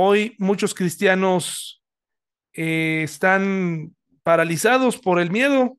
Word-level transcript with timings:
hoy 0.00 0.36
muchos 0.38 0.74
cristianos 0.74 1.82
eh, 2.52 3.02
están 3.02 3.96
paralizados 4.22 4.96
por 4.96 5.18
el 5.18 5.32
miedo. 5.32 5.76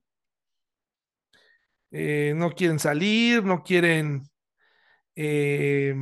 Eh, 1.92 2.34
no 2.36 2.52
quieren 2.52 2.80
salir, 2.80 3.46
no 3.46 3.64
quieren 3.64 4.24
eh, 5.16 5.96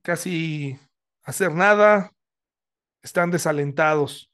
casi 0.00 0.78
hacer 1.24 1.52
nada, 1.52 2.12
están 3.02 3.32
desalentados. 3.32 4.30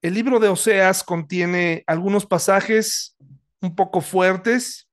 El 0.00 0.14
libro 0.14 0.38
de 0.38 0.48
Oseas 0.48 1.02
contiene 1.02 1.82
algunos 1.88 2.24
pasajes 2.24 3.16
un 3.60 3.74
poco 3.74 4.00
fuertes, 4.00 4.88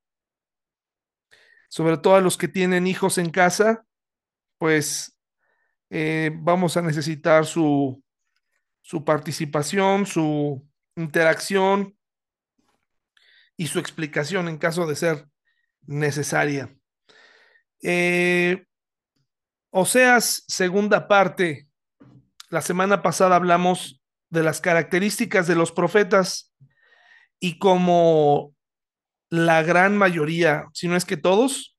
sobre 1.69 1.99
todo 1.99 2.15
a 2.15 2.21
los 2.21 2.37
que 2.37 2.47
tienen 2.47 2.87
hijos 2.87 3.19
en 3.19 3.29
casa, 3.29 3.85
pues 4.57 5.15
eh, 5.89 6.31
vamos 6.33 6.77
a 6.77 6.81
necesitar 6.81 7.45
su, 7.45 8.03
su 8.81 9.03
participación, 9.03 10.05
su 10.05 10.67
interacción 10.95 11.97
y 13.57 13.67
su 13.67 13.79
explicación 13.79 14.47
en 14.47 14.57
caso 14.57 14.85
de 14.85 14.95
ser 14.95 15.27
necesaria. 15.85 16.73
Eh, 17.81 18.65
Oseas, 19.71 20.43
segunda 20.47 21.07
parte. 21.07 21.67
La 22.49 22.61
semana 22.61 23.01
pasada 23.01 23.35
hablamos 23.35 24.01
de 24.29 24.43
las 24.43 24.61
características 24.61 25.47
de 25.47 25.55
los 25.55 25.71
profetas 25.71 26.53
y 27.39 27.59
como 27.59 28.55
la 29.29 29.61
gran 29.61 29.97
mayoría, 29.97 30.65
si 30.73 30.87
no 30.87 30.95
es 30.95 31.05
que 31.05 31.17
todos, 31.17 31.77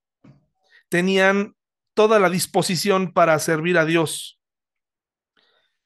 tenían 0.88 1.56
toda 1.94 2.18
la 2.18 2.30
disposición 2.30 3.12
para 3.12 3.38
servir 3.38 3.78
a 3.78 3.84
Dios. 3.84 4.40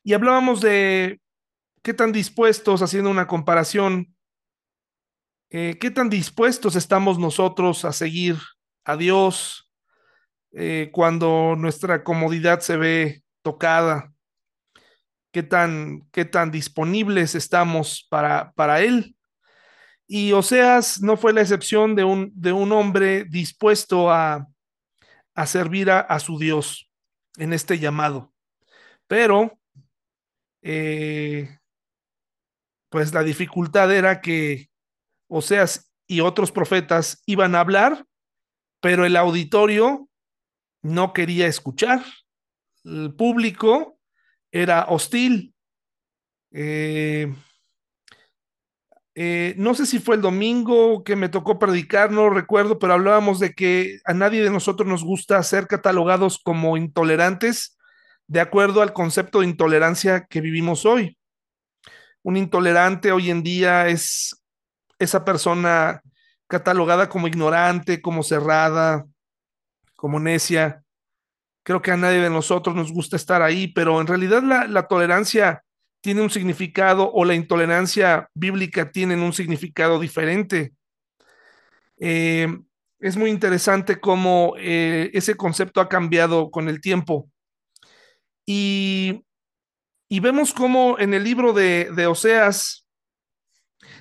Y 0.03 0.13
hablábamos 0.13 0.61
de 0.61 1.21
qué 1.83 1.95
tan 1.95 2.13
dispuestos, 2.13 2.83
haciendo 2.83 3.11
una 3.11 3.27
comparación, 3.27 4.15
eh, 5.51 5.79
qué 5.81 5.91
tan 5.91 6.11
dispuestos 6.11 6.77
estamos 6.77 7.19
nosotros 7.19 7.85
a 7.85 7.93
seguir 7.93 8.37
a 8.85 8.97
Dios 8.97 9.71
eh, 10.53 10.91
cuando 10.93 11.55
nuestra 11.57 12.05
comodidad 12.05 12.61
se 12.61 12.77
ve 12.77 13.23
tocada, 13.43 14.13
qué 15.33 15.43
tan, 15.43 16.09
qué 16.13 16.25
tan 16.25 16.51
disponibles 16.51 17.35
estamos 17.35 18.07
para, 18.11 18.53
para 18.53 18.81
Él. 18.81 19.17
Y 20.07 20.33
Oseas 20.33 21.01
no 21.01 21.17
fue 21.17 21.33
la 21.33 21.41
excepción 21.41 21.95
de 21.95 22.05
un, 22.05 22.31
de 22.35 22.53
un 22.53 22.73
hombre 22.73 23.25
dispuesto 23.25 24.11
a, 24.11 24.47
a 25.35 25.47
servir 25.47 25.91
a, 25.91 26.19
su 26.21 26.39
Dios 26.39 26.91
en 27.37 27.53
este 27.53 27.79
llamado. 27.79 28.33
Pero, 29.07 29.59
eh, 30.63 31.59
pues 32.89 33.13
la 33.13 33.23
dificultad 33.23 33.93
era 33.93 34.21
que 34.21 34.71
Oseas 35.29 35.93
y 36.07 36.21
otros 36.21 36.53
profetas 36.53 37.23
iban 37.27 37.55
a 37.55 37.61
hablar, 37.61 38.07
pero 38.81 39.05
el 39.05 39.17
auditorio 39.17 40.09
no 40.83 41.13
quería 41.13 41.47
escuchar. 41.47 42.05
El 42.85 43.15
público 43.15 43.99
era 44.53 44.85
hostil. 44.85 45.55
Eh, 46.53 47.35
eh, 49.17 49.55
no 49.57 49.75
sé 49.75 49.87
si 49.87 50.01
fue 50.01 50.17
el 50.17 50.23
domingo 50.23 51.05
que 51.05 51.15
me 51.15 51.29
tocó 51.29 51.59
predicar, 51.59 52.11
no 52.11 52.31
recuerdo, 52.31 52.81
pero 52.81 52.95
hablábamos 52.95 53.39
de 53.39 53.55
que 53.55 54.01
a 54.05 54.13
nadie 54.13 54.43
de 54.43 54.51
nosotros 54.51 54.89
nos 54.89 55.05
gusta 55.05 55.43
ser 55.45 55.69
catalogados 55.69 56.41
como 56.43 56.77
intolerantes 56.77 57.79
de 58.27 58.41
acuerdo 58.41 58.83
al 58.83 58.93
concepto 58.93 59.41
de 59.41 59.47
intolerancia 59.47 60.27
que 60.27 60.41
vivimos 60.41 60.85
hoy. 60.85 61.17
Un 62.23 62.37
intolerante 62.37 63.13
hoy 63.13 63.31
en 63.31 63.43
día 63.43 63.87
es 63.87 64.43
esa 64.99 65.25
persona 65.25 66.03
catalogada 66.49 67.09
como 67.09 67.29
ignorante, 67.29 68.01
como 68.03 68.23
cerrada, 68.23 69.07
como 69.95 70.19
necia. 70.19 70.83
Creo 71.63 71.83
que 71.83 71.93
a 71.93 71.97
nadie 71.97 72.21
de 72.21 72.31
nosotros 72.31 72.75
nos 72.75 72.93
gusta 72.93 73.17
estar 73.17 73.43
ahí, 73.43 73.69
pero 73.69 74.01
en 74.01 74.07
realidad 74.07 74.43
la, 74.43 74.67
la 74.67 74.89
tolerancia 74.89 75.64
tiene 76.05 76.21
un 76.21 76.29
significado 76.29 77.11
o 77.11 77.25
la 77.25 77.35
intolerancia 77.35 78.29
bíblica 78.35 78.93
tienen 78.93 79.21
un 79.21 79.33
significado 79.33 79.99
diferente. 79.99 80.75
Eh, 81.99 82.47
es 83.01 83.17
muy 83.17 83.31
interesante 83.31 83.99
cómo 83.99 84.53
eh, 84.59 85.11
ese 85.15 85.35
concepto 85.35 85.81
ha 85.81 85.89
cambiado 85.89 86.51
con 86.51 86.69
el 86.69 86.83
tiempo. 86.83 87.31
Y, 88.45 89.25
y 90.07 90.21
vemos 90.21 90.53
cómo 90.53 90.99
en 90.99 91.15
el 91.15 91.25
libro 91.25 91.55
de, 91.55 91.91
de, 91.97 92.07
Oseas 92.07 92.87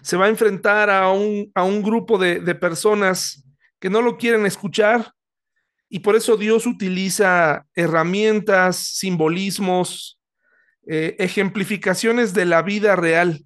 se 0.01 0.17
va 0.17 0.25
a 0.25 0.29
enfrentar 0.29 0.89
a 0.89 1.09
un, 1.09 1.49
a 1.55 1.63
un 1.63 1.81
grupo 1.81 2.17
de, 2.17 2.41
de 2.41 2.53
personas 2.53 3.45
que 3.79 3.89
no 3.89 4.01
lo 4.01 4.17
quieren 4.17 4.45
escuchar 4.45 5.13
y 5.87 5.99
por 5.99 6.17
eso 6.17 6.35
Dios 6.35 6.65
utiliza 6.65 7.65
herramientas, 7.73 8.75
simbolismos, 8.75 10.19
eh, 10.87 11.15
ejemplificaciones 11.19 12.33
de 12.33 12.45
la 12.45 12.61
vida 12.61 12.95
real. 12.95 13.45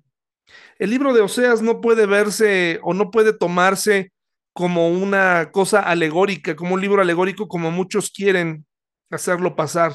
El 0.79 0.89
libro 0.89 1.13
de 1.13 1.21
Oseas 1.21 1.61
no 1.61 1.81
puede 1.81 2.05
verse 2.05 2.79
o 2.83 2.93
no 2.93 3.11
puede 3.11 3.33
tomarse 3.33 4.11
como 4.53 4.89
una 4.89 5.51
cosa 5.51 5.81
alegórica, 5.81 6.55
como 6.55 6.73
un 6.73 6.81
libro 6.81 7.01
alegórico, 7.01 7.47
como 7.47 7.69
muchos 7.69 8.09
quieren 8.09 8.65
hacerlo 9.11 9.55
pasar. 9.55 9.93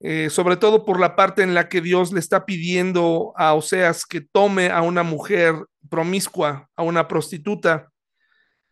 Eh, 0.00 0.30
sobre 0.30 0.56
todo 0.56 0.84
por 0.84 0.98
la 0.98 1.14
parte 1.14 1.44
en 1.44 1.54
la 1.54 1.68
que 1.68 1.80
Dios 1.80 2.12
le 2.12 2.18
está 2.18 2.44
pidiendo 2.44 3.32
a 3.36 3.54
Oseas 3.54 4.04
que 4.04 4.20
tome 4.20 4.68
a 4.70 4.82
una 4.82 5.04
mujer 5.04 5.54
promiscua, 5.88 6.68
a 6.74 6.82
una 6.82 7.06
prostituta. 7.06 7.88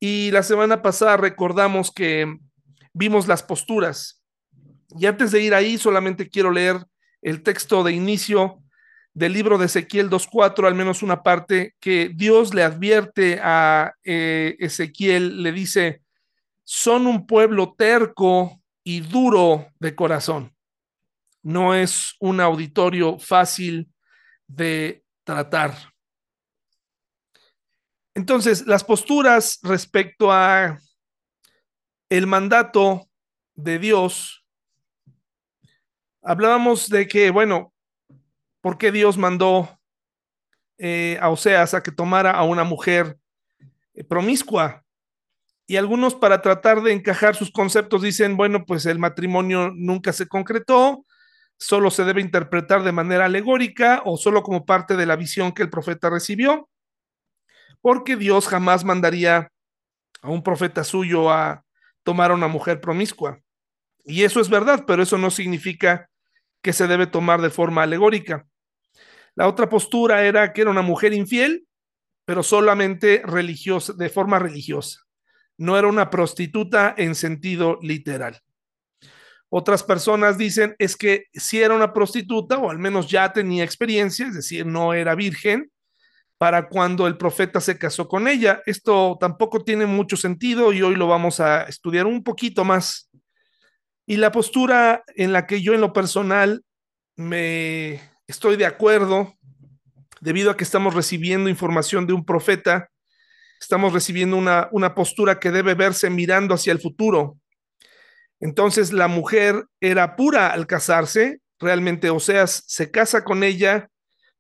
Y 0.01 0.33
la 0.33 0.43
semana 0.43 0.83
pasada 0.83 1.17
recordamos 1.17 1.93
que 1.93 2.37
vimos 2.93 3.29
las 3.29 3.45
posturas. 3.45 4.25
Y 4.99 5.07
antes 5.07 5.31
de 5.31 5.41
ir 5.41 5.55
ahí, 5.55 5.79
solamente 5.79 6.29
quiero 6.29 6.51
leer 6.51 6.85
el 7.23 7.43
texto 7.43 7.83
de 7.83 7.93
inicio 7.93 8.63
del 9.13 9.33
libro 9.33 9.59
de 9.59 9.67
Ezequiel 9.67 10.09
2.4, 10.09 10.67
al 10.67 10.75
menos 10.75 11.03
una 11.03 11.23
parte 11.23 11.75
que 11.81 12.11
Dios 12.15 12.55
le 12.55 12.63
advierte 12.63 13.41
a 13.43 13.95
eh, 14.05 14.57
Ezequiel, 14.61 15.43
le 15.43 15.53
dice, 15.53 16.03
son 16.65 17.07
un 17.07 17.27
pueblo 17.27 17.75
terco 17.77 18.61
y 18.85 19.01
duro 19.01 19.67
de 19.79 19.95
corazón. 19.95 20.55
No 21.43 21.75
es 21.75 22.15
un 22.21 22.41
auditorio 22.41 23.19
fácil 23.19 23.93
de 24.47 25.05
tratar. 25.25 25.75
Entonces, 28.15 28.67
las 28.67 28.85
posturas 28.85 29.59
respecto 29.63 30.33
a 30.33 30.79
el 32.09 32.27
mandato 32.27 33.09
de 33.55 33.79
Dios 33.79 34.40
hablábamos 36.23 36.89
de 36.89 37.09
que, 37.09 37.31
bueno, 37.31 37.73
¿por 38.61 38.79
qué 38.79 38.93
Dios 38.93 39.17
mandó 39.17 39.79
eh, 40.79 41.19
a 41.21 41.29
Oseas 41.29 41.75
a 41.75 41.83
que 41.83 41.93
tomara 41.93 42.33
a 42.33 42.45
una 42.45 42.65
mujer 42.65 43.19
eh, 43.95 44.05
promiscua? 44.05 44.85
Y 45.67 45.77
algunos 45.77 46.15
para 46.17 46.43
tratar 46.43 46.83
de 46.83 46.93
encajar 46.93 47.37
sus 47.37 47.53
conceptos 47.53 48.03
dicen, 48.03 48.37
bueno, 48.37 48.65
pues 48.67 48.87
el 48.87 48.99
matrimonio 48.99 49.71
nunca 49.73 50.13
se 50.13 50.27
concretó, 50.27 51.07
solo 51.59 51.91
se 51.91 52.05
debe 52.05 52.21
interpretar 52.21 52.83
de 52.83 52.91
manera 52.91 53.27
alegórica 53.27 54.03
o 54.05 54.17
solo 54.17 54.43
como 54.43 54.65
parte 54.65 54.97
de 54.97 55.07
la 55.07 55.15
visión 55.15 55.53
que 55.53 55.63
el 55.63 55.71
profeta 55.71 56.11
recibió, 56.11 56.69
porque 57.81 58.17
Dios 58.17 58.49
jamás 58.49 58.85
mandaría 58.85 59.53
a 60.23 60.31
un 60.31 60.43
profeta 60.43 60.83
suyo 60.83 61.31
a 61.31 61.65
tomar 62.03 62.33
a 62.33 62.35
una 62.35 62.49
mujer 62.49 62.81
promiscua. 62.81 63.41
Y 64.05 64.25
eso 64.25 64.41
es 64.41 64.49
verdad, 64.49 64.85
pero 64.87 65.03
eso 65.03 65.19
no 65.19 65.31
significa 65.31 66.11
que 66.63 66.73
se 66.73 66.87
debe 66.87 67.07
tomar 67.07 67.41
de 67.41 67.51
forma 67.51 67.83
alegórica. 67.83 68.47
La 69.35 69.49
otra 69.49 69.69
postura 69.69 70.25
era 70.25 70.53
que 70.53 70.63
era 70.63 70.71
una 70.71 70.83
mujer 70.83 71.13
infiel, 71.13 71.67
pero 72.25 72.43
solamente 72.43 73.23
religiosa, 73.25 73.93
de 73.93 74.09
forma 74.09 74.39
religiosa. 74.39 75.01
No 75.57 75.79
era 75.79 75.89
una 75.89 76.11
prostituta 76.11 76.95
en 76.97 77.15
sentido 77.15 77.79
literal. 77.83 78.41
Otras 79.49 79.83
personas 79.83 80.39
dicen 80.39 80.77
es 80.79 80.97
que 80.97 81.25
si 81.33 81.61
era 81.61 81.75
una 81.75 81.93
prostituta 81.93 82.59
o 82.59 82.71
al 82.71 82.79
menos 82.79 83.09
ya 83.09 83.33
tenía 83.33 83.65
experiencia, 83.65 84.29
es 84.29 84.35
decir, 84.35 84.65
no 84.65 84.95
era 84.95 85.17
virgen 85.17 85.71
para 86.39 86.69
cuando 86.69 87.07
el 87.07 87.19
profeta 87.19 87.61
se 87.61 87.77
casó 87.77 88.09
con 88.09 88.29
ella. 88.29 88.63
Esto 88.65 89.19
tampoco 89.21 89.63
tiene 89.65 89.87
mucho 89.87 90.17
sentido 90.17 90.73
y 90.73 90.81
hoy 90.83 90.95
lo 90.95 91.09
vamos 91.09 91.41
a 91.41 91.65
estudiar 91.65 92.07
un 92.07 92.23
poquito 92.23 92.65
más 92.65 93.10
y 94.11 94.17
la 94.17 94.33
postura 94.33 95.05
en 95.15 95.33
la 95.33 95.47
que 95.47 95.63
yo 95.63 95.73
en 95.73 95.81
lo 95.81 95.93
personal 95.93 96.65
me 97.15 98.01
estoy 98.27 98.57
de 98.57 98.67
acuerdo, 98.67 99.37
debido 100.21 100.51
a 100.51 100.57
que 100.57 100.65
estamos 100.65 100.95
recibiendo 100.95 101.49
información 101.49 102.09
de 102.09 102.13
un 102.13 102.25
profeta, 102.25 102.91
estamos 103.61 103.93
recibiendo 103.93 104.37
una, 104.37 104.69
una 104.73 104.97
postura 104.97 105.39
que 105.39 105.53
debe 105.53 105.75
verse 105.75 106.11
mirando 106.11 106.55
hacia 106.55 106.73
el 106.73 106.81
futuro. 106.81 107.39
Entonces 108.41 108.93
la 108.93 109.07
mujer 109.07 109.67
era 109.81 110.17
pura 110.17 110.49
al 110.49 110.67
casarse, 110.67 111.39
realmente 111.61 112.11
Oseas 112.11 112.65
se 112.67 112.91
casa 112.91 113.23
con 113.23 113.45
ella, 113.45 113.91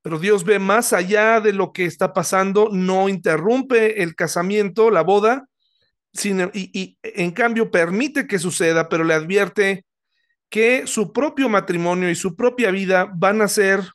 pero 0.02 0.18
Dios 0.18 0.42
ve 0.42 0.58
más 0.58 0.92
allá 0.92 1.40
de 1.40 1.52
lo 1.52 1.72
que 1.72 1.84
está 1.84 2.12
pasando, 2.12 2.70
no 2.72 3.08
interrumpe 3.08 4.02
el 4.02 4.16
casamiento, 4.16 4.90
la 4.90 5.02
boda, 5.02 5.46
y, 6.12 6.70
y 6.78 6.98
en 7.02 7.30
cambio 7.30 7.70
permite 7.70 8.26
que 8.26 8.38
suceda, 8.38 8.88
pero 8.88 9.04
le 9.04 9.14
advierte 9.14 9.84
que 10.50 10.86
su 10.86 11.12
propio 11.12 11.48
matrimonio 11.48 12.10
y 12.10 12.14
su 12.14 12.36
propia 12.36 12.70
vida 12.70 13.10
van 13.14 13.40
a 13.40 13.48
ser 13.48 13.92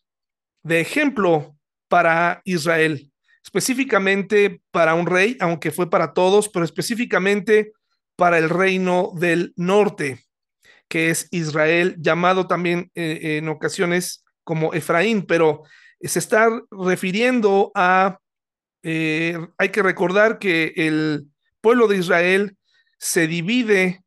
de 0.63 0.79
ejemplo 0.79 1.55
para 1.87 2.41
Israel, 2.45 3.11
específicamente 3.43 4.61
para 4.71 4.95
un 4.95 5.05
rey, 5.05 5.37
aunque 5.39 5.71
fue 5.71 5.89
para 5.89 6.13
todos, 6.13 6.49
pero 6.49 6.65
específicamente 6.65 7.73
para 8.15 8.37
el 8.37 8.49
reino 8.49 9.11
del 9.15 9.53
norte, 9.57 10.25
que 10.87 11.09
es 11.09 11.27
Israel, 11.31 11.95
llamado 11.99 12.47
también 12.47 12.89
eh, 12.95 13.37
en 13.37 13.49
ocasiones 13.49 14.23
como 14.43 14.73
Efraín, 14.73 15.25
pero 15.25 15.63
se 16.01 16.19
está 16.19 16.49
refiriendo 16.71 17.71
a, 17.75 18.19
eh, 18.83 19.37
hay 19.57 19.69
que 19.69 19.83
recordar 19.83 20.39
que 20.39 20.73
el 20.75 21.27
pueblo 21.65 21.87
de 21.87 21.97
Israel 21.97 22.55
se 22.99 23.25
divide 23.25 24.03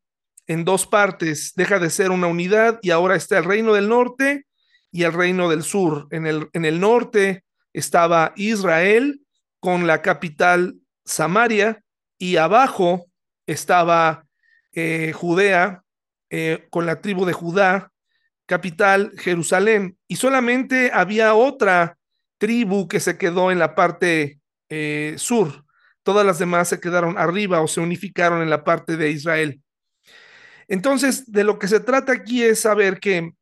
en 0.46 0.64
dos 0.64 0.86
partes, 0.86 1.54
deja 1.56 1.80
de 1.80 1.90
ser 1.90 2.12
una 2.12 2.28
unidad 2.28 2.78
y 2.82 2.90
ahora 2.90 3.16
está 3.16 3.38
el 3.38 3.46
reino 3.46 3.74
del 3.74 3.88
norte 3.88 4.46
y 4.92 5.02
el 5.02 5.12
reino 5.12 5.50
del 5.50 5.64
sur. 5.64 6.06
En 6.12 6.28
el, 6.28 6.48
en 6.52 6.64
el 6.64 6.78
norte 6.78 7.42
estaba 7.72 8.32
Israel 8.36 9.22
con 9.58 9.88
la 9.88 10.02
capital 10.02 10.76
Samaria 11.04 11.82
y 12.16 12.36
abajo 12.36 13.06
estaba 13.44 14.24
eh, 14.72 15.10
Judea 15.12 15.82
eh, 16.30 16.68
con 16.70 16.86
la 16.86 17.00
tribu 17.00 17.24
de 17.24 17.32
Judá, 17.32 17.90
capital 18.46 19.14
Jerusalén. 19.18 19.98
Y 20.06 20.14
solamente 20.14 20.92
había 20.94 21.34
otra 21.34 21.98
tribu 22.38 22.86
que 22.86 23.00
se 23.00 23.18
quedó 23.18 23.50
en 23.50 23.58
la 23.58 23.74
parte 23.74 24.38
eh, 24.68 25.14
sur. 25.18 25.64
Todas 26.08 26.24
las 26.24 26.38
demás 26.38 26.68
se 26.70 26.80
quedaron 26.80 27.18
arriba 27.18 27.60
o 27.60 27.68
se 27.68 27.80
unificaron 27.80 28.40
en 28.40 28.48
la 28.48 28.64
parte 28.64 28.96
de 28.96 29.10
Israel. 29.10 29.60
Entonces, 30.66 31.30
de 31.30 31.44
lo 31.44 31.58
que 31.58 31.68
se 31.68 31.80
trata 31.80 32.12
aquí 32.12 32.42
es 32.42 32.60
saber 32.60 32.98
que 32.98 33.32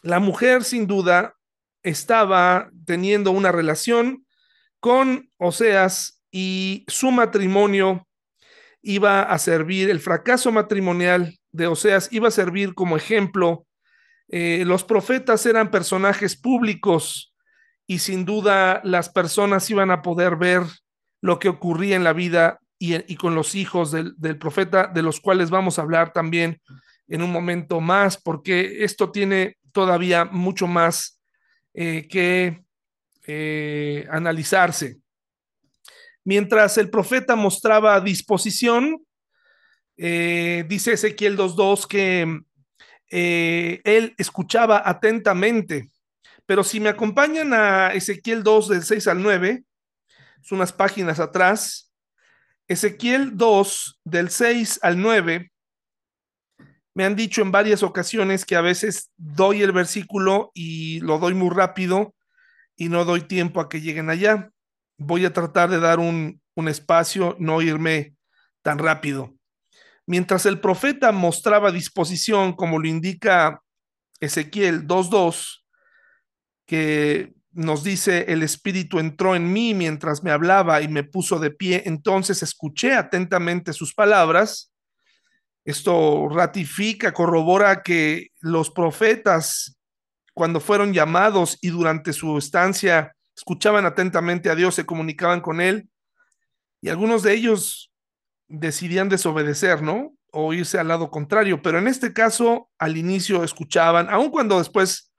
la 0.00 0.18
mujer 0.18 0.64
sin 0.64 0.86
duda 0.86 1.34
estaba 1.82 2.70
teniendo 2.86 3.32
una 3.32 3.52
relación 3.52 4.24
con 4.80 5.30
Oseas 5.36 6.22
y 6.30 6.86
su 6.88 7.10
matrimonio 7.10 8.08
iba 8.80 9.20
a 9.20 9.38
servir, 9.38 9.90
el 9.90 10.00
fracaso 10.00 10.50
matrimonial 10.50 11.38
de 11.52 11.66
Oseas 11.66 12.08
iba 12.12 12.28
a 12.28 12.30
servir 12.30 12.72
como 12.72 12.96
ejemplo. 12.96 13.66
Eh, 14.28 14.64
los 14.64 14.84
profetas 14.84 15.44
eran 15.44 15.70
personajes 15.70 16.34
públicos 16.34 17.34
y 17.86 17.98
sin 17.98 18.24
duda 18.24 18.80
las 18.84 19.10
personas 19.10 19.68
iban 19.68 19.90
a 19.90 20.00
poder 20.00 20.36
ver 20.36 20.62
lo 21.26 21.40
que 21.40 21.48
ocurría 21.48 21.96
en 21.96 22.04
la 22.04 22.12
vida 22.12 22.60
y, 22.78 23.16
con 23.16 23.34
los 23.34 23.56
hijos 23.56 23.90
del, 23.90 24.38
profeta, 24.38 24.86
de 24.86 25.02
los 25.02 25.20
cuales 25.20 25.50
vamos 25.50 25.76
a 25.76 25.82
hablar 25.82 26.12
también 26.12 26.60
en 27.08 27.20
un 27.20 27.32
momento 27.32 27.80
más, 27.80 28.16
porque 28.16 28.84
esto 28.84 29.10
tiene 29.10 29.56
todavía 29.72 30.24
mucho 30.24 30.68
más 30.68 31.20
eh, 31.74 32.06
que 32.08 32.62
eh, 33.26 34.06
analizarse. 34.08 34.98
Mientras 36.22 36.78
el 36.78 36.90
profeta 36.90 37.34
mostraba 37.34 38.00
disposición, 38.00 39.04
eh, 39.96 40.64
dice 40.68 40.92
Ezequiel 40.92 41.36
2.2 41.36 41.86
que 41.88 42.40
él 43.08 44.14
escuchaba 44.16 44.80
atentamente, 44.84 45.90
pero 46.44 46.62
si 46.62 46.78
me 46.78 46.88
acompañan 46.88 47.52
a 47.52 47.92
Ezequiel 47.94 48.44
2 48.44 48.68
del 48.68 48.82
6 48.84 49.08
al 49.08 49.22
9, 49.22 49.64
son 50.46 50.58
unas 50.58 50.72
páginas 50.72 51.18
atrás, 51.18 51.92
Ezequiel 52.68 53.36
2, 53.36 54.00
del 54.04 54.30
6 54.30 54.78
al 54.80 55.00
9, 55.02 55.50
me 56.94 57.04
han 57.04 57.16
dicho 57.16 57.42
en 57.42 57.50
varias 57.50 57.82
ocasiones 57.82 58.44
que 58.44 58.54
a 58.54 58.60
veces 58.60 59.10
doy 59.16 59.62
el 59.62 59.72
versículo 59.72 60.52
y 60.54 61.00
lo 61.00 61.18
doy 61.18 61.34
muy 61.34 61.50
rápido 61.50 62.14
y 62.76 62.88
no 62.88 63.04
doy 63.04 63.22
tiempo 63.22 63.60
a 63.60 63.68
que 63.68 63.80
lleguen 63.80 64.08
allá. 64.08 64.50
Voy 64.96 65.24
a 65.26 65.32
tratar 65.32 65.68
de 65.68 65.80
dar 65.80 65.98
un, 65.98 66.40
un 66.54 66.68
espacio, 66.68 67.36
no 67.40 67.60
irme 67.60 68.14
tan 68.62 68.78
rápido. 68.78 69.34
Mientras 70.06 70.46
el 70.46 70.60
profeta 70.60 71.10
mostraba 71.10 71.72
disposición, 71.72 72.54
como 72.54 72.78
lo 72.78 72.86
indica 72.86 73.62
Ezequiel 74.20 74.86
2.2, 74.86 75.64
que 76.66 77.35
nos 77.56 77.82
dice, 77.82 78.26
el 78.28 78.42
Espíritu 78.42 78.98
entró 78.98 79.34
en 79.34 79.50
mí 79.50 79.72
mientras 79.72 80.22
me 80.22 80.30
hablaba 80.30 80.82
y 80.82 80.88
me 80.88 81.04
puso 81.04 81.38
de 81.38 81.50
pie, 81.50 81.84
entonces 81.86 82.42
escuché 82.42 82.92
atentamente 82.92 83.72
sus 83.72 83.94
palabras. 83.94 84.70
Esto 85.64 86.28
ratifica, 86.28 87.12
corrobora 87.12 87.82
que 87.82 88.28
los 88.40 88.70
profetas, 88.70 89.78
cuando 90.34 90.60
fueron 90.60 90.92
llamados 90.92 91.56
y 91.62 91.70
durante 91.70 92.12
su 92.12 92.36
estancia, 92.36 93.16
escuchaban 93.34 93.86
atentamente 93.86 94.50
a 94.50 94.54
Dios, 94.54 94.74
se 94.74 94.84
comunicaban 94.84 95.40
con 95.40 95.62
Él, 95.62 95.88
y 96.82 96.90
algunos 96.90 97.22
de 97.22 97.32
ellos 97.32 97.90
decidían 98.48 99.08
desobedecer, 99.08 99.80
¿no? 99.80 100.12
O 100.30 100.52
irse 100.52 100.78
al 100.78 100.88
lado 100.88 101.10
contrario, 101.10 101.62
pero 101.62 101.78
en 101.78 101.88
este 101.88 102.12
caso, 102.12 102.68
al 102.78 102.98
inicio 102.98 103.42
escuchaban, 103.44 104.08
aun 104.10 104.30
cuando 104.30 104.58
después 104.58 105.10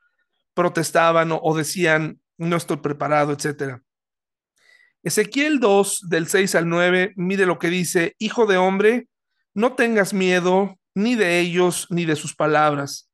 protestaban 0.54 1.32
o, 1.32 1.40
o 1.42 1.58
decían, 1.58 2.22
no 2.38 2.56
estoy 2.56 2.78
preparado, 2.78 3.34
etcétera. 3.34 3.82
Ezequiel 5.04 5.60
2, 5.60 6.10
del 6.10 6.28
6 6.28 6.56
al 6.56 6.70
9, 6.70 7.14
mide 7.16 7.46
lo 7.46 7.60
que 7.60 7.70
dice, 7.70 8.16
Hijo 8.20 8.46
de 8.46 8.58
hombre, 8.58 9.08
no 9.54 9.74
tengas 9.74 10.14
miedo 10.14 10.78
ni 10.94 11.16
de 11.16 11.40
ellos 11.40 11.88
ni 11.90 12.06
de 12.06 12.16
sus 12.16 12.36
palabras. 12.36 13.10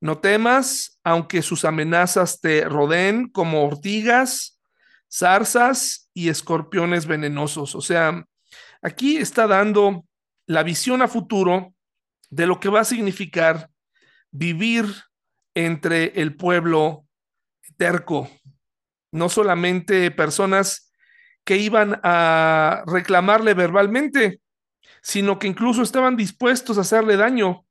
No 0.00 0.18
temas, 0.18 0.98
aunque 1.04 1.42
sus 1.42 1.64
amenazas 1.64 2.40
te 2.40 2.64
rodeen 2.64 3.28
como 3.28 3.64
ortigas, 3.64 4.60
zarzas 5.10 6.10
y 6.14 6.28
escorpiones 6.28 7.06
venenosos. 7.06 7.74
O 7.74 7.80
sea, 7.80 8.24
aquí 8.82 9.16
está 9.16 9.46
dando 9.46 10.04
la 10.46 10.62
visión 10.62 11.02
a 11.02 11.08
futuro 11.08 11.74
de 12.30 12.46
lo 12.46 12.58
que 12.58 12.68
va 12.68 12.80
a 12.80 12.84
significar 12.84 13.70
vivir 14.30 14.86
entre 15.54 16.20
el 16.20 16.36
pueblo 16.36 17.06
terco, 17.76 18.30
no 19.12 19.28
solamente 19.28 20.10
personas 20.10 20.92
que 21.44 21.56
iban 21.56 22.00
a 22.02 22.82
reclamarle 22.86 23.54
verbalmente, 23.54 24.40
sino 25.02 25.38
que 25.38 25.46
incluso 25.46 25.82
estaban 25.82 26.16
dispuestos 26.16 26.78
a 26.78 26.82
hacerle 26.82 27.16
daño. 27.16 27.64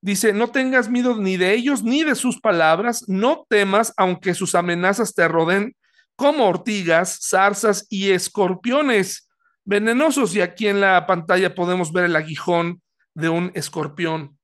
Dice, 0.00 0.32
no 0.32 0.50
tengas 0.50 0.88
miedo 0.88 1.16
ni 1.16 1.36
de 1.36 1.54
ellos 1.54 1.82
ni 1.82 2.04
de 2.04 2.14
sus 2.14 2.40
palabras, 2.40 3.04
no 3.08 3.46
temas 3.48 3.92
aunque 3.96 4.34
sus 4.34 4.54
amenazas 4.54 5.14
te 5.14 5.26
roden 5.26 5.74
como 6.16 6.46
ortigas, 6.46 7.18
zarzas 7.28 7.86
y 7.88 8.10
escorpiones 8.10 9.28
venenosos. 9.64 10.34
Y 10.34 10.40
aquí 10.40 10.68
en 10.68 10.80
la 10.80 11.06
pantalla 11.06 11.54
podemos 11.54 11.92
ver 11.92 12.04
el 12.04 12.16
aguijón 12.16 12.82
de 13.14 13.28
un 13.28 13.52
escorpión. 13.54 14.38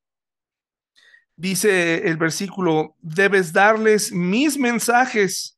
Dice 1.37 2.09
el 2.09 2.16
versículo, 2.16 2.97
debes 3.00 3.52
darles 3.52 4.12
mis 4.12 4.56
mensajes 4.56 5.53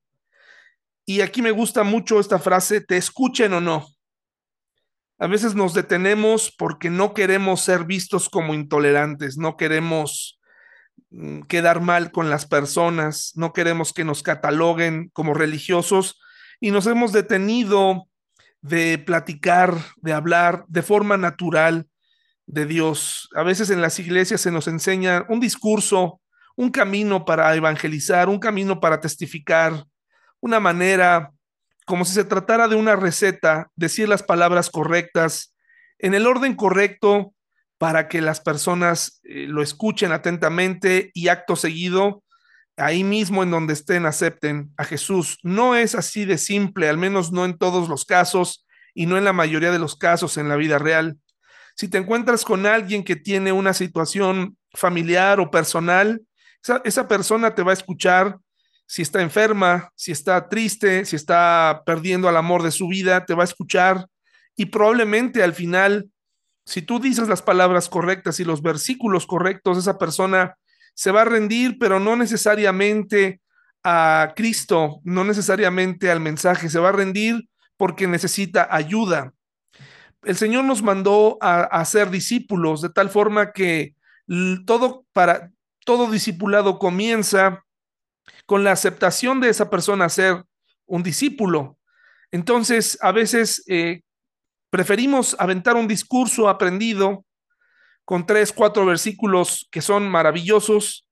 y 1.07 1.21
aquí 1.21 1.41
me 1.41 1.53
gusta 1.53 1.85
mucho 1.85 2.19
esta 2.19 2.41
frase, 2.41 2.81
te 2.81 2.97
escuchen 2.97 3.53
o 3.53 3.61
no. 3.61 3.87
A 5.19 5.29
veces 5.29 5.55
nos 5.55 5.73
detenemos 5.73 6.53
porque 6.59 6.91
no 6.91 7.15
queremos 7.15 7.63
ser 7.63 7.85
vistos 7.85 8.29
como 8.29 8.53
intolerantes, 8.53 9.39
no 9.39 9.57
queremos 9.57 10.41
mm, 11.11 11.43
quedar 11.43 11.81
mal 11.81 12.11
con 12.11 12.29
las 12.29 12.45
personas, 12.45 13.33
no 13.37 13.53
queremos 13.53 13.93
que 13.93 14.05
nos 14.05 14.25
cataloguen 14.25 15.11
como 15.15 15.33
religiosos 15.33 16.21
y 16.61 16.73
nos 16.73 16.87
hemos 16.89 17.13
detenido 17.13 18.09
de 18.61 18.99
platicar, 18.99 19.79
de 19.97 20.13
hablar 20.13 20.65
de 20.67 20.83
forma 20.83 21.17
natural 21.17 21.87
de 22.47 22.67
Dios. 22.67 23.29
A 23.37 23.45
veces 23.45 23.71
en 23.71 23.81
las 23.81 23.99
iglesias 24.01 24.41
se 24.41 24.51
nos 24.51 24.67
enseña 24.67 25.25
un 25.29 25.39
discurso, 25.39 26.21
un 26.57 26.71
camino 26.71 27.25
para 27.25 27.55
evangelizar, 27.55 28.29
un 28.29 28.41
camino 28.41 28.81
para 28.81 29.01
testificar, 29.01 29.85
una 30.41 30.61
manera, 30.61 31.33
como 31.87 32.05
si 32.05 32.15
se 32.15 32.25
tratara 32.25 32.69
de 32.69 32.77
una 32.77 32.97
receta, 32.97 33.71
decir 33.77 34.09
las 34.09 34.23
palabras 34.23 34.71
correctas 34.71 35.55
en 35.99 36.15
el 36.15 36.27
orden 36.27 36.55
correcto 36.55 37.33
para 37.79 38.09
que 38.09 38.21
las 38.21 38.41
personas 38.41 39.21
eh, 39.25 39.47
lo 39.49 39.63
escuchen 39.63 40.13
atentamente 40.13 41.11
y 41.15 41.29
acto 41.29 41.57
seguido, 41.57 42.23
ahí 42.77 43.05
mismo 43.05 43.43
en 43.43 43.51
donde 43.51 43.73
estén, 43.73 44.07
acepten 44.07 44.73
a 44.77 44.85
Jesús. 44.85 45.39
No 45.43 45.75
es 45.75 45.95
así 45.95 46.25
de 46.25 46.39
simple, 46.39 46.89
al 46.89 46.99
menos 46.99 47.33
no 47.33 47.45
en 47.45 47.57
todos 47.59 47.89
los 47.89 48.05
casos 48.05 48.67
y 48.95 49.07
no 49.07 49.19
en 49.19 49.25
la 49.25 49.33
mayoría 49.33 49.71
de 49.71 49.79
los 49.79 49.97
casos 49.97 50.37
en 50.37 50.49
la 50.49 50.57
vida 50.57 50.79
real. 50.79 51.19
Si 51.75 51.89
te 51.89 51.99
encuentras 51.99 52.45
con 52.45 52.65
alguien 52.65 53.05
que 53.05 53.17
tiene 53.17 53.53
una 53.53 53.75
situación 53.75 54.57
familiar 54.73 55.41
o 55.41 55.51
personal, 55.51 56.23
esa, 56.63 56.81
esa 56.85 57.07
persona 57.07 57.55
te 57.55 57.63
va 57.63 57.73
a 57.73 57.75
escuchar 57.75 58.39
si 58.87 59.03
está 59.03 59.21
enferma, 59.21 59.91
si 59.95 60.13
está 60.13 60.49
triste, 60.49 61.05
si 61.05 61.17
está 61.17 61.83
perdiendo 61.85 62.29
al 62.29 62.37
amor 62.37 62.63
de 62.63 62.71
su 62.71 62.89
vida, 62.89 63.27
te 63.27 63.35
va 63.35 63.43
a 63.43 63.45
escuchar 63.45 64.07
y 64.57 64.67
probablemente 64.67 65.43
al 65.43 65.53
final, 65.53 66.11
si 66.65 66.83
tú 66.83 66.99
dices 66.99 67.29
las 67.29 67.43
palabras 67.43 67.89
correctas 67.89 68.41
y 68.41 68.45
los 68.45 68.63
versículos 68.63 69.27
correctos, 69.27 69.77
esa 69.77 69.99
persona 69.99 70.57
se 70.95 71.11
va 71.11 71.23
a 71.23 71.27
rendir, 71.27 71.77
pero 71.79 72.01
no 72.01 72.17
necesariamente 72.17 73.41
a 73.85 74.33
Cristo, 74.35 75.01
no 75.05 75.25
necesariamente 75.25 76.11
al 76.11 76.21
mensaje, 76.21 76.71
se 76.71 76.79
va 76.79 76.89
a 76.89 76.93
rendir 76.93 77.49
porque 77.77 78.07
necesita 78.07 78.67
ayuda. 78.71 79.33
El 80.25 80.37
Señor 80.37 80.65
nos 80.65 80.83
mandó 80.83 81.37
a, 81.41 81.61
a 81.65 81.85
ser 81.85 82.11
discípulos 82.11 82.81
de 82.81 82.89
tal 82.89 83.11
forma 83.11 83.53
que 83.53 83.95
todo 84.65 85.05
para 85.13 85.53
todo 85.85 86.11
discipulado 86.11 86.81
comienza 86.81 87.65
con 88.47 88.65
la 88.65 88.73
aceptación 88.73 89.41
de 89.41 89.49
esa 89.49 89.71
persona 89.71 90.09
ser 90.09 90.45
un 90.87 91.03
discípulo. 91.03 91.79
Entonces, 92.31 92.99
a 93.01 93.13
veces 93.13 93.63
eh, 93.67 94.03
preferimos 94.71 95.37
aventar 95.39 95.77
un 95.77 95.89
discurso 95.89 96.49
aprendido 96.49 97.25
con 98.05 98.27
tres, 98.27 98.53
cuatro 98.53 98.87
versículos 98.87 99.69
que 99.71 99.83
son 99.83 100.09
maravillosos 100.09 101.09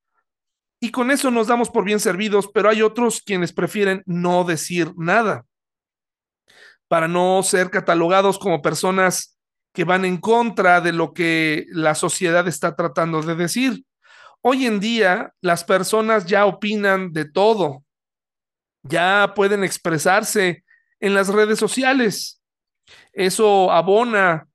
y 0.81 0.91
con 0.91 1.11
eso 1.11 1.31
nos 1.31 1.47
damos 1.47 1.71
por 1.71 1.85
bien 1.85 1.99
servidos, 1.99 2.49
pero 2.53 2.69
hay 2.69 2.83
otros 2.83 3.23
quienes 3.23 3.53
prefieren 3.53 4.03
no 4.07 4.45
decir 4.45 4.93
nada 4.97 5.47
para 6.89 7.09
no 7.09 7.43
ser 7.43 7.71
catalogados 7.71 8.39
como 8.39 8.63
personas 8.63 9.39
que 9.73 9.85
van 9.85 10.05
en 10.05 10.19
contra 10.19 10.81
de 10.81 10.93
lo 10.93 11.13
que 11.13 11.67
la 11.71 11.95
sociedad 11.95 12.47
está 12.47 12.77
tratando 12.77 13.23
de 13.23 13.35
decir. 13.35 13.85
Hoy 14.47 14.67
en 14.67 14.79
día 14.79 15.33
las 15.41 15.65
personas 15.65 16.27
ya 16.27 16.45
opinan 16.45 17.15
de 17.15 17.25
todo, 17.25 17.83
ya 18.83 19.33
pueden 19.35 19.65
expresarse 19.65 20.65
en 21.01 21.15
las 21.15 21.29
redes 21.29 21.59
sociales. 21.59 22.43
Eso 23.15 23.73
abona 23.73 24.47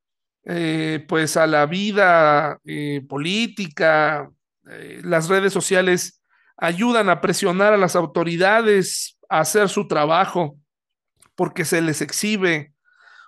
eh, 0.45 1.03
pues 1.07 1.37
a 1.37 1.47
la 1.47 1.65
vida 1.65 2.59
eh, 2.65 3.03
política. 3.09 4.29
Eh, 4.69 5.01
las 5.03 5.27
redes 5.27 5.53
sociales 5.53 6.21
ayudan 6.55 7.09
a 7.09 7.19
presionar 7.19 7.73
a 7.73 7.77
las 7.77 7.95
autoridades 7.95 9.17
a 9.27 9.39
hacer 9.39 9.69
su 9.69 9.87
trabajo 9.87 10.55
porque 11.33 11.65
se 11.65 11.81
les 11.81 12.03
exhibe. 12.03 12.73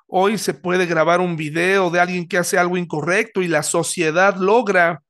Hoy 0.06 0.38
se 0.38 0.54
puede 0.54 0.86
grabar 0.86 1.22
un 1.22 1.38
video 1.38 1.90
de 1.90 2.02
alguien 2.02 2.28
que 2.28 2.38
hace 2.38 2.60
algo 2.60 2.78
incorrecto 2.78 3.42
y 3.42 3.48
la 3.48 3.64
sociedad 3.64 4.36
logra 4.36 5.02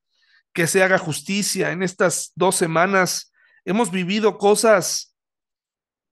que 0.54 0.68
se 0.68 0.84
haga 0.84 0.98
justicia. 0.98 1.72
En 1.72 1.84
estas 1.84 2.32
dos 2.36 2.56
semanas 2.56 3.32
hemos 3.66 3.92
vivido 3.92 4.38
cosas 4.38 5.16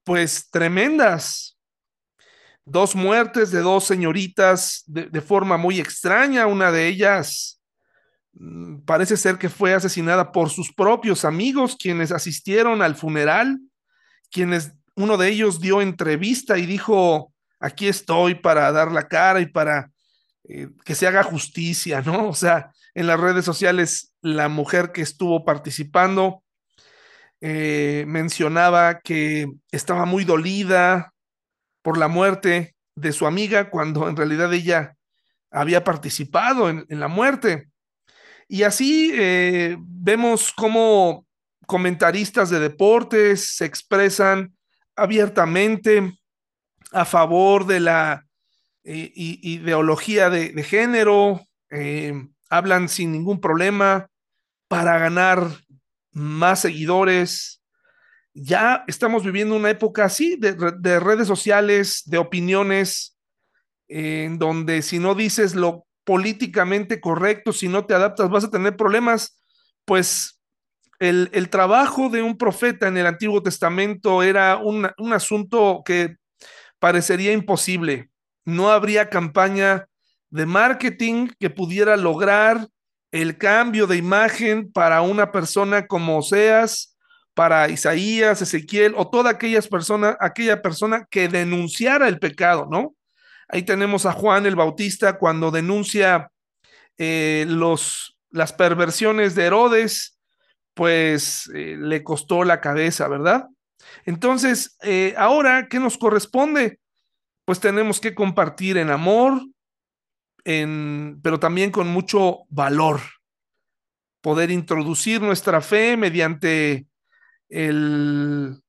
pues 0.03 0.50
tremendas. 0.50 1.58
Dos 2.65 2.96
muertes 2.96 3.51
de 3.51 3.60
dos 3.62 3.86
señoritas 3.86 4.84
de, 4.86 5.22
forma 5.22 5.58
muy 5.58 5.79
extraña. 5.79 6.48
Una 6.48 6.72
de 6.72 6.88
ellas 6.88 7.62
mm, 8.34 8.81
parece 8.86 9.17
ser 9.17 9.38
que 9.38 9.50
fue 9.50 9.74
asesinada 9.74 10.31
por 10.31 10.50
sus 10.50 10.72
propios 10.74 11.25
amigos 11.25 11.75
quienes 11.79 12.12
asistieron 12.12 12.81
al 12.81 12.96
funeral, 12.96 13.60
quienes 14.31 14.72
uno 14.96 15.17
de 15.17 15.29
ellos 15.29 15.60
dio 15.60 15.81
entrevista 15.81 16.58
y 16.58 16.65
dijo, 16.65 17.34
aquí 17.60 17.88
estoy 17.88 18.36
para 18.36 18.72
dar 18.72 18.91
la 18.91 19.08
cara 19.08 19.39
y 19.39 19.48
para 19.48 19.91
eh, 20.48 20.69
que 20.84 20.96
se 20.96 21.08
haga 21.08 21.24
justicia, 21.24 22.01
¿no? 22.01 22.29
O 22.29 22.36
sea, 22.36 22.72
en 22.93 23.08
las 23.08 23.19
redes 23.19 23.46
sociales 23.46 24.08
la 24.21 24.49
mujer 24.49 24.91
que 24.91 25.01
estuvo 25.01 25.45
participando 25.45 26.43
eh, 27.41 28.03
mencionaba 28.07 28.99
que 28.99 29.47
estaba 29.71 30.05
muy 30.05 30.25
dolida 30.25 31.13
por 31.81 31.97
la 31.97 32.09
muerte 32.09 32.75
de 32.95 33.13
su 33.13 33.25
amiga 33.25 33.69
cuando 33.69 34.09
en 34.09 34.17
realidad 34.17 34.53
ella 34.53 34.97
había 35.49 35.83
participado 35.83 36.69
en, 36.69 36.85
la 36.89 37.07
muerte. 37.07 37.69
Y 38.47 38.63
así 38.63 39.11
eh, 39.13 39.77
vemos 39.79 40.51
cómo 40.53 41.25
comentaristas 41.65 42.49
de 42.49 42.59
deportes 42.59 43.55
se 43.55 43.65
expresan 43.65 44.53
abiertamente 44.95 46.19
a 46.91 47.05
favor 47.05 47.65
de 47.65 47.79
la 47.79 48.25
eh, 48.83 49.11
ideología 49.15 50.29
de, 50.29 50.61
género, 50.63 51.41
hablan 52.49 52.89
sin 52.89 53.11
ningún 53.11 53.39
problema 53.39 54.09
para 54.67 54.97
ganar 54.97 55.47
más 56.11 56.61
seguidores. 56.61 57.61
Ya 58.33 58.83
estamos 58.87 59.23
viviendo 59.23 59.55
una 59.55 59.69
época 59.69 60.05
así 60.05 60.37
de, 60.37 60.99
redes 60.99 61.27
sociales, 61.27 62.03
de 62.05 62.17
opiniones, 62.17 63.17
en 63.87 64.37
donde 64.37 64.81
si 64.81 64.99
no 64.99 65.15
dices 65.15 65.55
lo 65.55 65.85
políticamente 66.03 66.99
correcto, 66.99 67.53
si 67.53 67.67
no 67.67 67.85
te 67.85 67.93
adaptas, 67.93 68.29
vas 68.29 68.45
a 68.45 68.51
tener 68.51 68.75
problemas. 68.75 69.41
Pues 69.85 70.39
el, 70.99 71.49
trabajo 71.49 72.09
de 72.09 72.21
un 72.21 72.37
profeta 72.37 72.87
en 72.87 72.97
el 72.97 73.07
Antiguo 73.07 73.41
Testamento 73.41 74.21
era 74.23 74.57
un, 74.57 74.89
un 74.97 75.13
asunto 75.13 75.81
que 75.83 76.15
parecería 76.79 77.33
imposible. 77.33 78.09
No 78.45 78.71
habría 78.71 79.09
campaña 79.09 79.88
de 80.29 80.45
marketing 80.45 81.29
que 81.39 81.50
pudiera 81.50 81.98
lograr 81.98 82.67
el 83.12 83.38
cambio 83.38 83.88
de 83.88 83.98
imagen 83.98 84.71
para 84.71 85.01
una 85.01 85.31
persona 85.31 85.88
como 85.88 86.17
Oseas, 86.19 86.95
para 87.33 87.69
Isaías, 87.69 88.41
Ezequiel 88.41 88.93
o 88.98 89.09
toda 89.09 89.31
aquellas 89.31 89.67
personas, 89.67 90.17
aquella 90.19 90.62
persona 90.62 91.07
que 91.09 91.27
denunciara 91.27 92.07
el 92.07 92.19
pecado, 92.19 92.67
¿no? 92.69 92.95
Ahí 93.48 93.63
tenemos 93.63 94.05
a 94.05 94.12
Juan 94.12 94.45
el 94.45 94.55
Bautista 94.55 95.17
cuando 95.17 95.50
denuncia 95.50 96.31
eh, 96.98 97.45
los, 97.48 98.17
las 98.29 98.53
perversiones 98.53 99.36
de 99.36 99.45
Herodes, 99.45 100.19
pues 100.74 101.50
eh, 101.55 101.77
le 101.79 102.03
costó 102.03 102.43
la 102.43 102.62
cabeza, 102.62 103.07
¿verdad? 103.07 103.48
Entonces, 104.05 104.77
eh, 104.83 105.15
ahora, 105.17 105.67
¿qué 105.69 105.79
nos 105.79 105.98
corresponde? 105.98 106.79
Pues 107.45 107.59
tenemos 107.59 108.00
que 108.00 108.13
compartir 108.13 108.77
en 108.77 108.91
amor, 108.91 109.41
pero 110.43 111.39
también 111.39 111.72
con 111.72 111.88
mucho 111.88 112.39
valor. 112.50 113.01
Poder 114.22 114.51
introducir 114.51 115.22
nuestra 115.22 115.62
fe 115.62 115.96
mediante 115.96 116.88
el, 117.48 118.62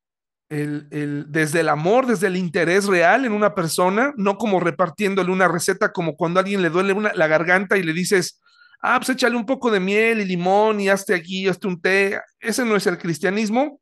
el, 0.48 1.26
desde 1.28 1.60
el 1.60 1.68
amor, 1.68 2.06
desde 2.06 2.26
el 2.26 2.36
interés 2.36 2.86
real 2.86 3.24
en 3.24 3.32
una 3.32 3.54
persona, 3.54 4.12
no 4.16 4.36
como 4.36 4.60
repartiéndole 4.60 5.30
una 5.30 5.48
receta, 5.48 5.92
como 5.92 6.16
cuando 6.16 6.40
a 6.40 6.42
alguien 6.42 6.62
le 6.62 6.70
duele 6.70 6.94
la 7.14 7.26
garganta 7.26 7.76
y 7.76 7.82
le 7.82 7.92
dices, 7.92 8.40
ah, 8.80 8.98
pues 8.98 9.10
échale 9.10 9.36
un 9.36 9.46
poco 9.46 9.70
de 9.70 9.80
miel 9.80 10.20
y 10.20 10.24
limón 10.24 10.80
y 10.80 10.88
hazte 10.88 11.14
aquí, 11.14 11.46
hazte 11.48 11.66
un 11.66 11.80
té. 11.80 12.20
Ese 12.40 12.64
no 12.64 12.76
es 12.76 12.86
el 12.86 12.98
cristianismo, 12.98 13.80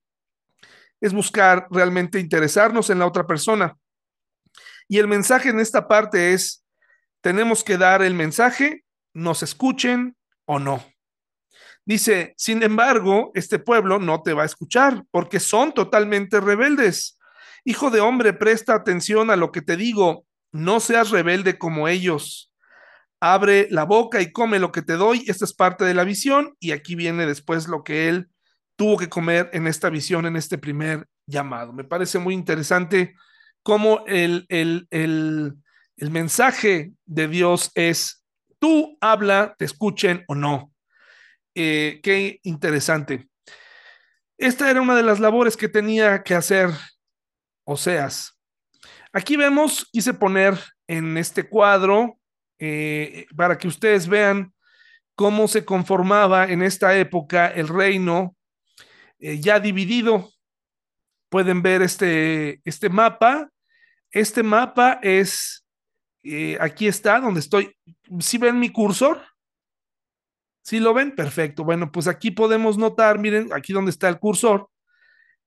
es 1.00 1.12
buscar 1.12 1.66
realmente 1.70 2.20
interesarnos 2.20 2.90
en 2.90 2.98
la 2.98 3.06
otra 3.06 3.26
persona. 3.26 3.76
Y 4.88 4.98
el 4.98 5.06
mensaje 5.06 5.50
en 5.50 5.60
esta 5.60 5.86
parte 5.86 6.32
es, 6.32 6.64
tenemos 7.20 7.64
que 7.64 7.78
dar 7.78 8.02
el 8.02 8.14
mensaje, 8.14 8.84
nos 9.14 9.42
escuchen 9.42 10.16
o 10.44 10.58
no. 10.58 10.84
Dice, 11.84 12.34
sin 12.36 12.62
embargo, 12.62 13.30
este 13.34 13.58
pueblo 13.58 13.98
no 13.98 14.22
te 14.22 14.34
va 14.34 14.42
a 14.42 14.46
escuchar 14.46 15.04
porque 15.10 15.40
son 15.40 15.72
totalmente 15.72 16.40
rebeldes. 16.40 17.18
Hijo 17.64 17.90
de 17.90 18.00
hombre, 18.00 18.32
presta 18.34 18.74
atención 18.74 19.30
a 19.30 19.36
lo 19.36 19.52
que 19.52 19.62
te 19.62 19.76
digo, 19.76 20.26
no 20.52 20.80
seas 20.80 21.10
rebelde 21.10 21.58
como 21.58 21.88
ellos. 21.88 22.52
Abre 23.20 23.68
la 23.70 23.84
boca 23.84 24.20
y 24.20 24.32
come 24.32 24.58
lo 24.58 24.70
que 24.70 24.82
te 24.82 24.94
doy. 24.94 25.24
Esta 25.26 25.44
es 25.44 25.54
parte 25.54 25.84
de 25.84 25.94
la 25.94 26.04
visión 26.04 26.54
y 26.60 26.72
aquí 26.72 26.94
viene 26.94 27.26
después 27.26 27.68
lo 27.68 27.82
que 27.82 28.08
él 28.08 28.28
tuvo 28.76 28.96
que 28.96 29.08
comer 29.08 29.50
en 29.52 29.66
esta 29.66 29.90
visión, 29.90 30.26
en 30.26 30.36
este 30.36 30.56
primer 30.56 31.06
llamado. 31.26 31.72
Me 31.72 31.84
parece 31.84 32.18
muy 32.18 32.34
interesante 32.34 33.14
cómo 33.62 34.04
el, 34.06 34.46
el, 34.50 34.86
el 34.90 35.56
el 35.98 36.10
mensaje 36.10 36.92
de 37.06 37.28
Dios 37.28 37.72
es, 37.74 38.24
tú 38.58 38.96
habla, 39.00 39.54
te 39.58 39.64
escuchen 39.64 40.24
o 40.28 40.34
no. 40.34 40.72
Eh, 41.54 42.00
qué 42.02 42.38
interesante. 42.44 43.28
Esta 44.36 44.70
era 44.70 44.80
una 44.80 44.94
de 44.94 45.02
las 45.02 45.18
labores 45.18 45.56
que 45.56 45.68
tenía 45.68 46.22
que 46.22 46.36
hacer 46.36 46.70
Oseas. 47.64 48.38
Aquí 49.12 49.36
vemos, 49.36 49.88
quise 49.90 50.14
poner 50.14 50.56
en 50.86 51.16
este 51.18 51.48
cuadro 51.48 52.18
eh, 52.60 53.26
para 53.36 53.58
que 53.58 53.66
ustedes 53.66 54.06
vean 54.06 54.54
cómo 55.16 55.48
se 55.48 55.64
conformaba 55.64 56.46
en 56.46 56.62
esta 56.62 56.96
época 56.96 57.48
el 57.48 57.66
reino 57.66 58.36
eh, 59.18 59.40
ya 59.40 59.58
dividido. 59.58 60.30
Pueden 61.28 61.60
ver 61.60 61.82
este, 61.82 62.60
este 62.64 62.88
mapa. 62.88 63.50
Este 64.12 64.44
mapa 64.44 65.00
es 65.02 65.67
eh, 66.30 66.58
aquí 66.60 66.86
está 66.86 67.20
donde 67.20 67.40
estoy. 67.40 67.74
¿Sí 68.20 68.38
ven 68.38 68.58
mi 68.58 68.70
cursor? 68.70 69.22
¿Sí 70.62 70.80
lo 70.80 70.92
ven? 70.92 71.14
Perfecto. 71.14 71.64
Bueno, 71.64 71.90
pues 71.90 72.06
aquí 72.06 72.30
podemos 72.30 72.76
notar, 72.76 73.18
miren, 73.18 73.50
aquí 73.54 73.72
donde 73.72 73.90
está 73.90 74.08
el 74.08 74.18
cursor, 74.18 74.68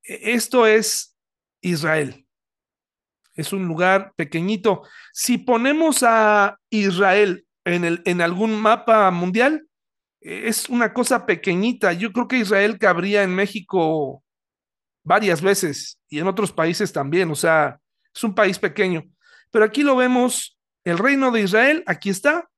e, 0.04 0.34
esto 0.34 0.66
es 0.66 1.16
Israel. 1.62 2.26
Es 3.36 3.54
un 3.54 3.68
lugar 3.68 4.14
pequeñito. 4.16 4.84
Si 5.14 5.38
ponemos 5.38 6.04
a 6.04 6.58
Israel 6.72 7.46
en, 7.66 7.86
el, 7.86 8.02
en 8.06 8.22
algún 8.22 8.60
mapa 8.60 9.12
mundial, 9.12 9.68
e, 10.22 10.48
es 10.48 10.70
una 10.70 10.94
cosa 10.94 11.26
pequeñita. 11.26 11.94
Yo 11.94 12.12
creo 12.12 12.28
que 12.28 12.40
Israel 12.40 12.80
cabría 12.80 13.22
en 13.22 13.36
México 13.36 14.24
varias 15.04 15.42
veces 15.42 16.00
y 16.10 16.20
en 16.20 16.28
otros 16.28 16.52
países 16.52 16.92
también. 16.92 17.30
O 17.30 17.36
sea, 17.36 17.80
es 18.14 18.24
un 18.24 18.34
país 18.34 18.58
pequeño. 18.58 19.04
Pero 19.52 19.66
aquí 19.66 19.84
lo 19.84 19.96
vemos, 19.96 20.58
el 20.84 20.98
reino 20.98 21.32
de 21.32 21.42
Israel, 21.42 21.84
aquí 21.86 22.10
está. 22.10 22.50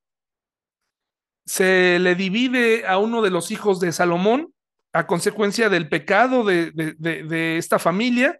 Se 1.45 1.99
le 1.99 2.15
divide 2.15 2.87
a 2.87 2.97
uno 2.97 3.21
de 3.21 3.29
los 3.29 3.51
hijos 3.51 3.79
de 3.79 3.91
Salomón 3.91 4.53
a 4.93 5.07
consecuencia 5.07 5.69
del 5.69 5.89
pecado 5.89 6.43
de, 6.43 6.71
de, 6.71 7.57
esta 7.57 7.79
familia 7.79 8.39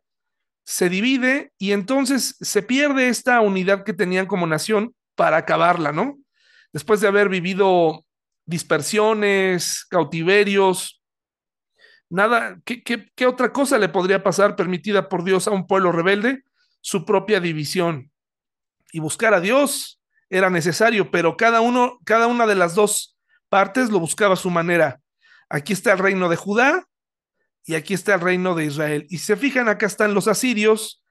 se 0.65 0.87
divide 0.87 1.51
y 1.57 1.71
entonces 1.71 2.37
se 2.39 2.61
pierde 2.61 3.09
esta 3.09 3.41
unidad 3.41 3.83
que 3.83 3.91
tenían 3.91 4.27
como 4.27 4.47
nación 4.47 4.95
para 5.15 5.37
acabarla, 5.37 5.91
¿no? 5.91 6.19
Después 6.71 7.01
de 7.01 7.07
haber 7.07 7.27
vivido 7.27 8.05
dispersiones, 8.45 9.85
cautiverios, 9.89 11.01
nada, 12.09 12.59
¿qué, 12.65 12.83
qué, 12.83 13.11
qué 13.15 13.25
otra 13.25 13.51
cosa 13.51 13.77
le 13.77 13.89
podría 13.89 14.23
pasar 14.23 14.55
permitida 14.55 15.09
por 15.09 15.23
Dios 15.23 15.47
a 15.47 15.51
un 15.51 15.67
pueblo 15.67 15.91
rebelde? 15.91 16.43
Su 16.81 17.03
propia 17.03 17.39
división. 17.39 18.12
Y 18.93 18.99
buscar 18.99 19.33
a 19.33 19.41
Dios 19.41 19.99
era 20.29 20.51
necesario, 20.51 21.11
pero 21.11 21.35
cada 21.35 21.61
uno, 21.61 21.99
cada 22.05 22.27
una 22.27 22.45
de 22.45 22.53
las 22.53 22.75
dos 22.75 23.17
partes 23.49 23.89
lo 23.89 23.99
buscaba 23.99 24.35
a 24.35 24.37
su 24.37 24.51
manera. 24.51 25.01
Aquí 25.49 25.73
está 25.73 25.91
el 25.93 25.97
reino 25.97 26.29
de 26.29 26.35
Judá 26.35 26.85
y 27.65 27.73
aquí 27.73 27.95
está 27.95 28.13
el 28.13 28.21
reino 28.21 28.53
de 28.53 28.65
Israel. 28.65 29.07
Y 29.09 29.17
se 29.17 29.35
fijan, 29.35 29.67
acá 29.67 29.87
están 29.87 30.13
los 30.13 30.27
asirios, 30.27 31.03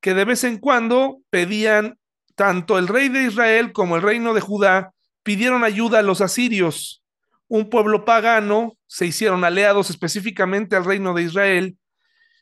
que 0.00 0.14
de 0.14 0.24
vez 0.24 0.44
en 0.44 0.58
cuando 0.58 1.18
pedían, 1.28 1.98
tanto 2.36 2.78
el 2.78 2.86
rey 2.86 3.08
de 3.08 3.24
Israel 3.24 3.72
como 3.72 3.96
el 3.96 4.02
reino 4.02 4.32
de 4.32 4.40
Judá, 4.40 4.92
pidieron 5.24 5.64
ayuda 5.64 5.98
a 5.98 6.02
los 6.02 6.20
asirios. 6.20 7.02
Un 7.48 7.68
pueblo 7.68 8.04
pagano, 8.04 8.78
se 8.86 9.06
hicieron 9.06 9.44
aliados 9.44 9.90
específicamente 9.90 10.76
al 10.76 10.84
reino 10.84 11.14
de 11.14 11.22
Israel, 11.22 11.76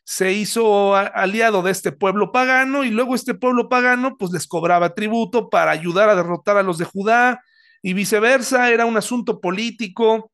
se 0.03 0.33
hizo 0.33 0.95
aliado 0.95 1.61
de 1.61 1.71
este 1.71 1.91
pueblo 1.91 2.31
pagano 2.31 2.83
y 2.83 2.91
luego 2.91 3.15
este 3.15 3.33
pueblo 3.33 3.69
pagano 3.69 4.17
pues 4.17 4.31
les 4.31 4.47
cobraba 4.47 4.93
tributo 4.93 5.49
para 5.49 5.71
ayudar 5.71 6.09
a 6.09 6.15
derrotar 6.15 6.57
a 6.57 6.63
los 6.63 6.77
de 6.77 6.85
Judá 6.85 7.41
y 7.81 7.93
viceversa, 7.93 8.69
era 8.69 8.85
un 8.85 8.97
asunto 8.97 9.39
político. 9.39 10.31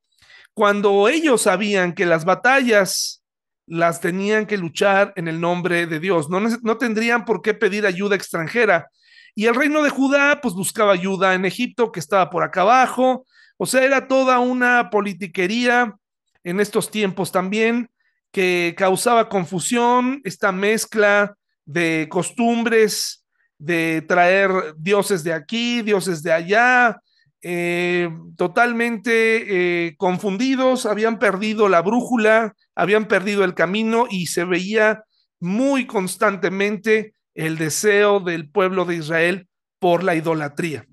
Cuando 0.53 1.07
ellos 1.07 1.43
sabían 1.43 1.93
que 1.93 2.05
las 2.05 2.25
batallas 2.25 3.23
las 3.65 4.01
tenían 4.01 4.47
que 4.47 4.57
luchar 4.57 5.13
en 5.15 5.27
el 5.27 5.39
nombre 5.39 5.85
de 5.85 5.99
Dios. 5.99 6.29
No, 6.29 6.39
no 6.39 6.77
tendrían 6.77 7.23
por 7.23 7.41
qué 7.41 7.53
pedir 7.53 7.85
ayuda 7.85 8.15
extranjera. 8.15 8.89
Y 9.35 9.45
el 9.45 9.55
reino 9.55 9.83
de 9.83 9.91
Judá, 9.91 10.39
pues 10.41 10.55
buscaba 10.55 10.93
ayuda 10.93 11.35
en 11.35 11.45
Egipto, 11.45 11.91
que 11.91 11.99
estaba 11.99 12.29
por 12.31 12.43
acá 12.43 12.61
abajo. 12.61 13.25
O 13.57 13.67
sea, 13.67 13.83
era 13.83 14.07
toda 14.07 14.39
una 14.39 14.89
politiquería 14.89 15.95
en 16.43 16.59
estos 16.59 16.89
tiempos 16.89 17.31
también 17.31 17.89
que 18.31 18.75
causaba 18.77 19.29
confusión, 19.29 20.21
esta 20.23 20.51
mezcla 20.51 21.35
de 21.65 22.07
costumbres, 22.09 23.25
de 23.57 24.03
traer 24.07 24.49
dioses 24.77 25.23
de 25.23 25.33
aquí, 25.33 25.81
dioses 25.81 26.23
de 26.23 26.31
allá, 26.31 26.99
eh, 27.41 28.09
totalmente 28.35 29.87
eh, 29.87 29.95
confundidos, 29.97 30.85
habían 30.85 31.19
perdido 31.19 31.69
la 31.69 31.81
brújula, 31.81 32.53
habían 32.75 33.07
perdido 33.07 33.43
el 33.43 33.53
camino 33.53 34.07
y 34.09 34.27
se 34.27 34.43
veía 34.43 35.03
muy 35.39 35.87
constantemente 35.87 37.13
el 37.33 37.57
deseo 37.57 38.19
del 38.19 38.49
pueblo 38.49 38.85
de 38.85 38.95
Israel 38.95 39.47
por 39.79 40.03
la 40.03 40.15
idolatría. 40.15 40.85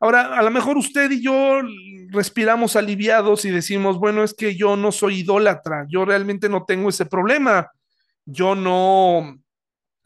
Ahora, 0.00 0.38
a 0.38 0.42
lo 0.42 0.50
mejor 0.50 0.76
usted 0.78 1.10
y 1.10 1.22
yo 1.22 1.60
respiramos 2.10 2.76
aliviados 2.76 3.44
y 3.44 3.50
decimos, 3.50 3.98
bueno, 3.98 4.22
es 4.22 4.32
que 4.32 4.56
yo 4.56 4.76
no 4.76 4.92
soy 4.92 5.20
idólatra, 5.20 5.86
yo 5.88 6.04
realmente 6.04 6.48
no 6.48 6.64
tengo 6.64 6.88
ese 6.88 7.04
problema, 7.04 7.70
yo 8.24 8.54
no 8.54 9.38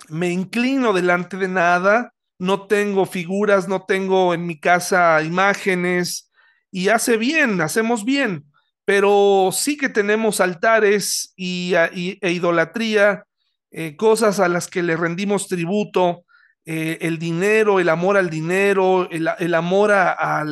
me 0.09 0.31
inclino 0.31 0.93
delante 0.93 1.37
de 1.37 1.49
nada, 1.49 2.13
no 2.39 2.67
tengo 2.67 3.07
figuras, 3.07 3.69
no 3.69 3.85
tengo 3.85 4.35
en 4.35 4.47
mi 4.47 4.59
casa 4.59 5.23
imágenes 5.23 6.31
y 6.71 6.89
hace 6.89 7.17
bien, 7.17 7.61
hacemos 7.61 8.05
bien, 8.05 8.47
pero 8.85 9.51
sí 9.53 9.77
que 9.77 9.89
tenemos 9.89 10.41
altares 10.41 11.33
y, 11.37 11.75
e 11.75 12.33
idolatría, 12.33 13.25
eh, 13.71 13.95
cosas 13.97 14.41
a 14.41 14.49
las 14.49 14.69
que 14.69 14.83
le 14.83 14.97
rendimos 14.97 15.49
tributo, 15.49 16.25
eh, 16.65 16.99
el 17.01 17.19
dinero, 17.19 17.81
el 17.81 17.89
amor 17.89 18.17
al 18.17 18.31
dinero, 18.31 19.09
el, 19.11 19.29
el 19.39 19.55
amor 19.55 19.91
a, 19.91 20.13
a, 20.13 20.45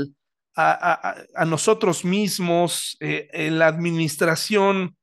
a, 0.57 1.15
a, 1.35 1.45
nosotros 1.45 2.05
mismos, 2.05 2.97
eh, 3.01 3.29
en 3.33 3.59
la 3.59 3.69
administración 3.69 4.97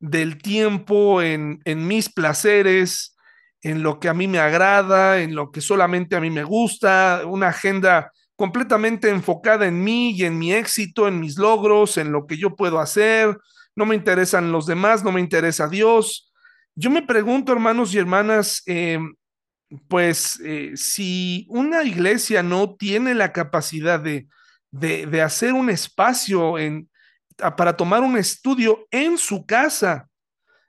del 0.00 0.38
tiempo, 0.38 1.22
en, 1.22 1.60
en 1.64 1.86
mis 1.86 2.08
placeres, 2.08 3.16
en 3.62 3.82
lo 3.82 4.00
que 4.00 4.08
a 4.08 4.14
mí 4.14 4.28
me 4.28 4.38
agrada, 4.38 5.20
en 5.20 5.34
lo 5.34 5.50
que 5.50 5.60
solamente 5.60 6.16
a 6.16 6.20
mí 6.20 6.30
me 6.30 6.44
gusta, 6.44 7.22
una 7.24 7.48
agenda 7.48 8.12
completamente 8.36 9.10
enfocada 9.10 9.66
en 9.66 9.82
mí 9.82 10.12
y 10.12 10.24
en 10.24 10.38
mi 10.38 10.52
éxito, 10.52 11.08
en 11.08 11.18
mis 11.18 11.38
logros, 11.38 11.98
en 11.98 12.12
lo 12.12 12.26
que 12.26 12.36
yo 12.36 12.54
puedo 12.54 12.78
hacer. 12.78 13.36
No 13.74 13.84
me 13.84 13.96
interesan 13.96 14.52
los 14.52 14.66
demás, 14.66 15.02
no 15.02 15.10
me 15.10 15.20
interesa 15.20 15.68
Dios. 15.68 16.32
Yo 16.76 16.90
me 16.90 17.02
pregunto, 17.02 17.52
hermanos 17.52 17.92
y 17.92 17.98
hermanas, 17.98 18.62
eh, 18.66 19.00
pues 19.88 20.40
eh, 20.44 20.72
si 20.76 21.46
una 21.48 21.84
iglesia 21.84 22.42
no 22.42 22.74
tiene 22.76 23.14
la 23.14 23.32
capacidad 23.32 24.00
de, 24.00 24.28
de, 24.70 25.06
de 25.06 25.22
hacer 25.22 25.52
un 25.52 25.70
espacio 25.70 26.58
en, 26.58 26.88
para 27.56 27.76
tomar 27.76 28.02
un 28.02 28.16
estudio 28.16 28.86
en 28.90 29.18
su 29.18 29.46
casa, 29.46 30.08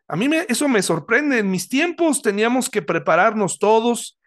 a 0.08 0.16
mí 0.16 0.28
me, 0.28 0.46
eso 0.50 0.68
me 0.68 0.82
sorprende. 0.82 1.40
En 1.40 1.52
mis 1.52 1.70
tiempos 1.70 2.22
teníamos 2.22 2.70
que 2.70 2.82
prepararnos 2.82 3.60
todos 3.60 4.20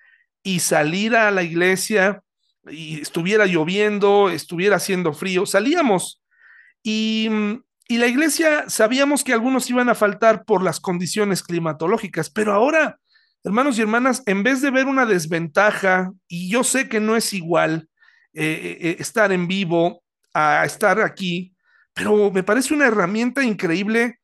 y 0.43 0.61
salir 0.61 1.17
a 1.17 1.31
la 1.31 1.43
iglesia 1.43 2.23
y 2.69 3.01
estuviera 3.01 3.47
lloviendo, 3.47 4.31
estuviera 4.31 4.77
haciendo 4.77 5.13
frío, 5.13 5.47
salíamos 5.47 6.23
y, 6.83 7.29
y 7.89 7.99
la 7.99 8.07
iglesia 8.07 8.69
sabíamos 8.69 9.25
que 9.25 9.33
algunos 9.33 9.69
iban 9.69 9.89
a 9.89 9.95
faltar 9.95 10.45
por 10.45 10.63
las 10.63 10.79
condiciones 10.81 11.43
climatológicas, 11.43 12.31
pero 12.31 12.53
ahora, 12.53 13.01
hermanos 13.45 13.79
y 13.79 13.83
hermanas, 13.83 14.23
en 14.27 14.43
vez 14.43 14.61
de 14.61 14.71
ver 14.71 14.87
una 14.87 15.07
desventaja, 15.07 16.13
y 16.29 16.51
yo 16.51 16.65
sé 16.65 16.89
que 16.89 17.01
no 17.01 17.17
es 17.17 17.33
igual 17.33 17.89
eh, 18.35 18.79
eh, 18.81 18.97
estar 18.99 19.33
en 19.33 19.49
vivo 19.49 20.03
a 20.33 20.65
estar 20.65 21.01
aquí, 21.01 21.55
pero 21.93 22.31
me 22.31 22.43
parece 22.43 22.73
una 22.73 22.87
herramienta 22.87 23.43
increíble 23.43 24.19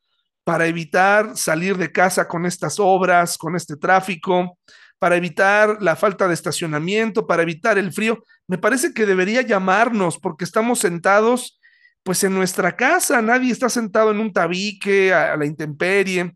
para 0.45 0.67
evitar 0.67 1.37
salir 1.37 1.77
de 1.77 1.93
casa 1.93 2.27
con 2.27 2.47
estas 2.47 2.79
obras, 2.79 3.37
con 3.37 3.55
este 3.55 3.77
tráfico, 3.77 4.59
para 4.99 5.17
evitar 5.17 5.77
la 5.81 5.95
falta 5.95 6.27
de 6.27 6.35
estacionamiento, 6.35 7.27
para 7.27 7.43
evitar 7.43 7.77
el 7.79 7.93
frío. 7.93 8.25
Me 8.47 8.59
parece 8.59 8.95
que 8.95 9.05
debería 9.07 9.43
llamarnos 9.43 10.19
porque 10.19 10.45
estamos 10.45 10.79
sentados 10.79 11.61
pues 12.03 12.25
en 12.25 12.35
nuestra 12.35 12.75
casa, 12.75 13.21
nadie 13.21 13.53
está 13.53 13.69
sentado 13.69 14.11
en 14.11 14.21
un 14.21 14.33
tabique 14.33 15.13
a 15.13 15.37
la 15.37 15.45
intemperie, 15.45 16.35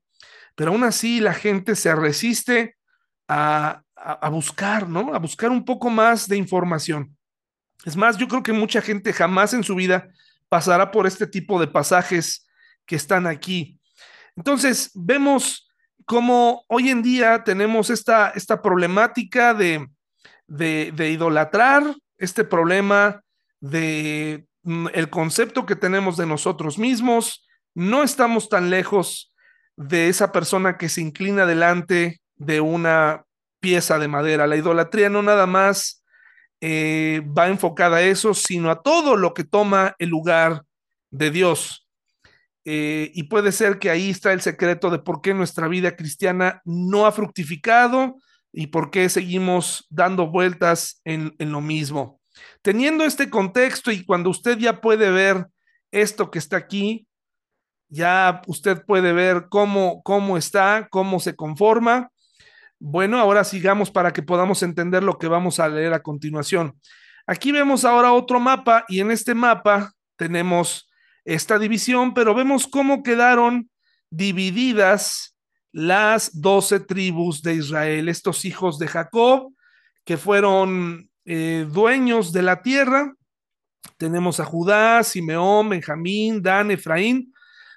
pero 0.54 0.70
aún 0.70 0.84
así 0.84 1.20
la 1.20 1.34
gente 1.34 1.74
se 1.76 1.94
resiste 1.94 2.76
a, 3.28 3.82
a, 3.96 4.12
a 4.12 4.28
buscar, 4.28 4.88
¿no? 4.88 5.14
A 5.14 5.18
buscar 5.18 5.50
un 5.50 5.64
poco 5.64 5.90
más 5.90 6.28
de 6.28 6.36
información. 6.36 7.16
Es 7.84 7.96
más, 7.96 8.16
yo 8.16 8.28
creo 8.28 8.42
que 8.42 8.52
mucha 8.52 8.80
gente 8.80 9.12
jamás 9.12 9.54
en 9.54 9.64
su 9.64 9.74
vida 9.74 10.08
pasará 10.48 10.90
por 10.90 11.06
este 11.06 11.26
tipo 11.26 11.58
de 11.58 11.66
pasajes 11.66 12.46
que 12.86 12.96
están 12.96 13.26
aquí. 13.26 13.78
Entonces, 14.36 14.90
vemos 14.94 15.68
cómo 16.04 16.64
hoy 16.68 16.90
en 16.90 17.02
día 17.02 17.42
tenemos 17.44 17.90
esta, 17.90 18.30
esta 18.30 18.60
problemática 18.60 19.54
de, 19.54 19.88
de, 20.46 20.92
de 20.94 21.10
idolatrar, 21.10 21.82
este 22.18 22.44
problema 22.44 23.22
de 23.60 24.46
mm, 24.62 24.88
el 24.94 25.10
concepto 25.10 25.66
que 25.66 25.76
tenemos 25.76 26.16
de 26.16 26.26
nosotros 26.26 26.78
mismos. 26.78 27.46
No 27.74 28.02
estamos 28.02 28.48
tan 28.48 28.70
lejos 28.70 29.31
de 29.88 30.08
esa 30.08 30.32
persona 30.32 30.76
que 30.76 30.88
se 30.88 31.00
inclina 31.00 31.46
delante 31.46 32.20
de 32.36 32.60
una 32.60 33.24
pieza 33.60 33.98
de 33.98 34.08
madera. 34.08 34.46
La 34.46 34.56
idolatría 34.56 35.08
no 35.08 35.22
nada 35.22 35.46
más 35.46 36.02
eh, 36.60 37.22
va 37.36 37.48
enfocada 37.48 37.98
a 37.98 38.02
eso, 38.02 38.34
sino 38.34 38.70
a 38.70 38.82
todo 38.82 39.16
lo 39.16 39.34
que 39.34 39.44
toma 39.44 39.94
el 39.98 40.10
lugar 40.10 40.62
de 41.10 41.30
Dios. 41.30 41.88
Eh, 42.64 43.10
y 43.14 43.24
puede 43.24 43.50
ser 43.50 43.78
que 43.78 43.90
ahí 43.90 44.10
está 44.10 44.32
el 44.32 44.40
secreto 44.40 44.90
de 44.90 44.98
por 44.98 45.20
qué 45.20 45.34
nuestra 45.34 45.66
vida 45.66 45.96
cristiana 45.96 46.62
no 46.64 47.06
ha 47.06 47.12
fructificado 47.12 48.16
y 48.52 48.68
por 48.68 48.90
qué 48.90 49.08
seguimos 49.08 49.86
dando 49.90 50.28
vueltas 50.28 51.00
en, 51.04 51.34
en 51.38 51.50
lo 51.50 51.60
mismo. 51.60 52.20
Teniendo 52.62 53.04
este 53.04 53.30
contexto 53.30 53.90
y 53.90 54.04
cuando 54.04 54.30
usted 54.30 54.58
ya 54.58 54.80
puede 54.80 55.10
ver 55.10 55.46
esto 55.90 56.30
que 56.30 56.38
está 56.38 56.56
aquí, 56.56 57.06
ya 57.92 58.40
usted 58.46 58.84
puede 58.86 59.12
ver 59.12 59.48
cómo, 59.50 60.02
cómo 60.02 60.38
está, 60.38 60.88
cómo 60.90 61.20
se 61.20 61.36
conforma. 61.36 62.10
Bueno, 62.78 63.18
ahora 63.18 63.44
sigamos 63.44 63.90
para 63.90 64.14
que 64.14 64.22
podamos 64.22 64.62
entender 64.62 65.02
lo 65.02 65.18
que 65.18 65.28
vamos 65.28 65.60
a 65.60 65.68
leer 65.68 65.92
a 65.92 66.02
continuación. 66.02 66.74
Aquí 67.26 67.52
vemos 67.52 67.84
ahora 67.84 68.14
otro 68.14 68.40
mapa 68.40 68.86
y 68.88 69.00
en 69.00 69.10
este 69.10 69.34
mapa 69.34 69.92
tenemos 70.16 70.90
esta 71.26 71.58
división, 71.58 72.14
pero 72.14 72.34
vemos 72.34 72.66
cómo 72.66 73.02
quedaron 73.02 73.68
divididas 74.10 75.36
las 75.70 76.40
doce 76.40 76.80
tribus 76.80 77.42
de 77.42 77.56
Israel, 77.56 78.08
estos 78.08 78.46
hijos 78.46 78.78
de 78.78 78.88
Jacob, 78.88 79.52
que 80.06 80.16
fueron 80.16 81.10
eh, 81.26 81.66
dueños 81.70 82.32
de 82.32 82.42
la 82.42 82.62
tierra. 82.62 83.12
Tenemos 83.98 84.40
a 84.40 84.46
Judá, 84.46 85.02
Simeón, 85.02 85.68
Benjamín, 85.68 86.40
Dan, 86.42 86.70
Efraín, 86.70 87.32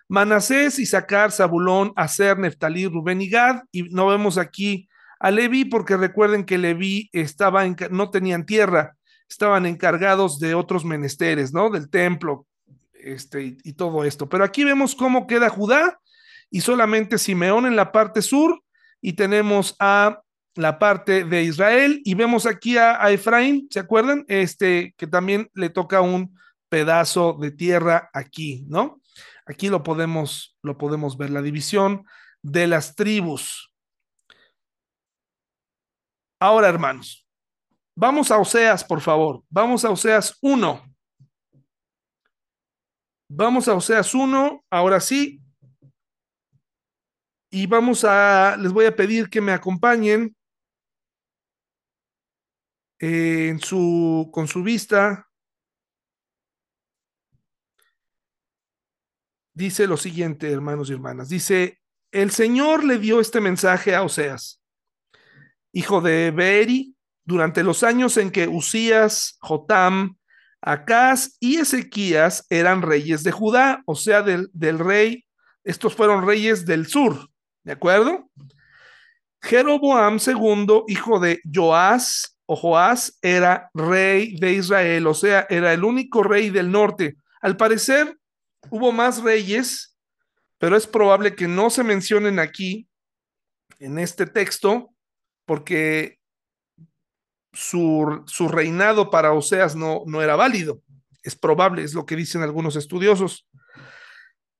Manasés, 0.08 0.80
Isaacar, 0.80 1.32
Zabulón, 1.32 1.94
Aser, 1.96 2.38
Neftalí, 2.38 2.88
Rubén 2.88 3.22
y 3.22 3.30
Gad. 3.30 3.64
Y 3.72 3.84
no 3.84 4.08
vemos 4.08 4.38
aquí 4.38 4.88
a 5.20 5.32
Leví 5.32 5.66
porque 5.66 5.98
recuerden 5.98 6.46
que 6.46 6.58
Leví 6.58 7.10
estaba 7.12 7.66
en, 7.66 7.76
no 7.92 8.10
tenían 8.10 8.46
tierra, 8.46 8.96
estaban 9.30 9.66
encargados 9.66 10.40
de 10.40 10.54
otros 10.54 10.86
menesteres, 10.86 11.54
¿no? 11.54 11.70
Del 11.70 11.90
templo 11.90 12.46
este, 12.94 13.44
y, 13.44 13.58
y 13.64 13.74
todo 13.74 14.04
esto. 14.04 14.30
Pero 14.30 14.44
aquí 14.44 14.64
vemos 14.64 14.96
cómo 14.96 15.28
queda 15.28 15.50
Judá 15.50 16.00
y 16.50 16.62
solamente 16.62 17.18
Simeón 17.18 17.66
en 17.66 17.76
la 17.76 17.92
parte 17.92 18.22
sur 18.22 18.62
y 19.02 19.14
tenemos 19.14 19.76
a 19.80 20.22
la 20.56 20.80
parte 20.80 21.26
de 21.26 21.44
Israel 21.44 22.02
y 22.06 22.14
vemos 22.14 22.46
aquí 22.46 22.78
a, 22.78 23.04
a, 23.04 23.12
Efraín, 23.12 23.68
¿se 23.70 23.80
acuerdan? 23.80 24.26
Este 24.28 24.94
que 24.98 25.06
también 25.06 25.50
le 25.54 25.70
toca 25.70 26.02
un 26.02 26.38
pedazo 26.70 27.38
de 27.40 27.52
tierra 27.52 28.10
aquí, 28.14 28.66
¿no? 28.68 29.02
Aquí 29.46 29.70
lo 29.70 29.84
podemos 29.84 30.58
lo 30.62 30.78
podemos 30.78 31.18
ver 31.18 31.30
la 31.30 31.42
división 31.42 32.06
de 32.42 32.68
las 32.68 32.96
tribus. 32.96 33.72
Ahora, 36.40 36.68
hermanos, 36.68 37.28
vamos 37.96 38.32
a 38.32 38.38
Oseas, 38.38 38.84
por 38.84 39.02
favor. 39.02 39.44
Vamos 39.50 39.86
a 39.86 39.90
Oseas 39.90 40.38
1. 40.42 40.96
Vamos 43.28 43.68
a 43.68 43.74
Oseas 43.74 44.14
1, 44.14 44.64
ahora 44.70 45.00
sí, 45.00 45.42
y 47.56 47.68
vamos 47.68 48.04
a, 48.04 48.58
les 48.58 48.74
voy 48.74 48.86
a 48.86 48.94
pedir 48.94 49.30
que 49.30 49.40
me 49.40 49.54
acompañen 49.54 50.36
eh, 53.00 53.48
en 53.48 53.60
su, 53.60 54.30
con 54.34 54.46
su 54.48 54.62
vista. 54.62 55.25
Dice 59.56 59.88
lo 59.88 59.98
siguiente, 59.98 60.52
hermanos 60.52 60.90
y 60.90 60.94
hermanas. 60.94 61.30
Dice, 61.30 61.80
el 62.12 62.30
Señor 62.30 62.84
le 62.84 63.00
dio 63.00 63.20
este 63.20 63.42
mensaje 63.42 63.96
a 63.96 64.04
Oseas, 64.04 64.62
hijo 65.72 66.02
de 66.02 66.32
Beeri, 66.32 66.96
durante 67.24 67.64
los 67.64 67.82
años 67.82 68.18
en 68.18 68.30
que 68.30 68.48
Usías, 68.48 69.38
Jotam, 69.40 70.18
Acaz 70.62 71.38
y 71.40 71.58
Ezequías 71.58 72.46
eran 72.50 72.82
reyes 72.82 73.24
de 73.24 73.32
Judá, 73.32 73.82
o 73.86 73.96
sea, 73.96 74.22
del, 74.22 74.50
del 74.54 74.78
rey, 74.78 75.26
estos 75.64 75.96
fueron 75.96 76.28
reyes 76.28 76.66
del 76.66 76.86
sur, 76.86 77.30
¿De 77.66 77.72
acuerdo? 77.72 78.30
Jeroboam 79.42 80.20
II, 80.26 80.84
hijo 80.88 81.20
de 81.20 81.42
Joás 81.52 82.38
o 82.46 82.56
Joás, 82.56 83.18
era 83.24 83.72
rey 83.74 84.38
de 84.38 84.52
Israel, 84.54 85.08
o 85.08 85.16
sea, 85.16 85.48
era 85.50 85.74
el 85.74 85.84
único 85.84 86.22
rey 86.22 86.52
del 86.52 86.72
norte. 86.72 87.16
Al 87.42 87.58
parecer, 87.58 88.18
hubo 88.70 88.92
más 88.92 89.22
reyes, 89.22 89.98
pero 90.58 90.76
es 90.76 90.88
probable 90.88 91.36
que 91.36 91.48
no 91.48 91.70
se 91.70 91.84
mencionen 91.84 92.40
aquí 92.40 92.88
en 93.80 94.00
este 94.00 94.26
texto, 94.26 94.94
porque 95.46 96.20
su, 97.54 98.24
su 98.26 98.48
reinado 98.48 99.10
para 99.10 99.34
Oseas 99.34 99.76
no, 99.76 100.04
no 100.06 100.22
era 100.22 100.36
válido. 100.36 100.82
Es 101.24 101.36
probable, 101.36 101.84
es 101.84 101.94
lo 101.94 102.06
que 102.06 102.16
dicen 102.16 102.42
algunos 102.42 102.76
estudiosos. 102.76 103.48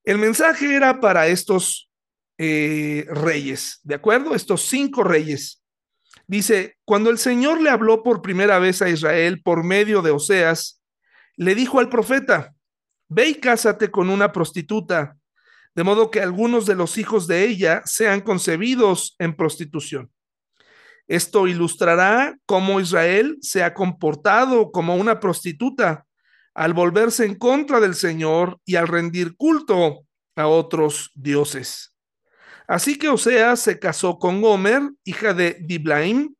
El 0.04 0.18
mensaje 0.18 0.74
era 0.74 1.00
para 1.00 1.26
estos 1.26 1.90
eh, 2.38 3.06
reyes, 3.08 3.80
¿de 3.82 3.94
acuerdo? 3.94 4.34
Estos 4.34 4.62
cinco 4.62 5.02
reyes. 5.02 5.62
Dice, 6.26 6.76
cuando 6.84 7.10
el 7.10 7.18
Señor 7.18 7.60
le 7.60 7.70
habló 7.70 8.02
por 8.02 8.22
primera 8.22 8.58
vez 8.58 8.82
a 8.82 8.88
Israel 8.88 9.42
por 9.42 9.62
medio 9.62 10.02
de 10.02 10.10
Oseas, 10.10 10.82
le 11.36 11.54
dijo 11.54 11.78
al 11.78 11.88
profeta, 11.88 12.55
ve 13.08 13.28
y 13.28 13.34
cásate 13.36 13.90
con 13.90 14.10
una 14.10 14.32
prostituta, 14.32 15.16
de 15.74 15.84
modo 15.84 16.10
que 16.10 16.20
algunos 16.20 16.66
de 16.66 16.74
los 16.74 16.98
hijos 16.98 17.26
de 17.26 17.44
ella 17.44 17.82
sean 17.84 18.20
concebidos 18.20 19.14
en 19.18 19.34
prostitución. 19.34 20.10
Esto 21.08 21.46
ilustrará 21.46 22.36
cómo 22.46 22.80
Israel 22.80 23.38
se 23.40 23.62
ha 23.62 23.74
comportado 23.74 24.72
como 24.72 24.96
una 24.96 25.20
prostituta 25.20 26.04
al 26.54 26.72
volverse 26.72 27.24
en 27.26 27.36
contra 27.36 27.80
del 27.80 27.94
Señor 27.94 28.58
y 28.64 28.76
al 28.76 28.88
rendir 28.88 29.36
culto 29.36 30.06
a 30.34 30.48
otros 30.48 31.10
dioses. 31.14 31.94
Así 32.66 32.98
que 32.98 33.08
Oseas 33.08 33.60
se 33.60 33.78
casó 33.78 34.18
con 34.18 34.40
Gomer, 34.40 34.82
hija 35.04 35.34
de 35.34 35.56
Diblaim. 35.60 36.34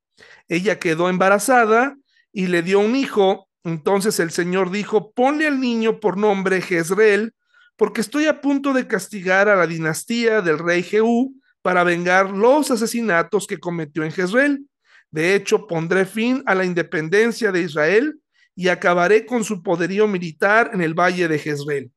Ella 0.49 0.79
quedó 0.79 1.09
embarazada 1.09 1.97
y 2.33 2.49
le 2.49 2.63
dio 2.63 2.81
un 2.81 2.97
hijo. 2.97 3.46
Entonces 3.67 4.21
el 4.21 4.31
Señor 4.31 4.71
dijo, 4.71 5.11
ponle 5.11 5.49
al 5.49 5.59
niño 5.59 5.99
por 5.99 6.17
nombre 6.17 6.61
Jezreel, 6.61 7.35
porque 7.77 8.01
estoy 8.01 8.27
a 8.27 8.41
punto 8.41 8.73
de 8.73 8.87
castigar 8.87 9.49
a 9.49 9.57
la 9.57 9.67
dinastía 9.67 10.41
del 10.41 10.61
rey 10.61 10.85
Jehú 10.85 11.35
para 11.63 11.83
vengar 11.83 12.31
los 12.31 12.71
asesinatos 12.71 13.49
que 13.49 13.59
cometió 13.59 14.05
en 14.05 14.13
Jezreel. 14.13 14.69
De 15.11 15.35
hecho, 15.35 15.67
pondré 15.67 16.07
fin 16.07 16.45
a 16.47 16.55
la 16.55 16.65
independencia 16.65 17.51
de 17.51 17.63
Israel 17.63 18.21
y 18.55 18.69
acabaré 18.69 19.27
con 19.27 19.43
su 19.43 19.65
poderío 19.65 20.07
militar 20.07 20.71
en 20.73 20.81
el 20.81 20.95
valle 20.95 21.27
de 21.27 21.41
Jezreel. 21.41 21.91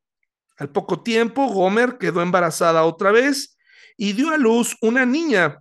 Al 0.58 0.72
poco 0.72 1.04
tiempo, 1.04 1.50
Gomer 1.50 2.00
quedó 2.00 2.24
embarazada 2.24 2.84
otra 2.84 3.12
vez 3.12 3.60
y 3.96 4.14
dio 4.14 4.32
a 4.32 4.38
luz 4.38 4.76
una 4.82 5.06
niña. 5.06 5.60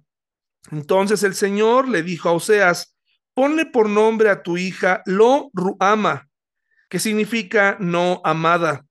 Entonces 0.71 1.23
el 1.23 1.35
Señor 1.35 1.87
le 1.87 2.03
dijo 2.03 2.31
a 2.31 2.33
Oseas, 2.33 2.98
ponle 3.39 3.67
por 3.67 3.89
nombre 3.89 4.31
a 4.31 4.43
tu 4.43 4.57
hija 4.57 5.01
Lo 5.07 5.49
Ruama, 5.53 6.29
que 6.89 6.99
significa 6.99 7.77
no 7.79 8.21
amada, 8.25 8.85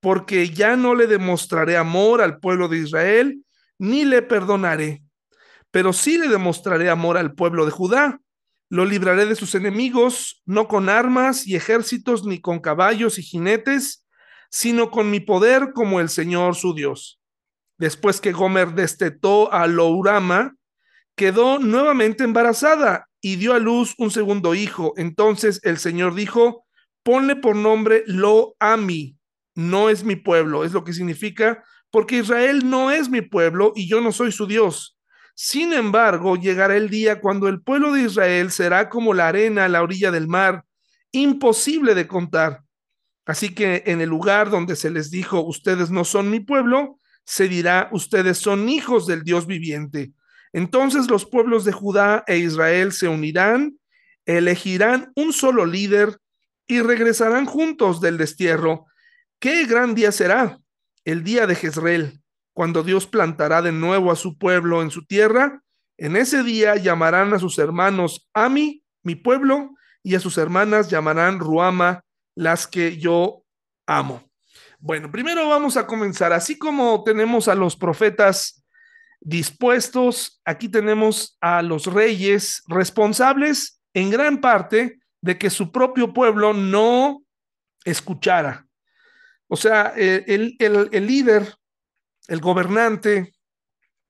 porque 0.00 0.48
ya 0.48 0.74
no 0.74 0.94
le 0.94 1.06
demostraré 1.06 1.76
amor 1.76 2.22
al 2.22 2.38
pueblo 2.38 2.68
de 2.68 2.78
Israel, 2.78 3.44
ni 3.78 4.06
le 4.06 4.22
perdonaré, 4.22 5.02
pero 5.70 5.92
sí 5.92 6.16
le 6.16 6.28
demostraré 6.28 6.88
amor 6.88 7.18
al 7.18 7.34
pueblo 7.34 7.66
de 7.66 7.72
Judá. 7.72 8.20
Lo 8.70 8.86
libraré 8.86 9.26
de 9.26 9.34
sus 9.34 9.54
enemigos, 9.54 10.42
no 10.46 10.66
con 10.66 10.88
armas 10.88 11.46
y 11.46 11.54
ejércitos, 11.54 12.24
ni 12.24 12.40
con 12.40 12.60
caballos 12.60 13.18
y 13.18 13.22
jinetes, 13.22 14.06
sino 14.50 14.90
con 14.90 15.10
mi 15.10 15.20
poder 15.20 15.72
como 15.74 16.00
el 16.00 16.08
Señor 16.08 16.54
su 16.54 16.72
Dios 16.72 17.20
después 17.76 18.20
que 18.20 18.32
Gomer 18.32 18.72
destetó 18.72 19.52
a 19.52 19.66
Lourama, 19.66 20.54
quedó 21.16 21.58
nuevamente 21.58 22.24
embarazada 22.24 23.08
y 23.24 23.36
dio 23.36 23.54
a 23.54 23.58
luz 23.58 23.94
un 23.96 24.10
segundo 24.10 24.54
hijo. 24.54 24.92
Entonces 24.98 25.58
el 25.62 25.78
Señor 25.78 26.14
dijo, 26.14 26.66
ponle 27.02 27.36
por 27.36 27.56
nombre 27.56 28.04
Lo 28.06 28.54
Ami, 28.60 29.16
no 29.54 29.88
es 29.88 30.04
mi 30.04 30.14
pueblo, 30.14 30.62
es 30.62 30.74
lo 30.74 30.84
que 30.84 30.92
significa, 30.92 31.64
porque 31.90 32.18
Israel 32.18 32.68
no 32.68 32.90
es 32.90 33.08
mi 33.08 33.22
pueblo 33.22 33.72
y 33.74 33.88
yo 33.88 34.02
no 34.02 34.12
soy 34.12 34.30
su 34.30 34.46
Dios. 34.46 34.98
Sin 35.34 35.72
embargo, 35.72 36.36
llegará 36.36 36.76
el 36.76 36.90
día 36.90 37.18
cuando 37.18 37.48
el 37.48 37.62
pueblo 37.62 37.94
de 37.94 38.02
Israel 38.02 38.50
será 38.50 38.90
como 38.90 39.14
la 39.14 39.28
arena 39.28 39.64
a 39.64 39.68
la 39.70 39.82
orilla 39.82 40.10
del 40.10 40.28
mar, 40.28 40.66
imposible 41.10 41.94
de 41.94 42.06
contar. 42.06 42.60
Así 43.24 43.54
que 43.54 43.84
en 43.86 44.02
el 44.02 44.10
lugar 44.10 44.50
donde 44.50 44.76
se 44.76 44.90
les 44.90 45.10
dijo, 45.10 45.40
ustedes 45.40 45.90
no 45.90 46.04
son 46.04 46.30
mi 46.30 46.40
pueblo, 46.40 46.98
se 47.24 47.48
dirá, 47.48 47.88
ustedes 47.90 48.36
son 48.36 48.68
hijos 48.68 49.06
del 49.06 49.22
Dios 49.22 49.46
viviente. 49.46 50.12
Entonces 50.54 51.10
los 51.10 51.26
pueblos 51.26 51.64
de 51.64 51.72
Judá 51.72 52.22
e 52.28 52.38
Israel 52.38 52.92
se 52.92 53.08
unirán, 53.08 53.76
elegirán 54.24 55.12
un 55.16 55.32
solo 55.32 55.66
líder 55.66 56.18
y 56.68 56.80
regresarán 56.80 57.44
juntos 57.44 58.00
del 58.00 58.18
destierro. 58.18 58.86
¿Qué 59.40 59.66
gran 59.66 59.96
día 59.96 60.12
será? 60.12 60.60
El 61.04 61.24
día 61.24 61.48
de 61.48 61.56
Jezreel, 61.56 62.22
cuando 62.52 62.84
Dios 62.84 63.08
plantará 63.08 63.62
de 63.62 63.72
nuevo 63.72 64.12
a 64.12 64.16
su 64.16 64.38
pueblo 64.38 64.80
en 64.80 64.92
su 64.92 65.04
tierra. 65.04 65.60
En 65.98 66.16
ese 66.16 66.44
día 66.44 66.76
llamarán 66.76 67.34
a 67.34 67.40
sus 67.40 67.58
hermanos 67.58 68.28
Ami, 68.32 68.84
mi 69.02 69.16
pueblo, 69.16 69.70
y 70.04 70.14
a 70.14 70.20
sus 70.20 70.38
hermanas 70.38 70.88
llamarán 70.88 71.40
Ruama, 71.40 72.04
las 72.36 72.68
que 72.68 72.96
yo 72.96 73.42
amo. 73.86 74.22
Bueno, 74.78 75.10
primero 75.10 75.48
vamos 75.48 75.76
a 75.76 75.84
comenzar. 75.84 76.32
Así 76.32 76.56
como 76.56 77.02
tenemos 77.02 77.48
a 77.48 77.56
los 77.56 77.74
profetas 77.74 78.63
dispuestos, 79.24 80.40
aquí 80.44 80.68
tenemos 80.68 81.36
a 81.40 81.62
los 81.62 81.86
reyes 81.86 82.62
responsables 82.68 83.80
en 83.94 84.10
gran 84.10 84.40
parte 84.40 85.00
de 85.20 85.38
que 85.38 85.50
su 85.50 85.72
propio 85.72 86.12
pueblo 86.12 86.52
no 86.52 87.22
escuchara. 87.84 88.66
O 89.48 89.56
sea, 89.56 89.94
eh, 89.96 90.24
el, 90.26 90.56
el, 90.58 90.88
el 90.92 91.06
líder, 91.06 91.54
el 92.28 92.40
gobernante 92.40 93.34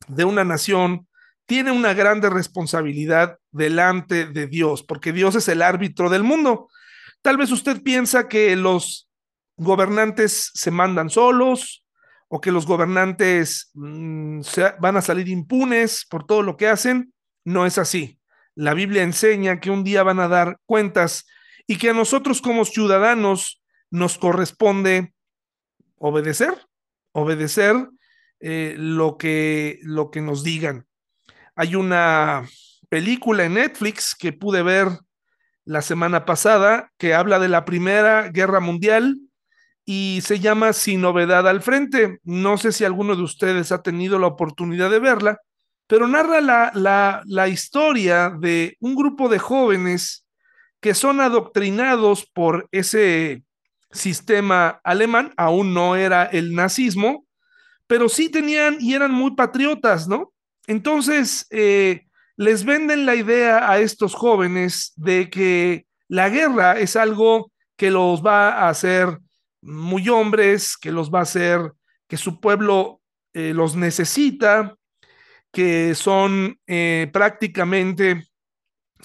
de 0.09 0.24
una 0.24 0.44
nación, 0.44 1.09
tiene 1.46 1.70
una 1.70 1.94
grande 1.94 2.31
responsabilidad 2.31 3.38
delante 3.53 4.27
de 4.27 4.46
Dios, 4.46 4.83
porque 4.83 5.12
Dios 5.12 5.37
es 5.37 5.46
el 5.48 5.62
árbitro 5.62 6.11
del 6.11 6.24
mundo. 6.24 6.68
Tal 7.22 7.37
vez 7.37 7.50
usted 7.53 7.83
piensa 7.83 8.29
que 8.29 8.57
los 8.57 9.09
gobernantes 9.57 10.50
se 10.55 10.70
mandan 10.70 11.11
solos 11.11 11.84
o 12.35 12.40
que 12.40 12.51
los 12.51 12.66
gobernantes 12.66 13.70
mmm, 13.75 14.40
se, 14.40 14.75
van 14.81 14.97
a 14.97 15.03
salir 15.03 15.29
impunes 15.29 16.05
por 16.11 16.27
todo 16.27 16.42
lo 16.42 16.57
que 16.57 16.66
hacen. 16.66 17.14
No 17.44 17.64
es 17.64 17.79
así. 17.79 18.18
La 18.57 18.75
Biblia 18.75 19.05
enseña 19.05 19.61
que 19.61 19.70
un 19.70 19.85
día 19.85 20.03
van 20.03 20.18
a 20.18 20.27
dar 20.27 20.59
cuentas 20.66 21.27
y 21.68 21.79
que 21.79 21.90
a 21.90 21.92
nosotros 21.92 22.42
como 22.42 22.64
ciudadanos 22.64 23.62
nos 23.88 24.18
corresponde 24.18 25.14
obedecer, 25.97 26.59
obedecer 27.12 27.77
eh, 28.40 28.75
lo, 28.79 29.16
que, 29.16 29.79
lo 29.83 30.11
que 30.11 30.20
nos 30.20 30.42
digan. 30.42 30.88
Hay 31.55 31.77
una 31.77 32.49
película 32.88 33.44
en 33.44 33.55
Netflix 33.55 34.16
que 34.18 34.33
pude 34.33 34.64
ver 34.64 34.88
la 35.64 35.83
semana 35.83 36.25
pasada 36.25 36.90
que 36.99 37.14
habla 37.14 37.38
de 37.38 37.49
la 37.49 37.64
Primera 37.64 38.29
Guerra 38.31 38.59
Mundial 38.59 39.20
y 39.85 40.20
se 40.23 40.40
llama 40.40 40.73
Sin 40.73 41.01
novedad 41.01 41.47
al 41.49 41.62
frente. 41.62 42.18
No 42.25 42.57
sé 42.59 42.73
si 42.73 42.85
alguno 42.85 43.16
de 43.16 43.23
ustedes 43.23 43.73
ha 43.73 43.83
tenido 43.83 44.18
la 44.18 44.29
oportunidad 44.29 44.90
de 44.90 44.99
verla, 44.99 45.40
pero 45.87 46.09
narra 46.09 46.40
la, 46.40 46.73
la, 46.75 47.23
la 47.27 47.49
historia 47.49 48.31
de 48.31 48.77
un 48.81 48.94
grupo 48.94 49.29
de 49.29 49.38
jóvenes 49.38 50.27
que 50.81 50.94
son 50.94 51.20
adoctrinados 51.20 52.27
por 52.27 52.68
ese 52.73 53.42
sistema 53.90 54.81
alemán, 54.85 55.33
aún 55.37 55.73
no 55.73 55.97
era 55.97 56.25
el 56.25 56.55
nazismo, 56.55 57.27
pero 57.87 58.09
sí 58.09 58.29
tenían 58.29 58.77
y 58.81 58.94
eran 58.94 59.12
muy 59.12 59.35
patriotas, 59.35 60.09
¿no? 60.09 60.33
Entonces, 60.66 61.47
eh, 61.51 62.07
les 62.37 62.64
venden 62.64 63.07
la 63.07 63.14
idea 63.14 63.70
a 63.70 63.79
estos 63.79 64.14
jóvenes 64.14 64.92
de 64.97 65.31
que 65.31 65.87
la 66.09 66.29
guerra 66.29 66.79
es 66.79 66.97
algo 66.97 67.53
que 67.77 67.90
los 67.90 68.25
va 68.25 68.51
a 68.51 68.68
hacer 68.68 69.18
muy 69.64 70.09
hombres, 70.09 70.77
que 70.77 70.92
los 70.92 71.11
va 71.11 71.20
a 71.20 71.22
hacer, 71.22 71.72
que 72.07 72.16
su 72.16 72.40
pueblo 72.40 73.00
eh, 73.33 73.53
los 73.55 73.74
necesita, 73.77 74.77
que 75.53 75.94
son 75.94 76.59
eh, 76.66 77.09
prácticamente 77.12 78.29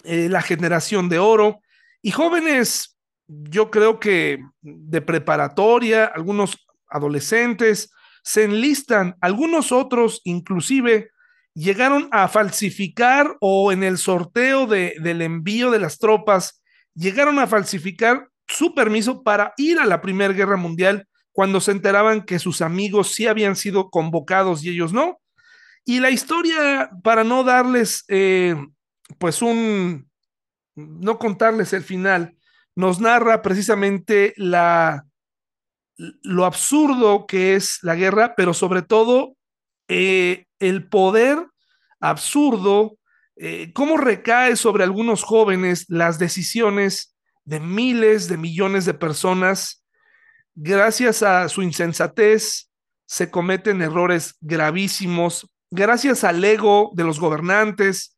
eh, 0.03 0.27
la 0.29 0.41
generación 0.41 1.09
de 1.09 1.19
oro. 1.19 1.61
Y 2.01 2.11
jóvenes, 2.11 2.97
yo 3.27 3.71
creo 3.71 3.99
que 3.99 4.43
de 4.61 5.01
preparatoria, 5.01 6.05
algunos 6.05 6.67
adolescentes, 6.89 7.91
se 8.23 8.43
enlistan, 8.43 9.15
algunos 9.21 9.71
otros 9.71 10.21
inclusive 10.23 11.09
llegaron 11.53 12.09
a 12.11 12.27
falsificar 12.27 13.37
o 13.39 13.71
en 13.71 13.83
el 13.83 13.97
sorteo 13.97 14.65
de, 14.65 14.95
del 15.01 15.21
envío 15.21 15.71
de 15.71 15.79
las 15.79 15.97
tropas, 15.97 16.61
llegaron 16.93 17.39
a 17.39 17.47
falsificar 17.47 18.29
su 18.49 18.73
permiso 18.73 19.23
para 19.23 19.53
ir 19.57 19.79
a 19.79 19.85
la 19.85 20.01
Primera 20.01 20.33
Guerra 20.33 20.57
Mundial 20.57 21.07
cuando 21.31 21.61
se 21.61 21.71
enteraban 21.71 22.23
que 22.23 22.39
sus 22.39 22.61
amigos 22.61 23.13
sí 23.13 23.27
habían 23.27 23.55
sido 23.55 23.89
convocados 23.89 24.63
y 24.63 24.69
ellos 24.69 24.91
no. 24.91 25.21
Y 25.85 25.99
la 25.99 26.09
historia, 26.09 26.89
para 27.03 27.23
no 27.23 27.43
darles, 27.43 28.03
eh, 28.09 28.55
pues 29.17 29.41
un, 29.41 30.09
no 30.75 31.17
contarles 31.17 31.73
el 31.73 31.83
final, 31.83 32.35
nos 32.75 32.99
narra 32.99 33.41
precisamente 33.41 34.33
la, 34.35 35.05
lo 35.97 36.45
absurdo 36.45 37.25
que 37.25 37.55
es 37.55 37.79
la 37.83 37.95
guerra, 37.95 38.33
pero 38.35 38.53
sobre 38.53 38.81
todo 38.81 39.35
eh, 39.87 40.45
el 40.59 40.87
poder 40.89 41.45
absurdo, 41.99 42.97
eh, 43.35 43.71
cómo 43.73 43.97
recae 43.97 44.55
sobre 44.55 44.83
algunos 44.83 45.23
jóvenes 45.23 45.85
las 45.87 46.19
decisiones 46.19 47.15
de 47.49 47.59
miles 47.59 48.27
de 48.27 48.37
millones 48.37 48.85
de 48.85 48.93
personas. 48.93 49.83
Gracias 50.53 51.23
a 51.23 51.49
su 51.49 51.63
insensatez 51.63 52.69
se 53.07 53.31
cometen 53.31 53.81
errores 53.81 54.35
gravísimos, 54.39 55.49
gracias 55.71 56.23
al 56.23 56.45
ego 56.45 56.91
de 56.93 57.05
los 57.05 57.19
gobernantes, 57.19 58.15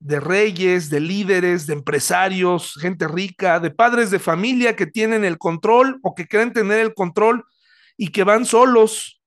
de 0.00 0.18
reyes, 0.18 0.90
de 0.90 0.98
líderes, 0.98 1.68
de 1.68 1.74
empresarios, 1.74 2.74
gente 2.80 3.06
rica, 3.06 3.60
de 3.60 3.70
padres 3.70 4.10
de 4.10 4.18
familia 4.18 4.74
que 4.74 4.86
tienen 4.86 5.24
el 5.24 5.38
control 5.38 6.00
o 6.02 6.16
que 6.16 6.26
creen 6.26 6.52
tener 6.52 6.80
el 6.80 6.92
control 6.92 7.44
y 7.96 8.08
que 8.08 8.24
van 8.24 8.44
solos. 8.44 9.22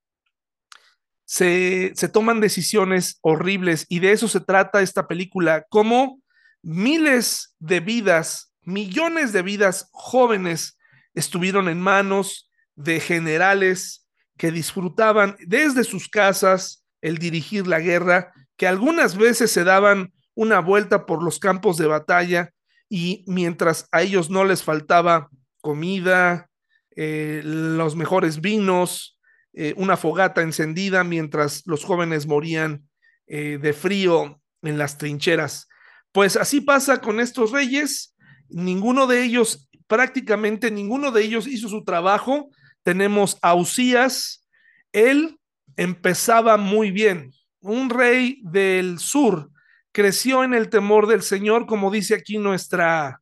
Se, 1.23 1.93
se 1.95 2.09
toman 2.09 2.41
decisiones 2.41 3.19
horribles 3.21 3.85
y 3.87 3.99
de 3.99 4.11
eso 4.11 4.27
se 4.27 4.41
trata 4.41 4.81
esta 4.81 5.07
película, 5.07 5.65
como 5.69 6.21
miles 6.61 7.55
de 7.59 7.79
vidas, 7.79 8.51
millones 8.65 9.31
de 9.33 9.41
vidas 9.41 9.89
jóvenes 9.91 10.77
estuvieron 11.13 11.69
en 11.69 11.79
manos 11.79 12.51
de 12.75 12.99
generales 12.99 14.07
que 14.37 14.51
disfrutaban 14.51 15.37
desde 15.39 15.83
sus 15.83 16.09
casas 16.09 16.85
el 17.01 17.17
dirigir 17.17 17.67
la 17.67 17.79
guerra, 17.79 18.33
que 18.57 18.67
algunas 18.67 19.17
veces 19.17 19.51
se 19.51 19.63
daban 19.63 20.13
una 20.33 20.59
vuelta 20.59 21.05
por 21.05 21.23
los 21.23 21.39
campos 21.39 21.77
de 21.77 21.87
batalla 21.87 22.51
y 22.89 23.23
mientras 23.27 23.87
a 23.91 24.01
ellos 24.01 24.29
no 24.29 24.43
les 24.43 24.63
faltaba 24.63 25.29
comida, 25.61 26.49
eh, 26.95 27.41
los 27.43 27.95
mejores 27.95 28.41
vinos, 28.41 29.19
eh, 29.53 29.73
una 29.77 29.97
fogata 29.97 30.41
encendida 30.41 31.03
mientras 31.03 31.63
los 31.65 31.83
jóvenes 31.83 32.27
morían 32.27 32.87
eh, 33.27 33.57
de 33.61 33.73
frío 33.73 34.41
en 34.61 34.77
las 34.77 34.97
trincheras. 34.97 35.67
Pues 36.11 36.37
así 36.37 36.61
pasa 36.61 37.01
con 37.01 37.19
estos 37.19 37.51
reyes, 37.51 38.14
ninguno 38.49 39.07
de 39.07 39.23
ellos, 39.23 39.69
prácticamente 39.87 40.71
ninguno 40.71 41.11
de 41.11 41.23
ellos 41.23 41.47
hizo 41.47 41.69
su 41.69 41.83
trabajo. 41.83 42.49
Tenemos 42.83 43.37
a 43.41 43.55
Usías, 43.55 44.47
él 44.91 45.39
empezaba 45.75 46.57
muy 46.57 46.91
bien, 46.91 47.31
un 47.59 47.89
rey 47.89 48.39
del 48.43 48.99
sur, 48.99 49.49
creció 49.91 50.43
en 50.43 50.53
el 50.53 50.69
temor 50.69 51.07
del 51.07 51.21
Señor, 51.21 51.65
como 51.65 51.89
dice 51.89 52.13
aquí 52.15 52.37
nuestra, 52.37 53.21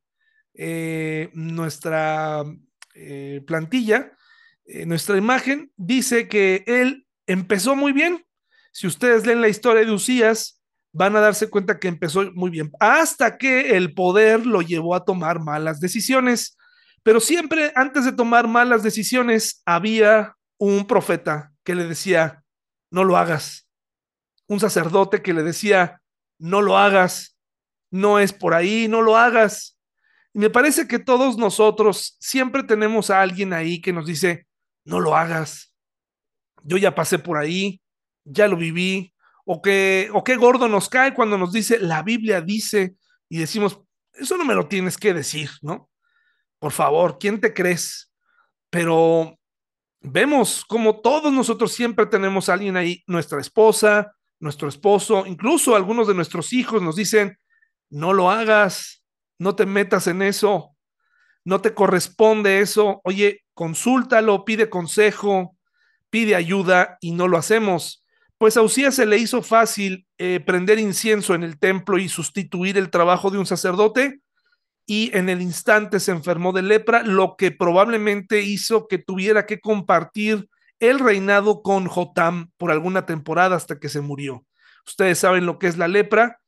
eh, 0.54 1.30
nuestra 1.32 2.44
eh, 2.94 3.42
plantilla, 3.46 4.12
eh, 4.66 4.86
nuestra 4.86 5.16
imagen, 5.16 5.72
dice 5.76 6.28
que 6.28 6.64
él 6.66 7.06
empezó 7.26 7.74
muy 7.74 7.92
bien. 7.92 8.24
Si 8.72 8.86
ustedes 8.86 9.26
leen 9.26 9.40
la 9.40 9.48
historia 9.48 9.84
de 9.84 9.92
Usías, 9.92 10.53
van 10.94 11.16
a 11.16 11.20
darse 11.20 11.50
cuenta 11.50 11.80
que 11.80 11.88
empezó 11.88 12.30
muy 12.32 12.50
bien, 12.50 12.70
hasta 12.78 13.36
que 13.36 13.76
el 13.76 13.94
poder 13.94 14.46
lo 14.46 14.62
llevó 14.62 14.94
a 14.94 15.04
tomar 15.04 15.40
malas 15.40 15.80
decisiones. 15.80 16.56
Pero 17.02 17.20
siempre 17.20 17.72
antes 17.74 18.04
de 18.04 18.12
tomar 18.12 18.46
malas 18.46 18.82
decisiones 18.84 19.60
había 19.66 20.36
un 20.56 20.86
profeta 20.86 21.52
que 21.64 21.74
le 21.74 21.84
decía, 21.84 22.44
no 22.90 23.02
lo 23.02 23.16
hagas. 23.16 23.66
Un 24.46 24.60
sacerdote 24.60 25.20
que 25.20 25.34
le 25.34 25.42
decía, 25.42 26.00
no 26.38 26.62
lo 26.62 26.78
hagas, 26.78 27.36
no 27.90 28.20
es 28.20 28.32
por 28.32 28.54
ahí, 28.54 28.86
no 28.86 29.02
lo 29.02 29.16
hagas. 29.16 29.76
Y 30.32 30.38
me 30.38 30.50
parece 30.50 30.86
que 30.86 31.00
todos 31.00 31.36
nosotros 31.36 32.16
siempre 32.20 32.62
tenemos 32.62 33.10
a 33.10 33.20
alguien 33.20 33.52
ahí 33.52 33.80
que 33.80 33.92
nos 33.92 34.06
dice, 34.06 34.46
no 34.84 35.00
lo 35.00 35.16
hagas. 35.16 35.74
Yo 36.62 36.76
ya 36.76 36.94
pasé 36.94 37.18
por 37.18 37.36
ahí, 37.36 37.80
ya 38.24 38.46
lo 38.46 38.56
viví, 38.56 39.13
o 39.44 39.60
que, 39.60 40.08
o 40.12 40.24
qué 40.24 40.36
gordo 40.36 40.68
nos 40.68 40.88
cae 40.88 41.14
cuando 41.14 41.38
nos 41.38 41.52
dice, 41.52 41.78
la 41.78 42.02
Biblia 42.02 42.40
dice, 42.40 42.96
y 43.28 43.38
decimos, 43.38 43.80
eso 44.12 44.36
no 44.36 44.44
me 44.44 44.54
lo 44.54 44.68
tienes 44.68 44.96
que 44.96 45.12
decir, 45.12 45.50
¿no? 45.62 45.90
Por 46.58 46.72
favor, 46.72 47.18
¿quién 47.18 47.40
te 47.40 47.52
crees? 47.52 48.12
Pero 48.70 49.38
vemos 50.00 50.64
como 50.64 51.00
todos 51.00 51.32
nosotros 51.32 51.72
siempre 51.72 52.06
tenemos 52.06 52.48
a 52.48 52.54
alguien 52.54 52.76
ahí, 52.76 53.02
nuestra 53.06 53.40
esposa, 53.40 54.14
nuestro 54.40 54.68
esposo, 54.68 55.26
incluso 55.26 55.74
algunos 55.74 56.06
de 56.06 56.14
nuestros 56.14 56.52
hijos 56.52 56.82
nos 56.82 56.96
dicen, 56.96 57.38
no 57.90 58.12
lo 58.12 58.30
hagas, 58.30 59.02
no 59.38 59.54
te 59.56 59.66
metas 59.66 60.06
en 60.06 60.22
eso, 60.22 60.76
no 61.44 61.60
te 61.60 61.74
corresponde 61.74 62.60
eso, 62.60 63.00
oye, 63.04 63.44
consúltalo, 63.54 64.44
pide 64.44 64.70
consejo, 64.70 65.56
pide 66.10 66.34
ayuda 66.34 66.98
y 67.00 67.12
no 67.12 67.28
lo 67.28 67.36
hacemos. 67.38 68.03
Pues 68.38 68.56
a 68.56 68.62
Usías 68.62 68.94
se 68.94 69.06
le 69.06 69.18
hizo 69.18 69.42
fácil 69.42 70.06
eh, 70.18 70.40
prender 70.44 70.78
incienso 70.78 71.34
en 71.34 71.42
el 71.42 71.58
templo 71.58 71.98
y 71.98 72.08
sustituir 72.08 72.76
el 72.76 72.90
trabajo 72.90 73.30
de 73.30 73.38
un 73.38 73.46
sacerdote 73.46 74.20
y 74.86 75.16
en 75.16 75.28
el 75.28 75.40
instante 75.40 76.00
se 76.00 76.10
enfermó 76.10 76.52
de 76.52 76.62
lepra, 76.62 77.02
lo 77.02 77.36
que 77.36 77.50
probablemente 77.50 78.42
hizo 78.42 78.86
que 78.86 78.98
tuviera 78.98 79.46
que 79.46 79.60
compartir 79.60 80.48
el 80.78 80.98
reinado 80.98 81.62
con 81.62 81.86
Jotam 81.86 82.50
por 82.58 82.70
alguna 82.70 83.06
temporada 83.06 83.56
hasta 83.56 83.78
que 83.78 83.88
se 83.88 84.00
murió. 84.00 84.44
Ustedes 84.86 85.18
saben 85.18 85.46
lo 85.46 85.58
que 85.58 85.68
es 85.68 85.78
la 85.78 85.88
lepra 85.88 86.40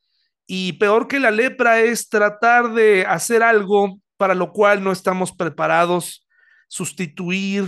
y 0.47 0.75
peor 0.75 1.09
que 1.09 1.21
la 1.21 1.31
lepra 1.31 1.81
es 1.81 2.09
tratar 2.09 2.73
de 2.75 3.07
hacer 3.07 3.43
algo 3.43 3.99
para 4.17 4.35
lo 4.35 4.53
cual 4.53 4.83
no 4.83 4.93
estamos 4.93 5.33
preparados, 5.33 6.27
sustituir 6.69 7.67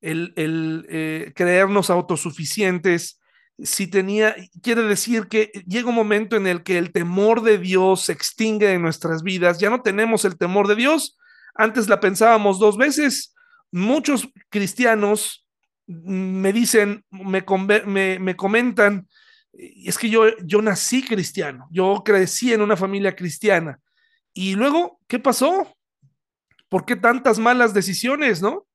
el, 0.00 0.32
el 0.36 0.86
eh, 0.88 1.32
creernos 1.34 1.90
autosuficientes, 1.90 3.19
si 3.62 3.86
tenía, 3.86 4.34
quiere 4.62 4.82
decir 4.82 5.28
que 5.28 5.50
llega 5.66 5.88
un 5.88 5.94
momento 5.94 6.36
en 6.36 6.46
el 6.46 6.62
que 6.62 6.78
el 6.78 6.92
temor 6.92 7.42
de 7.42 7.58
Dios 7.58 8.02
se 8.02 8.12
extingue 8.12 8.68
de 8.68 8.78
nuestras 8.78 9.22
vidas, 9.22 9.58
ya 9.58 9.70
no 9.70 9.82
tenemos 9.82 10.24
el 10.24 10.36
temor 10.36 10.68
de 10.68 10.76
Dios, 10.76 11.18
antes 11.54 11.88
la 11.88 12.00
pensábamos 12.00 12.58
dos 12.58 12.76
veces, 12.76 13.34
muchos 13.70 14.28
cristianos 14.48 15.46
me 15.86 16.52
dicen, 16.52 17.04
me, 17.10 17.44
me, 17.86 18.18
me 18.18 18.36
comentan, 18.36 19.08
es 19.52 19.98
que 19.98 20.08
yo, 20.08 20.36
yo 20.44 20.62
nací 20.62 21.04
cristiano, 21.04 21.68
yo 21.70 22.02
crecí 22.04 22.52
en 22.52 22.62
una 22.62 22.76
familia 22.76 23.16
cristiana. 23.16 23.80
Y 24.32 24.54
luego, 24.54 25.00
¿qué 25.08 25.18
pasó? 25.18 25.76
¿Por 26.68 26.84
qué 26.84 26.94
tantas 26.94 27.40
malas 27.40 27.74
decisiones, 27.74 28.40
no? 28.40 28.66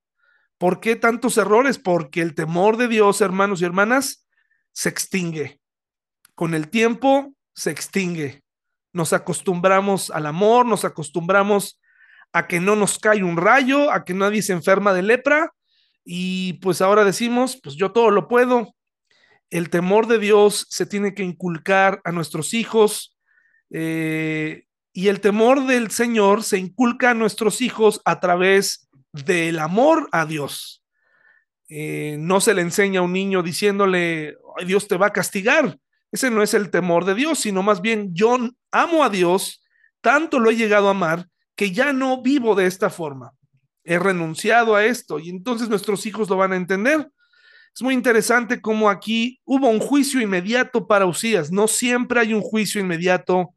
¿Por 0.57 0.81
qué 0.81 0.97
tantos 0.97 1.37
errores? 1.37 1.79
Porque 1.79 2.21
el 2.21 2.35
temor 2.35 2.75
de 2.75 2.89
Dios, 2.89 3.21
hermanos 3.21 3.61
y 3.61 3.65
hermanas, 3.65 4.24
se 4.75 4.89
extingue. 4.89 5.59
Con 6.35 6.53
el 6.53 6.69
tiempo 6.69 7.33
se 7.55 7.71
extingue. 7.71 8.43
Nos 8.93 9.13
acostumbramos 9.13 10.11
al 10.11 10.25
amor, 10.25 10.65
nos 10.65 10.85
acostumbramos 10.85 11.79
a 12.33 12.47
que 12.47 12.59
no 12.59 12.75
nos 12.75 12.99
cae 12.99 13.23
un 13.23 13.37
rayo, 13.37 13.91
a 13.91 14.03
que 14.03 14.13
nadie 14.13 14.41
se 14.41 14.53
enferma 14.53 14.93
de 14.93 15.01
lepra 15.01 15.53
y 16.03 16.53
pues 16.53 16.81
ahora 16.81 17.05
decimos, 17.05 17.59
pues 17.63 17.75
yo 17.75 17.93
todo 17.93 18.11
lo 18.11 18.27
puedo. 18.27 18.75
El 19.49 19.69
temor 19.69 20.07
de 20.07 20.19
Dios 20.19 20.67
se 20.69 20.85
tiene 20.85 21.13
que 21.13 21.23
inculcar 21.23 22.01
a 22.03 22.11
nuestros 22.11 22.53
hijos 22.53 23.17
eh, 23.71 24.65
y 24.91 25.07
el 25.07 25.21
temor 25.21 25.65
del 25.65 25.91
Señor 25.91 26.43
se 26.43 26.57
inculca 26.57 27.11
a 27.11 27.15
nuestros 27.15 27.61
hijos 27.61 28.01
a 28.03 28.19
través 28.19 28.89
del 29.13 29.59
amor 29.59 30.09
a 30.11 30.25
Dios. 30.25 30.84
Eh, 31.67 32.17
no 32.19 32.41
se 32.41 32.53
le 32.53 32.61
enseña 32.61 32.99
a 32.99 33.03
un 33.03 33.13
niño 33.13 33.41
diciéndole, 33.41 34.37
Dios 34.65 34.87
te 34.87 34.97
va 34.97 35.07
a 35.07 35.13
castigar. 35.13 35.77
Ese 36.11 36.29
no 36.29 36.43
es 36.43 36.53
el 36.53 36.69
temor 36.69 37.05
de 37.05 37.15
Dios, 37.15 37.39
sino 37.39 37.63
más 37.63 37.81
bien 37.81 38.13
yo 38.13 38.37
amo 38.71 39.03
a 39.03 39.09
Dios, 39.09 39.63
tanto 40.01 40.39
lo 40.39 40.49
he 40.49 40.55
llegado 40.55 40.87
a 40.87 40.91
amar 40.91 41.27
que 41.55 41.71
ya 41.71 41.93
no 41.93 42.21
vivo 42.21 42.55
de 42.55 42.67
esta 42.67 42.89
forma. 42.89 43.33
He 43.83 43.99
renunciado 43.99 44.75
a 44.75 44.85
esto 44.85 45.19
y 45.19 45.29
entonces 45.29 45.69
nuestros 45.69 46.05
hijos 46.05 46.29
lo 46.29 46.37
van 46.37 46.53
a 46.53 46.57
entender. 46.57 47.09
Es 47.73 47.81
muy 47.81 47.93
interesante 47.93 48.61
cómo 48.61 48.89
aquí 48.89 49.41
hubo 49.43 49.67
un 49.67 49.79
juicio 49.79 50.21
inmediato 50.21 50.87
para 50.87 51.05
Usías. 51.05 51.51
No 51.51 51.67
siempre 51.67 52.19
hay 52.19 52.33
un 52.33 52.41
juicio 52.41 52.79
inmediato 52.79 53.53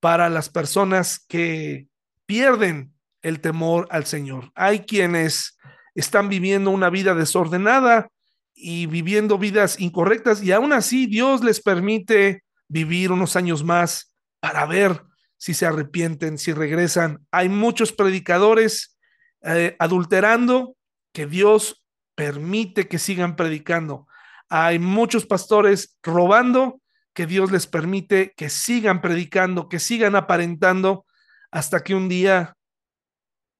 para 0.00 0.28
las 0.28 0.50
personas 0.50 1.24
que 1.26 1.86
pierden 2.26 2.92
el 3.22 3.40
temor 3.40 3.88
al 3.90 4.04
Señor. 4.04 4.52
Hay 4.54 4.80
quienes 4.80 5.56
están 5.94 6.28
viviendo 6.28 6.70
una 6.70 6.90
vida 6.90 7.14
desordenada 7.14 8.08
y 8.54 8.86
viviendo 8.86 9.38
vidas 9.38 9.80
incorrectas 9.80 10.42
y 10.42 10.52
aún 10.52 10.72
así 10.72 11.06
Dios 11.06 11.42
les 11.42 11.60
permite 11.60 12.44
vivir 12.68 13.12
unos 13.12 13.36
años 13.36 13.64
más 13.64 14.14
para 14.40 14.66
ver 14.66 15.02
si 15.36 15.54
se 15.54 15.66
arrepienten, 15.66 16.38
si 16.38 16.52
regresan. 16.52 17.26
Hay 17.30 17.48
muchos 17.48 17.92
predicadores 17.92 18.96
eh, 19.42 19.76
adulterando 19.78 20.76
que 21.12 21.26
Dios 21.26 21.84
permite 22.14 22.88
que 22.88 22.98
sigan 22.98 23.36
predicando. 23.36 24.06
Hay 24.48 24.78
muchos 24.78 25.26
pastores 25.26 25.98
robando 26.02 26.80
que 27.12 27.26
Dios 27.26 27.52
les 27.52 27.66
permite 27.66 28.32
que 28.36 28.50
sigan 28.50 29.00
predicando, 29.00 29.68
que 29.68 29.78
sigan 29.78 30.16
aparentando 30.16 31.06
hasta 31.50 31.82
que 31.84 31.94
un 31.94 32.08
día 32.08 32.56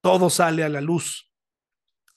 todo 0.03 0.31
sale 0.31 0.65
a 0.65 0.69
la 0.69 0.81
luz. 0.81 1.31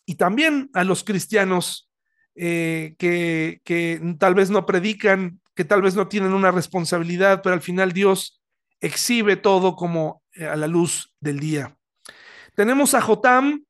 Y 0.09 0.15
también 0.15 0.69
a 0.73 0.85
los 0.85 1.03
cristianos 1.03 1.89
eh, 2.33 2.95
que, 2.97 3.59
que 3.65 3.99
tal 4.17 4.35
vez 4.35 4.49
no 4.49 4.65
predican, 4.65 5.41
que 5.53 5.65
tal 5.65 5.81
vez 5.81 5.95
no 5.95 6.07
tienen 6.07 6.31
una 6.31 6.49
responsabilidad, 6.49 7.41
pero 7.43 7.53
al 7.53 7.61
final 7.61 7.91
Dios 7.91 8.41
exhibe 8.79 9.35
todo 9.35 9.75
como 9.75 10.23
eh, 10.33 10.45
a 10.45 10.55
la 10.55 10.67
luz 10.67 11.13
del 11.19 11.41
día. 11.41 11.75
Tenemos 12.55 12.93
a 12.93 13.01
Jotam, 13.01 13.65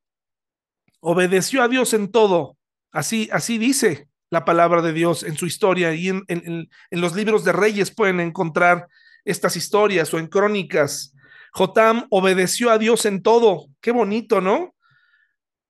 obedeció 1.00 1.64
a 1.64 1.68
Dios 1.68 1.94
en 1.96 2.12
todo, 2.12 2.56
así, 2.92 3.30
así 3.32 3.58
dice 3.58 4.08
la 4.30 4.46
palabra 4.46 4.84
de 4.84 4.94
Dios 4.94 5.24
en 5.24 5.38
su 5.38 5.48
historia 5.48 5.96
y 5.96 6.10
en, 6.10 6.24
en, 6.28 6.70
en 6.92 7.02
los 7.02 7.16
libros 7.16 7.44
de 7.46 7.54
reyes 7.54 7.90
pueden 7.90 8.20
encontrar 8.20 8.88
estas 9.26 9.56
historias 9.56 10.14
o 10.14 10.20
en 10.20 10.28
crónicas. 10.28 11.16
Jotam 11.52 12.06
obedeció 12.12 12.70
a 12.70 12.78
Dios 12.78 13.06
en 13.08 13.24
todo, 13.24 13.70
qué 13.82 13.90
bonito, 13.92 14.40
¿no? 14.40 14.76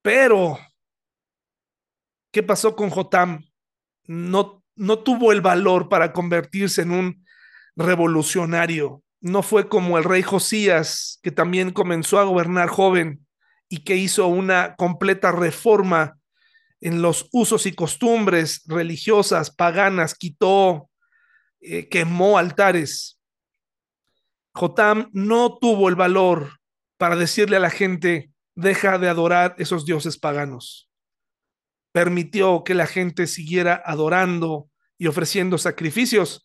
Pero, 0.02 0.58
¿qué 2.32 2.44
pasó 2.44 2.76
con 2.76 2.90
Jotam? 2.90 3.46
No, 4.06 4.64
no 4.76 5.00
tuvo 5.00 5.32
el 5.32 5.42
valor 5.42 5.90
para 5.90 6.14
convertirse 6.14 6.84
en 6.84 6.92
un 6.92 7.26
revolucionario 7.76 9.04
no 9.20 9.44
fue 9.44 9.68
como 9.68 9.98
el 9.98 10.04
rey 10.04 10.22
Josías, 10.22 11.20
que 11.24 11.32
también 11.32 11.72
comenzó 11.72 12.20
a 12.20 12.24
gobernar 12.24 12.70
joven 12.70 13.26
y 13.70 13.84
que 13.84 13.96
hizo 13.96 14.28
una 14.28 14.76
completa 14.76 15.32
reforma 15.32 16.18
en 16.80 17.02
los 17.02 17.28
usos 17.32 17.66
y 17.66 17.74
costumbres 17.74 18.62
religiosas, 18.68 19.50
paganas, 19.50 20.16
quitó, 20.16 20.90
eh, 21.60 21.90
quemó 21.90 22.38
altares. 22.38 23.20
Jotam 24.54 25.10
no 25.12 25.58
tuvo 25.60 25.90
el 25.90 25.96
valor 25.96 26.60
para 26.98 27.16
decirle 27.16 27.58
a 27.58 27.62
la 27.62 27.70
gente, 27.70 28.32
deja 28.58 28.98
de 28.98 29.08
adorar 29.08 29.56
esos 29.58 29.86
dioses 29.86 30.18
paganos. 30.18 30.90
Permitió 31.94 32.64
que 32.64 32.74
la 32.74 32.88
gente 32.88 33.28
siguiera 33.28 33.82
adorando 33.86 34.70
y 34.98 35.08
ofreciendo 35.08 35.58
sacrificios 35.58 36.44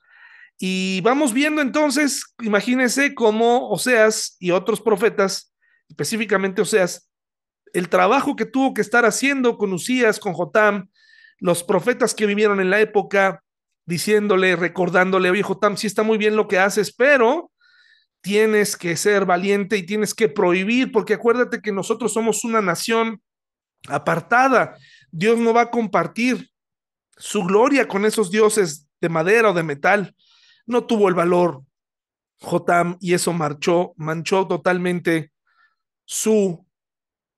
y 0.58 1.00
vamos 1.00 1.32
viendo 1.32 1.60
entonces, 1.60 2.34
imagínense 2.40 3.14
cómo 3.14 3.68
Oseas 3.70 4.36
y 4.38 4.52
otros 4.52 4.80
profetas, 4.80 5.52
específicamente 5.88 6.62
Oseas, 6.62 7.10
el 7.72 7.88
trabajo 7.88 8.36
que 8.36 8.44
tuvo 8.44 8.74
que 8.74 8.82
estar 8.82 9.04
haciendo 9.04 9.58
con 9.58 9.72
Usías, 9.72 10.20
con 10.20 10.34
Jotam, 10.34 10.90
los 11.38 11.64
profetas 11.64 12.14
que 12.14 12.26
vivieron 12.26 12.60
en 12.60 12.70
la 12.70 12.80
época, 12.80 13.42
diciéndole, 13.86 14.54
recordándole, 14.54 15.30
oye 15.30 15.42
Jotam, 15.42 15.76
sí 15.76 15.86
está 15.86 16.02
muy 16.02 16.18
bien 16.18 16.36
lo 16.36 16.46
que 16.46 16.58
haces, 16.58 16.94
pero 16.94 17.50
tienes 18.22 18.76
que 18.76 18.96
ser 18.96 19.26
valiente 19.26 19.76
y 19.76 19.82
tienes 19.84 20.14
que 20.14 20.28
prohibir, 20.28 20.90
porque 20.90 21.14
acuérdate 21.14 21.60
que 21.60 21.72
nosotros 21.72 22.12
somos 22.12 22.44
una 22.44 22.62
nación 22.62 23.20
apartada. 23.88 24.76
Dios 25.10 25.38
no 25.38 25.52
va 25.52 25.62
a 25.62 25.70
compartir 25.70 26.50
su 27.16 27.42
gloria 27.44 27.86
con 27.86 28.06
esos 28.06 28.30
dioses 28.30 28.88
de 29.00 29.08
madera 29.08 29.50
o 29.50 29.54
de 29.54 29.62
metal 29.62 30.14
no 30.66 30.84
tuvo 30.84 31.08
el 31.08 31.14
valor 31.14 31.62
Jotam 32.40 32.96
y 33.00 33.14
eso 33.14 33.32
marchó, 33.32 33.94
manchó 33.96 34.46
totalmente 34.46 35.32
su 36.04 36.66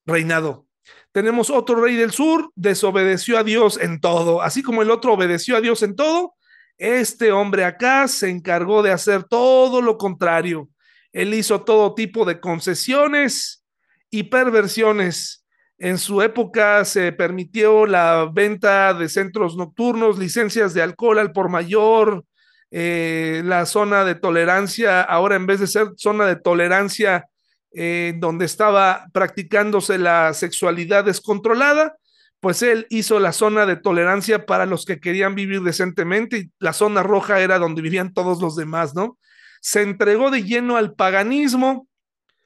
reinado. 0.07 0.67
Tenemos 1.13 1.51
otro 1.51 1.81
rey 1.81 1.97
del 1.97 2.11
sur, 2.11 2.51
desobedeció 2.55 3.39
a 3.39 3.45
Dios 3.45 3.79
en 3.81 4.01
todo, 4.01 4.43
así 4.43 4.63
como 4.63 4.83
el 4.83 4.91
otro 4.91 5.13
obedeció 5.13 5.57
a 5.57 5.61
Dios 5.61 5.83
en 5.83 5.95
todo, 5.95 6.35
este 6.77 7.31
hombre 7.31 7.65
acá 7.65 8.09
se 8.09 8.31
encargó 8.31 8.83
de 8.83 8.91
hacer 8.91 9.25
todo 9.25 9.81
lo 9.81 9.97
contrario. 9.97 10.69
Él 11.15 11.33
hizo 11.33 11.63
todo 11.63 11.95
tipo 11.95 12.25
de 12.25 12.41
concesiones 12.41 13.65
y 14.11 14.25
perversiones. 14.25 15.47
En 15.79 15.97
su 15.97 16.21
época 16.23 16.85
se 16.85 17.13
permitió 17.13 17.87
la 17.87 18.29
venta 18.31 18.93
de 18.95 19.09
centros 19.09 19.57
nocturnos, 19.57 20.19
licencias 20.19 20.75
de 20.75 20.83
alcohol 20.83 21.21
al 21.21 21.33
por 21.33 21.49
mayor, 21.49 22.25
eh, 22.73 23.43
la 23.45 23.65
zona 23.65 24.05
de 24.05 24.17
tolerancia, 24.17 25.03
ahora 25.03 25.37
en 25.37 25.47
vez 25.47 25.61
de 25.61 25.69
ser 25.69 25.89
zona 25.97 26.27
de 26.27 26.37
tolerancia 26.37 27.27
eh, 27.73 28.15
donde 28.17 28.45
estaba 28.45 29.07
practicándose 29.13 29.99
la 29.99 30.35
sexualidad 30.35 31.05
descontrolada, 31.05 31.97
pues 32.41 32.63
él 32.63 32.89
hizo 32.91 33.21
la 33.21 33.33
zona 33.33 33.67
de 33.67 33.77
tolerancia 33.77 34.47
para 34.47 34.67
los 34.67 34.85
que 34.85 34.99
querían 34.99 35.37
vivir 35.37 35.63
decentemente 35.63 36.39
y 36.39 36.51
la 36.59 36.73
zona 36.73 37.05
roja 37.05 37.41
era 37.41 37.61
donde 37.61 37.83
vivían 37.83 38.13
todos 38.13 38.43
los 38.43 38.57
demás, 38.57 38.97
¿no? 38.97 39.17
Se 39.65 39.81
entregó 39.81 40.31
de 40.31 40.43
lleno 40.43 40.77
al 40.77 40.93
paganismo, 40.93 41.89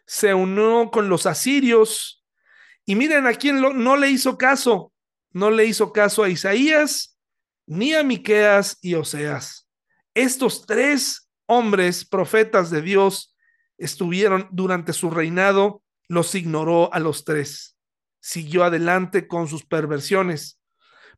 se 0.06 0.34
unió 0.34 0.88
con 0.92 1.08
los 1.08 1.26
asirios 1.26 2.24
y 2.84 2.94
miren 2.94 3.26
a 3.26 3.34
quién 3.34 3.60
no 3.60 3.96
le 3.96 4.08
hizo 4.08 4.38
caso, 4.38 4.92
no 5.32 5.50
le 5.50 5.64
hizo 5.64 5.92
caso 5.92 6.22
a 6.22 6.28
Isaías, 6.28 7.18
ni 7.66 7.92
a 7.92 8.04
Miqueas 8.04 8.78
y 8.82 8.94
Oseas. 8.94 9.68
Estos 10.14 10.64
tres 10.64 11.28
hombres 11.46 12.04
profetas 12.04 12.70
de 12.70 12.82
Dios 12.82 13.34
estuvieron 13.78 14.46
durante 14.52 14.92
su 14.92 15.10
reinado, 15.10 15.82
los 16.06 16.36
ignoró 16.36 16.94
a 16.94 17.00
los 17.00 17.24
tres, 17.24 17.76
siguió 18.20 18.62
adelante 18.62 19.26
con 19.26 19.48
sus 19.48 19.64
perversiones. 19.66 20.60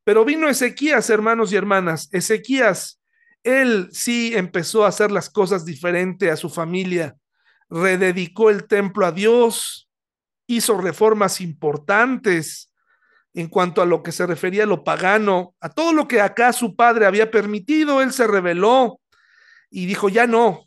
Pero 0.02 0.24
vino 0.24 0.48
Ezequías, 0.48 1.10
hermanos 1.10 1.52
y 1.52 1.56
hermanas, 1.56 2.08
Ezequías, 2.10 2.99
él 3.42 3.88
sí 3.92 4.32
empezó 4.34 4.84
a 4.84 4.88
hacer 4.88 5.10
las 5.10 5.30
cosas 5.30 5.64
diferente 5.64 6.30
a 6.30 6.36
su 6.36 6.50
familia, 6.50 7.16
rededicó 7.68 8.50
el 8.50 8.66
templo 8.66 9.06
a 9.06 9.12
Dios, 9.12 9.88
hizo 10.46 10.78
reformas 10.78 11.40
importantes, 11.40 12.70
en 13.34 13.48
cuanto 13.48 13.80
a 13.80 13.86
lo 13.86 14.02
que 14.02 14.12
se 14.12 14.26
refería 14.26 14.64
a 14.64 14.66
lo 14.66 14.82
pagano, 14.82 15.54
a 15.60 15.68
todo 15.68 15.92
lo 15.92 16.08
que 16.08 16.20
acá 16.20 16.52
su 16.52 16.74
padre 16.74 17.06
había 17.06 17.30
permitido, 17.30 18.02
él 18.02 18.12
se 18.12 18.26
rebeló 18.26 19.00
y 19.70 19.86
dijo, 19.86 20.08
ya 20.08 20.26
no. 20.26 20.64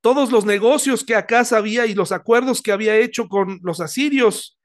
Todos 0.00 0.30
los 0.30 0.44
negocios 0.44 1.04
que 1.04 1.16
acá 1.16 1.44
sabía 1.44 1.86
y 1.86 1.94
los 1.94 2.12
acuerdos 2.12 2.62
que 2.62 2.72
había 2.72 2.96
hecho 2.96 3.28
con 3.28 3.60
los 3.62 3.80
asirios, 3.80 4.58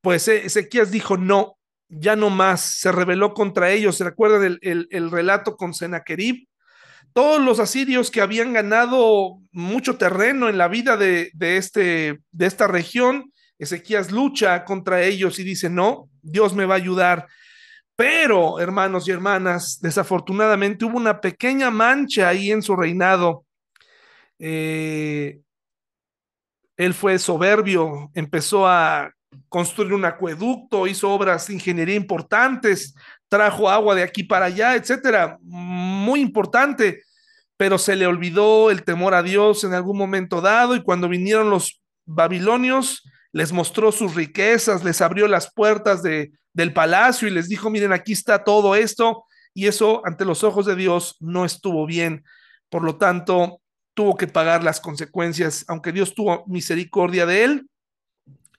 pues 0.00 0.26
e-, 0.28 0.46
Ezequías 0.46 0.90
dijo, 0.90 1.16
no, 1.16 1.58
ya 1.88 2.16
no 2.16 2.30
más, 2.30 2.60
se 2.60 2.92
rebeló 2.92 3.34
contra 3.34 3.70
ellos. 3.70 3.96
¿Se 3.96 4.04
recuerdan 4.04 4.58
el, 4.62 4.88
el, 4.90 5.10
relato 5.10 5.56
con 5.56 5.74
Senaquerib? 5.74 6.46
Todos 7.12 7.42
los 7.42 7.60
asirios 7.60 8.10
que 8.10 8.20
habían 8.20 8.52
ganado 8.52 9.38
mucho 9.52 9.96
terreno 9.96 10.48
en 10.48 10.58
la 10.58 10.68
vida 10.68 10.96
de, 10.96 11.30
de, 11.34 11.56
este, 11.56 12.20
de 12.32 12.46
esta 12.46 12.66
región, 12.66 13.32
Ezequías 13.58 14.10
lucha 14.10 14.64
contra 14.64 15.02
ellos 15.02 15.38
y 15.38 15.44
dice, 15.44 15.70
no, 15.70 16.08
Dios 16.22 16.54
me 16.54 16.64
va 16.64 16.74
a 16.74 16.78
ayudar. 16.78 17.28
Pero, 17.96 18.58
hermanos 18.58 19.06
y 19.06 19.12
hermanas, 19.12 19.78
desafortunadamente 19.80 20.84
hubo 20.84 20.96
una 20.96 21.20
pequeña 21.20 21.70
mancha 21.70 22.28
ahí 22.28 22.50
en 22.50 22.62
su 22.62 22.74
reinado. 22.74 23.44
Eh, 24.40 25.38
él 26.76 26.94
fue 26.94 27.18
soberbio, 27.20 28.10
empezó 28.14 28.66
a 28.66 29.12
construir 29.48 29.92
un 29.92 30.04
acueducto, 30.04 30.86
hizo 30.86 31.10
obras 31.10 31.46
de 31.46 31.54
ingeniería 31.54 31.94
importantes, 31.94 32.94
trajo 33.28 33.68
agua 33.68 33.94
de 33.94 34.02
aquí 34.02 34.22
para 34.22 34.46
allá, 34.46 34.74
etcétera, 34.74 35.38
muy 35.42 36.20
importante, 36.20 37.02
pero 37.56 37.78
se 37.78 37.96
le 37.96 38.06
olvidó 38.06 38.70
el 38.70 38.84
temor 38.84 39.14
a 39.14 39.22
Dios 39.22 39.64
en 39.64 39.74
algún 39.74 39.96
momento 39.96 40.40
dado 40.40 40.76
y 40.76 40.82
cuando 40.82 41.08
vinieron 41.08 41.50
los 41.50 41.82
babilonios, 42.04 43.02
les 43.32 43.52
mostró 43.52 43.90
sus 43.90 44.14
riquezas, 44.14 44.84
les 44.84 45.00
abrió 45.00 45.26
las 45.26 45.52
puertas 45.52 46.02
de, 46.02 46.32
del 46.52 46.72
palacio 46.72 47.26
y 47.28 47.32
les 47.32 47.48
dijo, 47.48 47.68
miren, 47.68 47.92
aquí 47.92 48.12
está 48.12 48.44
todo 48.44 48.76
esto, 48.76 49.24
y 49.52 49.66
eso 49.66 50.02
ante 50.04 50.24
los 50.24 50.44
ojos 50.44 50.66
de 50.66 50.76
Dios 50.76 51.16
no 51.20 51.44
estuvo 51.44 51.86
bien. 51.86 52.24
Por 52.68 52.82
lo 52.82 52.96
tanto, 52.96 53.60
tuvo 53.94 54.16
que 54.16 54.26
pagar 54.26 54.62
las 54.62 54.80
consecuencias, 54.80 55.64
aunque 55.68 55.92
Dios 55.92 56.14
tuvo 56.14 56.44
misericordia 56.46 57.26
de 57.26 57.44
él, 57.44 57.68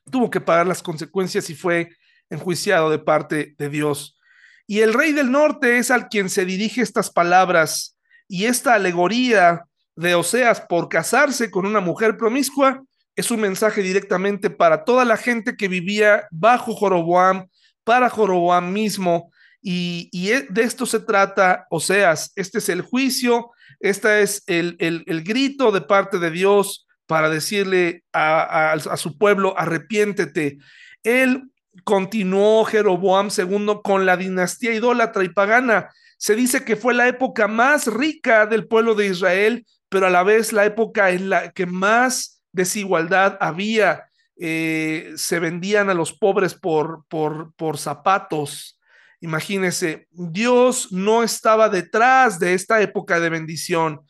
tuvo 0.09 0.29
que 0.29 0.41
pagar 0.41 0.67
las 0.67 0.83
consecuencias 0.83 1.49
y 1.49 1.55
fue 1.55 1.89
enjuiciado 2.29 2.89
de 2.89 2.99
parte 2.99 3.55
de 3.57 3.69
Dios. 3.69 4.19
Y 4.67 4.79
el 4.79 4.93
rey 4.93 5.11
del 5.11 5.31
norte 5.31 5.77
es 5.77 5.91
al 5.91 6.09
quien 6.09 6.29
se 6.29 6.45
dirige 6.45 6.81
estas 6.81 7.11
palabras 7.11 7.97
y 8.27 8.45
esta 8.45 8.73
alegoría 8.73 9.65
de 9.95 10.15
Oseas 10.15 10.61
por 10.61 10.89
casarse 10.89 11.51
con 11.51 11.65
una 11.65 11.79
mujer 11.79 12.17
promiscua 12.17 12.83
es 13.15 13.31
un 13.31 13.39
mensaje 13.39 13.81
directamente 13.81 14.49
para 14.49 14.83
toda 14.83 15.05
la 15.05 15.15
gente 15.17 15.55
que 15.55 15.67
vivía 15.67 16.27
bajo 16.31 16.75
Joroboam, 16.75 17.47
para 17.83 18.09
Joroboam 18.09 18.73
mismo, 18.73 19.31
y, 19.61 20.09
e, 20.13 20.45
de 20.49 20.61
esto 20.61 20.85
se 20.85 20.99
trata 20.99 21.65
Oseas. 21.71 22.31
Este 22.35 22.59
es 22.59 22.69
el 22.69 22.81
juicio, 22.81 23.51
este 23.79 24.21
es 24.21 24.43
el, 24.45 24.75
el, 24.79 25.23
grito 25.23 25.71
de 25.71 25.81
parte 25.81 26.19
de 26.19 26.29
Dios 26.29 26.84
para 27.07 27.29
decirle 27.29 28.03
a, 28.13 28.77
su 28.97 29.17
pueblo, 29.17 29.57
arrepiéntete. 29.57 30.57
Él 31.03 31.51
continuó 31.83 32.65
Jeroboam 32.65 33.29
II 33.35 33.79
con 33.83 34.05
la 34.05 34.17
dinastía 34.17 34.73
idólatra 34.73 35.23
y 35.23 35.29
pagana. 35.29 35.89
Se 36.17 36.35
dice 36.35 36.63
que 36.63 36.75
fue 36.75 36.93
la 36.93 37.07
época 37.07 37.47
más 37.47 37.87
rica 37.87 38.45
del 38.45 38.67
pueblo 38.67 38.95
de 38.95 39.07
Israel, 39.07 39.65
pero 39.89 40.07
a 40.07 40.09
la 40.09 40.23
vez 40.23 40.53
la 40.53 40.65
época 40.65 41.11
en 41.11 41.29
la 41.29 41.51
que 41.51 41.65
más 41.65 42.41
desigualdad 42.51 43.37
había, 43.41 44.05
eh, 44.37 45.13
se 45.15 45.39
vendían 45.39 45.89
a 45.89 45.93
los 45.93 46.13
pobres 46.13 46.55
por, 46.55 47.05
por, 47.07 47.53
por 47.55 47.77
zapatos. 47.77 48.79
Imagínense, 49.19 50.07
Dios 50.11 50.91
no 50.91 51.23
estaba 51.23 51.69
detrás 51.69 52.39
de 52.39 52.53
esta 52.53 52.81
época 52.81 53.19
de 53.19 53.29
bendición. 53.29 54.01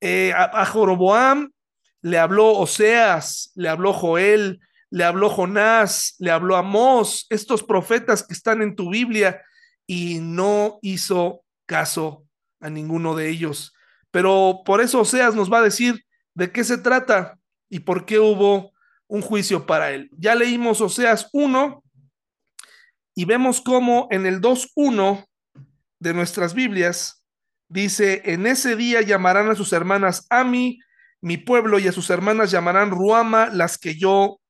Eh, 0.00 0.32
a, 0.34 0.62
a, 0.62 0.64
Joroboam 0.64 1.50
le 2.02 2.18
habló 2.18 2.52
Oseas, 2.52 3.52
le 3.54 3.68
habló 3.68 3.92
Joel, 3.92 4.60
le 4.90 5.04
habló 5.04 5.30
Jonás, 5.30 6.16
le 6.18 6.30
habló 6.30 6.56
Amós, 6.56 7.26
estos 7.30 7.62
profetas 7.62 8.26
que 8.26 8.34
están 8.34 8.62
en 8.62 8.74
tu 8.74 8.90
Biblia, 8.90 9.42
y 9.86 10.18
no 10.20 10.78
hizo 10.82 11.42
caso 11.66 12.24
a 12.60 12.70
ninguno 12.70 13.14
de 13.14 13.28
ellos. 13.28 13.74
Pero 14.10 14.62
por 14.64 14.80
eso 14.80 15.00
Oseas 15.00 15.34
nos 15.34 15.52
va 15.52 15.58
a 15.58 15.62
decir 15.62 16.04
de 16.34 16.52
qué 16.52 16.64
se 16.64 16.78
trata 16.78 17.38
y 17.68 17.80
por 17.80 18.04
qué 18.06 18.18
hubo 18.18 18.72
un 19.08 19.22
juicio 19.22 19.66
para 19.66 19.90
él. 19.90 20.10
Ya 20.16 20.34
leímos 20.34 20.80
Oseas 20.80 21.28
1 21.32 21.82
y 23.14 23.24
vemos 23.24 23.60
cómo 23.60 24.08
en 24.10 24.26
el 24.26 24.40
2.1 24.40 25.26
de 25.98 26.14
nuestras 26.14 26.54
Biblias 26.54 27.24
dice, 27.68 28.22
en 28.24 28.46
ese 28.46 28.76
día 28.76 29.00
llamarán 29.02 29.50
a 29.50 29.54
sus 29.54 29.72
hermanas 29.72 30.26
Ami, 30.30 30.78
mi 31.20 31.36
pueblo, 31.36 31.78
y 31.78 31.88
a 31.88 31.92
sus 31.92 32.10
hermanas 32.10 32.50
llamarán 32.50 32.90
Ruama, 32.90 33.48
las 33.50 33.78
que 33.78 33.96
yo 33.96 34.40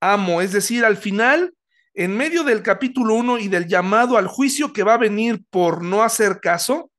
amo. 0.00 0.40
Es 0.40 0.52
decir, 0.52 0.84
al 0.84 0.96
final, 0.96 1.54
en 1.94 2.16
medio 2.16 2.44
del 2.44 2.62
capítulo 2.62 3.14
1 3.14 3.38
y 3.38 3.48
del 3.48 3.66
llamado 3.66 4.16
al 4.16 4.26
juicio 4.26 4.72
que 4.72 4.82
va 4.82 4.94
a 4.94 4.98
venir 4.98 5.42
por 5.50 5.82
no 5.82 6.02
hacer 6.02 6.40
caso, 6.40 6.90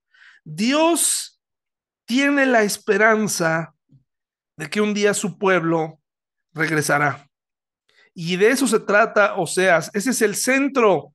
Dios 0.43 1.39
tiene 2.05 2.45
la 2.45 2.63
esperanza 2.63 3.73
de 4.57 4.69
que 4.69 4.81
un 4.81 4.93
día 4.93 5.13
su 5.13 5.37
pueblo 5.37 5.99
regresará. 6.53 7.29
Y 8.13 8.35
de 8.35 8.49
eso 8.49 8.67
se 8.67 8.79
trata 8.79 9.35
Oseas. 9.35 9.91
Ese 9.93 10.09
es 10.09 10.21
el 10.21 10.35
centro. 10.35 11.13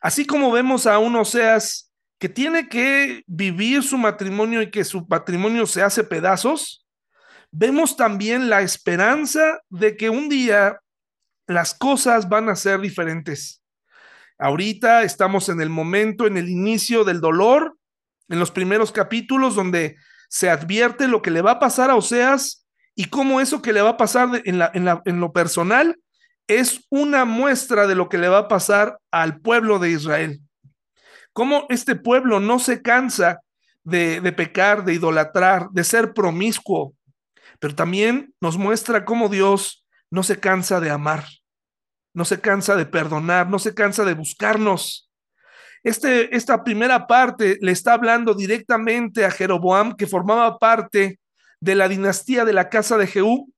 Así 0.00 0.26
como 0.26 0.52
vemos 0.52 0.86
a 0.86 0.98
un 0.98 1.16
Oseas 1.16 1.90
que 2.18 2.28
tiene 2.28 2.68
que 2.68 3.24
vivir 3.26 3.82
su 3.82 3.98
matrimonio 3.98 4.62
y 4.62 4.70
que 4.70 4.84
su 4.84 5.04
matrimonio 5.08 5.66
se 5.66 5.82
hace 5.82 6.04
pedazos, 6.04 6.83
vemos 7.56 7.96
también 7.96 8.50
la 8.50 8.62
esperanza 8.62 9.60
de 9.70 9.96
que 9.96 10.10
un 10.10 10.28
día 10.28 10.80
las 11.46 11.72
cosas 11.72 12.28
van 12.28 12.48
a 12.48 12.56
ser 12.56 12.80
diferentes. 12.80 13.62
Ahorita 14.38 15.04
estamos 15.04 15.48
en 15.48 15.60
el 15.60 15.70
momento, 15.70 16.26
en 16.26 16.36
el 16.36 16.48
inicio 16.48 17.04
del 17.04 17.20
dolor, 17.20 17.76
en 18.28 18.40
los 18.40 18.50
primeros 18.50 18.90
capítulos 18.90 19.54
donde 19.54 19.96
se 20.28 20.50
advierte 20.50 21.06
lo 21.06 21.22
que 21.22 21.30
le 21.30 21.42
va 21.42 21.52
a 21.52 21.58
pasar 21.60 21.90
a 21.90 21.96
Oseas 21.96 22.66
y 22.96 23.04
cómo 23.04 23.40
eso 23.40 23.62
que 23.62 23.72
le 23.72 23.82
va 23.82 23.90
a 23.90 23.96
pasar 23.96 24.42
en, 24.44 24.58
la, 24.58 24.72
en, 24.74 25.20
lo 25.20 25.32
personal 25.32 25.96
es 26.48 26.84
una 26.90 27.24
muestra 27.24 27.86
de 27.86 27.94
lo 27.94 28.08
que 28.08 28.18
le 28.18 28.28
va 28.28 28.38
a 28.38 28.48
pasar 28.48 28.98
al 29.12 29.40
pueblo 29.40 29.78
de 29.78 29.90
Israel. 29.90 30.40
Cómo 31.32 31.66
este 31.68 31.94
pueblo 31.94 32.40
no 32.40 32.58
se 32.58 32.82
cansa 32.82 33.40
de, 33.84 34.20
de 34.20 34.32
pecar, 34.32 34.84
de 34.84 34.94
idolatrar, 34.94 35.68
de 35.70 35.84
ser 35.84 36.12
promiscuo, 36.14 36.94
pero 37.60 37.74
también 37.74 38.34
nos 38.40 38.56
muestra 38.56 39.04
cómo 39.04 39.28
Dios 39.28 39.84
no 40.10 40.22
se 40.22 40.40
cansa 40.40 40.80
de 40.80 40.90
amar, 40.90 41.24
no 42.14 42.24
se 42.24 42.40
cansa 42.40 42.76
de 42.76 42.86
perdonar, 42.86 43.48
no 43.48 43.58
se 43.58 43.74
cansa 43.74 44.04
de 44.04 44.14
buscarnos. 44.14 45.10
Este, 45.82 46.34
esta 46.34 46.64
primera 46.64 47.06
parte 47.06 47.58
le 47.60 47.72
está 47.72 47.92
hablando 47.92 48.34
directamente 48.34 49.24
a 49.24 49.30
Jeroboam, 49.30 49.94
que 49.96 50.06
formaba 50.06 50.58
parte 50.58 51.20
de 51.60 51.74
la 51.74 51.88
dinastía 51.88 52.44
de 52.44 52.54
la 52.54 52.68
casa 52.70 52.96
de 52.96 53.06
Jehú. 53.06 53.52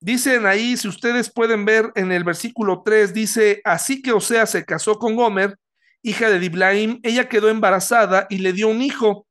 Dicen 0.00 0.46
ahí, 0.46 0.76
si 0.76 0.88
ustedes 0.88 1.32
pueden 1.32 1.64
ver 1.64 1.92
en 1.94 2.12
el 2.12 2.24
versículo 2.24 2.82
3, 2.84 3.14
dice, 3.14 3.60
así 3.64 4.02
que 4.02 4.12
Osea 4.12 4.46
se 4.46 4.64
casó 4.64 4.98
con 4.98 5.14
Gomer, 5.14 5.56
hija 6.02 6.28
de 6.30 6.38
Diblaim, 6.38 7.00
ella 7.02 7.28
quedó 7.28 7.48
embarazada 7.48 8.26
y 8.30 8.38
le 8.38 8.52
dio 8.52 8.68
un 8.68 8.82
hijo. 8.82 9.26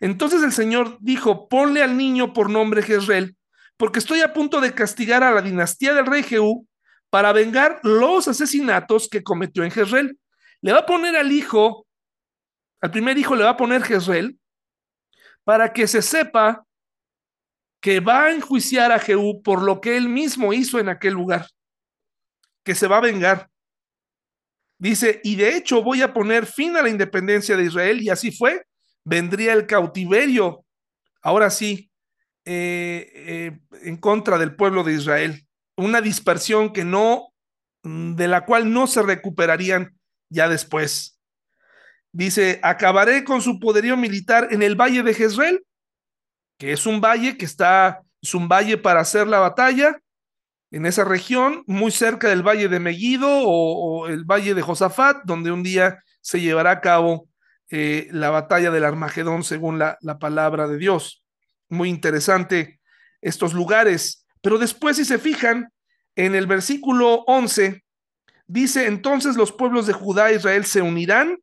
Entonces 0.00 0.42
el 0.42 0.52
Señor 0.52 0.96
dijo, 1.00 1.48
ponle 1.48 1.82
al 1.82 1.96
niño 1.96 2.32
por 2.32 2.48
nombre 2.48 2.82
Jezreel, 2.82 3.36
porque 3.76 3.98
estoy 3.98 4.20
a 4.20 4.32
punto 4.32 4.60
de 4.60 4.74
castigar 4.74 5.22
a 5.22 5.30
la 5.30 5.42
dinastía 5.42 5.94
del 5.94 6.06
rey 6.06 6.22
Jehú 6.22 6.66
para 7.10 7.32
vengar 7.32 7.80
los 7.82 8.28
asesinatos 8.28 9.08
que 9.08 9.22
cometió 9.22 9.62
en 9.62 9.70
Jezreel. 9.70 10.18
Le 10.62 10.72
va 10.72 10.80
a 10.80 10.86
poner 10.86 11.16
al 11.16 11.30
hijo, 11.32 11.86
al 12.80 12.90
primer 12.90 13.18
hijo 13.18 13.36
le 13.36 13.44
va 13.44 13.50
a 13.50 13.56
poner 13.56 13.82
Jezreel, 13.82 14.38
para 15.44 15.72
que 15.72 15.86
se 15.86 16.02
sepa 16.02 16.64
que 17.82 18.00
va 18.00 18.26
a 18.26 18.32
enjuiciar 18.32 18.92
a 18.92 18.98
Jehú 18.98 19.42
por 19.42 19.62
lo 19.62 19.80
que 19.80 19.96
él 19.96 20.08
mismo 20.08 20.52
hizo 20.52 20.78
en 20.78 20.88
aquel 20.88 21.14
lugar, 21.14 21.46
que 22.64 22.74
se 22.74 22.86
va 22.86 22.98
a 22.98 23.02
vengar. 23.02 23.48
Dice, 24.78 25.20
y 25.24 25.36
de 25.36 25.56
hecho 25.56 25.82
voy 25.82 26.02
a 26.02 26.12
poner 26.12 26.46
fin 26.46 26.76
a 26.76 26.82
la 26.82 26.88
independencia 26.88 27.56
de 27.56 27.64
Israel, 27.64 28.02
y 28.02 28.10
así 28.10 28.32
fue, 28.32 28.62
vendría 29.04 29.52
el 29.52 29.66
cautiverio, 29.66 30.64
ahora 31.22 31.50
sí, 31.50 31.90
eh, 32.44 33.10
eh, 33.14 33.58
en 33.82 33.96
contra 33.96 34.38
del 34.38 34.56
pueblo 34.56 34.82
de 34.84 34.94
Israel, 34.94 35.46
una 35.76 36.00
dispersión 36.00 36.72
que 36.72 36.84
no, 36.84 37.28
de 37.82 38.28
la 38.28 38.44
cual 38.44 38.72
no 38.72 38.86
se 38.86 39.02
recuperarían 39.02 39.96
ya 40.28 40.48
después. 40.48 41.18
Dice, 42.12 42.60
acabaré 42.62 43.24
con 43.24 43.40
su 43.40 43.58
poderío 43.58 43.96
militar 43.96 44.48
en 44.50 44.62
el 44.62 44.74
valle 44.74 45.02
de 45.02 45.14
Jezreel 45.14 45.64
que 46.60 46.72
es 46.72 46.84
un 46.84 47.00
valle 47.00 47.38
que 47.38 47.46
está, 47.46 48.02
es 48.20 48.34
un 48.34 48.46
valle 48.46 48.76
para 48.76 49.00
hacer 49.00 49.26
la 49.26 49.38
batalla, 49.38 49.98
en 50.70 50.84
esa 50.84 51.04
región, 51.04 51.64
muy 51.66 51.90
cerca 51.90 52.28
del 52.28 52.46
valle 52.46 52.68
de 52.68 52.78
Megiddo 52.78 53.28
o, 53.28 54.02
o 54.02 54.08
el 54.08 54.24
valle 54.24 54.52
de 54.52 54.60
Josafat, 54.60 55.22
donde 55.24 55.50
un 55.50 55.62
día 55.62 56.04
se 56.20 56.38
llevará 56.38 56.72
a 56.72 56.80
cabo 56.82 57.29
eh, 57.70 58.08
la 58.10 58.30
batalla 58.30 58.70
del 58.70 58.84
Armagedón 58.84 59.44
según 59.44 59.78
la, 59.78 59.96
la 60.00 60.18
palabra 60.18 60.66
de 60.66 60.78
Dios. 60.78 61.24
Muy 61.68 61.88
interesante 61.88 62.80
estos 63.20 63.54
lugares. 63.54 64.26
Pero 64.42 64.58
después, 64.58 64.96
si 64.96 65.04
se 65.04 65.18
fijan, 65.18 65.72
en 66.16 66.34
el 66.34 66.46
versículo 66.46 67.24
11, 67.26 67.82
dice, 68.46 68.86
entonces 68.86 69.36
los 69.36 69.52
pueblos 69.52 69.86
de 69.86 69.92
Judá 69.92 70.30
e 70.30 70.36
Israel 70.36 70.64
se 70.64 70.82
unirán, 70.82 71.38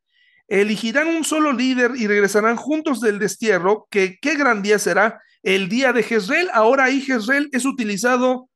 elegirán 0.48 1.08
un 1.08 1.24
solo 1.24 1.54
líder 1.54 1.92
y 1.96 2.08
regresarán 2.08 2.58
juntos 2.58 3.02
del 3.02 3.20
destierro, 3.20 3.88
que 3.90 4.18
qué 4.22 4.36
gran 4.36 4.62
día 4.62 4.80
será 4.80 5.22
el 5.44 5.70
día 5.70 5.94
de 5.94 6.04
Jezreel. 6.04 6.50
Ahora 6.54 6.86
ahí 6.86 7.02
Jezreel 7.02 7.50
es 7.52 7.66
utilizado 7.66 8.50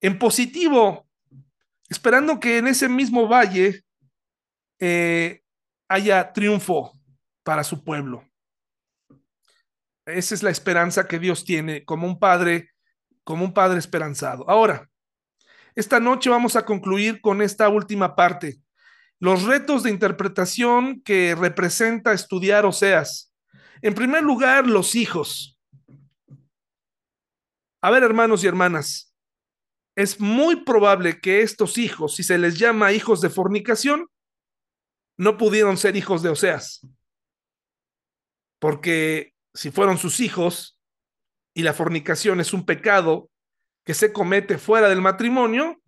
en 0.00 0.18
positivo, 0.18 1.06
esperando 1.88 2.38
que 2.40 2.58
en 2.58 2.68
ese 2.68 2.88
mismo 2.88 3.28
valle 3.28 3.82
eh, 4.78 5.40
haya 5.88 6.32
triunfo 6.32 6.92
para 7.42 7.64
su 7.64 7.82
pueblo. 7.82 8.24
Esa 10.06 10.34
es 10.34 10.42
la 10.42 10.50
esperanza 10.50 11.06
que 11.06 11.18
Dios 11.18 11.44
tiene 11.44 11.84
como 11.84 12.06
un 12.06 12.18
padre, 12.18 12.70
como 13.24 13.44
un 13.44 13.52
padre 13.52 13.78
esperanzado. 13.78 14.48
Ahora, 14.48 14.88
esta 15.74 16.00
noche 16.00 16.30
vamos 16.30 16.56
a 16.56 16.64
concluir 16.64 17.20
con 17.20 17.42
esta 17.42 17.68
última 17.68 18.16
parte, 18.16 18.60
los 19.20 19.44
retos 19.44 19.82
de 19.82 19.90
interpretación 19.90 21.02
que 21.02 21.34
representa 21.34 22.12
estudiar 22.12 22.64
Oseas. 22.64 23.34
En 23.82 23.94
primer 23.94 24.22
lugar, 24.22 24.66
los 24.66 24.94
hijos. 24.94 25.58
A 27.80 27.90
ver, 27.90 28.02
hermanos 28.02 28.42
y 28.42 28.46
hermanas, 28.46 29.14
es 29.96 30.20
muy 30.20 30.64
probable 30.64 31.20
que 31.20 31.42
estos 31.42 31.78
hijos, 31.78 32.16
si 32.16 32.22
se 32.22 32.38
les 32.38 32.58
llama 32.58 32.92
hijos 32.92 33.20
de 33.20 33.30
fornicación, 33.30 34.08
no 35.18 35.36
pudieron 35.36 35.76
ser 35.76 35.96
hijos 35.96 36.22
de 36.22 36.30
Oseas. 36.30 36.86
Porque 38.58 39.34
si 39.52 39.70
fueron 39.70 39.98
sus 39.98 40.20
hijos 40.20 40.80
y 41.54 41.62
la 41.62 41.74
fornicación 41.74 42.40
es 42.40 42.52
un 42.52 42.64
pecado 42.64 43.30
que 43.84 43.94
se 43.94 44.12
comete 44.12 44.58
fuera 44.58 44.88
del 44.88 45.00
matrimonio, 45.00 45.82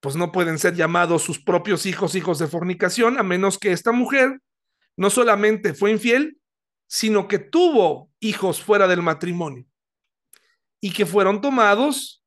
pues 0.00 0.16
no 0.16 0.32
pueden 0.32 0.58
ser 0.58 0.74
llamados 0.74 1.22
sus 1.22 1.42
propios 1.42 1.84
hijos 1.86 2.14
hijos 2.14 2.38
de 2.38 2.46
fornicación, 2.46 3.18
a 3.18 3.22
menos 3.22 3.58
que 3.58 3.72
esta 3.72 3.92
mujer 3.92 4.40
no 4.96 5.10
solamente 5.10 5.74
fue 5.74 5.90
infiel, 5.90 6.38
sino 6.88 7.28
que 7.28 7.38
tuvo 7.38 8.10
hijos 8.20 8.62
fuera 8.62 8.88
del 8.88 9.02
matrimonio 9.02 9.66
y 10.80 10.92
que 10.92 11.04
fueron 11.04 11.40
tomados 11.40 12.24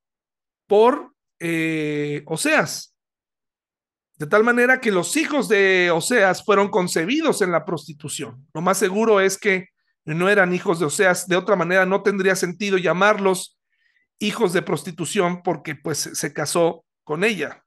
por 0.68 1.16
eh, 1.40 2.24
Oseas. 2.28 2.91
De 4.22 4.28
tal 4.28 4.44
manera 4.44 4.80
que 4.80 4.92
los 4.92 5.18
hijos 5.18 5.50
de 5.50 5.90
Oseas 5.90 6.46
fueron 6.46 6.70
concebidos 6.70 7.42
en 7.42 7.52
la 7.52 7.66
prostitución. 7.66 8.48
Lo 8.54 8.62
más 8.62 8.78
seguro 8.78 9.20
es 9.20 9.36
que 9.36 9.70
no 10.06 10.30
eran 10.30 10.54
hijos 10.54 10.80
de 10.80 10.86
Oseas. 10.86 11.28
De 11.28 11.36
otra 11.36 11.56
manera, 11.56 11.88
no 11.88 12.04
tendría 12.04 12.36
sentido 12.36 12.78
llamarlos 12.78 13.58
hijos 14.20 14.54
de 14.54 14.62
prostitución 14.62 15.42
porque 15.42 15.74
pues 15.74 16.12
se 16.14 16.34
casó 16.34 16.86
con 17.04 17.24
ella. 17.24 17.64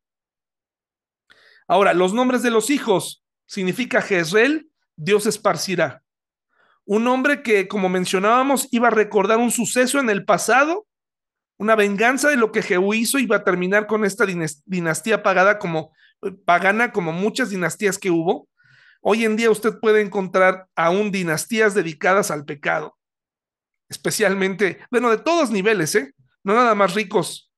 Ahora, 1.67 1.93
los 1.93 2.15
nombres 2.15 2.45
de 2.45 2.53
los 2.53 2.71
hijos 2.71 3.25
significa 3.47 4.01
Jezreel, 4.01 4.71
Dios 4.95 5.27
esparcirá. 5.27 6.05
Un 6.85 7.09
hombre 7.09 7.43
que, 7.43 7.67
como 7.67 7.89
mencionábamos, 7.89 8.69
iba 8.71 8.87
a 8.87 8.93
recordar 8.93 9.39
un 9.39 9.51
suceso 9.51 9.99
en 9.99 10.09
el 10.09 10.25
pasado, 10.25 10.87
una 11.57 11.75
venganza 11.75 12.29
de 12.29 12.37
lo 12.37 12.53
que 12.53 12.63
Jehú 12.63 12.95
hizo, 12.95 13.19
iba 13.19 13.39
a 13.39 13.45
terminar 13.45 13.89
con 13.89 14.05
esta 14.05 14.25
dinastía 14.67 15.25
pagada 15.25 15.59
como 15.59 15.91
pagana 16.45 16.93
como 16.93 17.13
muchas 17.13 17.51
dinastías 17.51 17.99
que 17.99 18.11
hubo, 18.11 18.49
hoy 19.01 19.25
en 19.25 19.37
día 19.37 19.51
usted 19.51 19.79
puede 19.81 20.01
encontrar 20.01 20.67
aún 20.75 21.11
dinastías 21.11 21.75
dedicadas 21.75 22.31
al 22.31 22.45
pecado, 22.45 22.97
especialmente, 23.89 24.79
bueno, 24.91 25.11
de 25.11 25.19
todos 25.19 25.51
niveles, 25.51 25.95
¿eh? 25.95 26.15
No 26.43 26.55
nada 26.55 26.75
más 26.75 26.95
ricos, 26.95 27.53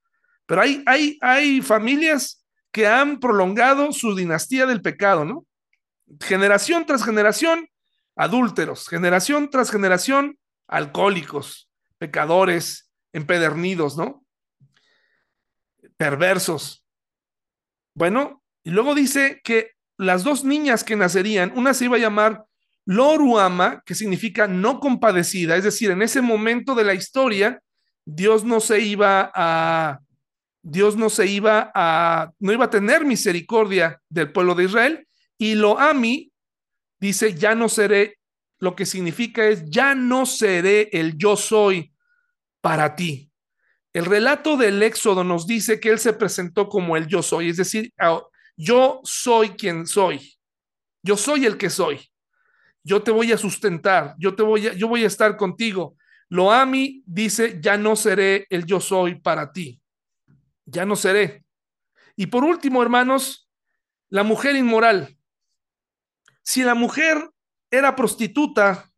pero 0.47 0.61
hay, 0.61 0.83
hay, 0.87 1.19
hay 1.21 1.61
familias 1.63 2.45
que 2.73 2.87
han 2.87 3.21
prolongado 3.21 3.93
su 3.93 4.15
dinastía 4.15 4.67
del 4.67 4.83
pecado, 4.83 5.25
¿no? 5.25 5.47
Generación 6.21 6.87
tras 6.87 7.05
generación, 7.05 7.69
adúlteros, 8.15 8.89
generación 8.89 9.51
tras 9.51 9.71
generación, 9.71 10.39
alcohólicos, 10.69 11.71
pecadores, 11.99 12.91
empedernidos, 13.13 13.97
¿no? 13.97 14.25
Perversos. 15.97 16.85
Bueno, 17.95 18.43
y 18.67 18.71
luego 18.71 18.97
dice 18.97 19.41
que 19.45 19.77
las 19.97 20.25
dos 20.25 20.43
niñas 20.43 20.83
que 20.83 20.97
nacerían, 20.97 21.53
una 21.55 21.73
se 21.73 21.85
iba 21.85 21.99
a 21.99 22.01
llamar 22.01 22.47
Loruama, 22.85 23.81
que 23.87 23.95
significa 23.95 24.49
no 24.49 24.81
compadecida, 24.81 25.55
es 25.55 25.63
decir, 25.63 25.93
en 25.93 26.03
ese 26.03 26.21
momento 26.21 26.75
de 26.75 26.83
la 26.83 26.93
historia, 26.93 27.63
Dios 28.05 28.43
no 28.43 28.59
se 28.59 28.81
iba 28.81 29.31
a, 29.33 30.01
Dios 30.63 30.97
no 30.97 31.11
se 31.11 31.29
iba 31.29 31.71
a, 31.77 32.33
no 32.41 32.53
iba 32.53 32.65
a 32.65 32.71
tener 32.71 33.05
misericordia 33.05 34.01
del 34.09 34.33
pueblo 34.33 34.57
de 34.57 34.65
Israel, 34.65 35.07
y 35.39 35.55
Loami 35.55 36.33
dice, 36.99 37.35
ya 37.35 37.55
no 37.55 37.69
seré, 37.69 38.19
lo 38.59 38.75
que 38.75 38.85
significa 38.85 39.47
es, 39.47 39.71
ya 39.71 39.95
no 39.95 40.27
seré 40.27 40.89
el 40.93 41.17
yo 41.17 41.37
soy 41.37 41.93
para 42.61 42.97
ti. 42.97 43.31
El 43.93 44.07
relato 44.07 44.57
del 44.57 44.83
Éxodo 44.83 45.23
nos 45.23 45.47
dice 45.47 45.79
que 45.79 45.91
él 45.91 46.01
se 46.01 46.15
presentó 46.15 46.69
como 46.69 46.97
el 46.97 47.07
yo 47.07 47.23
soy, 47.23 47.51
es 47.51 47.59
decir, 47.59 47.93
yo 48.57 49.01
soy 49.05 49.51
quien 49.51 49.87
soy. 49.87 50.39
Yo 51.03 51.17
soy 51.17 51.47
el 51.47 51.57
que 51.57 51.71
soy. 51.71 52.01
Yo 52.83 53.03
te 53.03 53.11
voy 53.11 53.33
a 53.33 53.39
sustentar. 53.39 54.15
Yo 54.19 54.35
te 54.35 54.43
voy 54.43 54.69
a, 54.69 54.73
yo 54.73 54.89
voy 54.89 55.05
a 55.05 55.09
estar 55.09 55.37
contigo. 55.37 55.97
Loami 56.29 57.03
dice, 57.07 57.59
ya 57.61 57.77
no 57.77 57.95
seré 57.95 58.47
el 58.51 58.65
yo 58.65 58.81
soy 58.81 59.17
para 59.17 59.53
ti. 59.53 59.81
Ya 60.65 60.85
no 60.85 60.97
seré. 60.97 61.45
Y 62.17 62.27
por 62.27 62.45
último, 62.45 62.83
hermanos, 62.83 63.49
la 64.09 64.23
mujer 64.23 64.57
inmoral. 64.57 65.17
Si 66.43 66.63
la 66.63 66.75
mujer 66.75 67.31
era 67.71 67.95
prostituta 67.95 68.91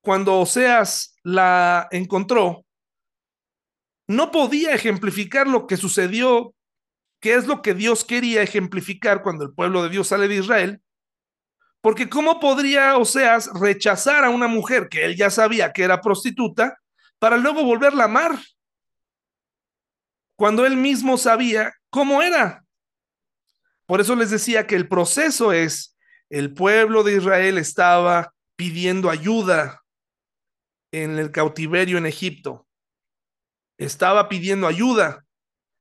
cuando 0.00 0.38
Oseas 0.40 1.16
la 1.22 1.88
encontró, 1.90 2.66
no 4.06 4.30
podía 4.30 4.74
ejemplificar 4.74 5.46
lo 5.46 5.66
que 5.66 5.76
sucedió 5.76 6.54
¿Qué 7.24 7.32
es 7.32 7.46
lo 7.46 7.62
que 7.62 7.72
Dios 7.72 8.04
quería 8.04 8.42
ejemplificar 8.42 9.22
cuando 9.22 9.46
el 9.46 9.54
pueblo 9.54 9.82
de 9.82 9.88
Dios 9.88 10.08
sale 10.08 10.28
de 10.28 10.34
Israel? 10.34 10.82
Porque 11.80 12.10
¿cómo 12.10 12.38
podría 12.38 12.98
Oseas 12.98 13.48
rechazar 13.58 14.24
a 14.24 14.28
una 14.28 14.46
mujer 14.46 14.90
que 14.90 15.06
él 15.06 15.16
ya 15.16 15.30
sabía 15.30 15.72
que 15.72 15.84
era 15.84 16.02
prostituta 16.02 16.78
para 17.18 17.38
luego 17.38 17.64
volverla 17.64 18.02
a 18.02 18.08
amar? 18.08 18.38
Cuando 20.36 20.66
él 20.66 20.76
mismo 20.76 21.16
sabía 21.16 21.72
cómo 21.88 22.20
era. 22.20 22.62
Por 23.86 24.02
eso 24.02 24.14
les 24.16 24.28
decía 24.28 24.66
que 24.66 24.76
el 24.76 24.86
proceso 24.86 25.50
es, 25.50 25.96
el 26.28 26.52
pueblo 26.52 27.04
de 27.04 27.16
Israel 27.16 27.56
estaba 27.56 28.34
pidiendo 28.54 29.08
ayuda 29.08 29.82
en 30.92 31.18
el 31.18 31.30
cautiverio 31.30 31.96
en 31.96 32.04
Egipto. 32.04 32.66
Estaba 33.78 34.28
pidiendo 34.28 34.66
ayuda 34.66 35.23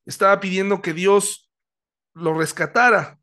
estaba 0.05 0.39
pidiendo 0.39 0.81
que 0.81 0.93
Dios 0.93 1.51
lo 2.13 2.33
rescatara. 2.33 3.19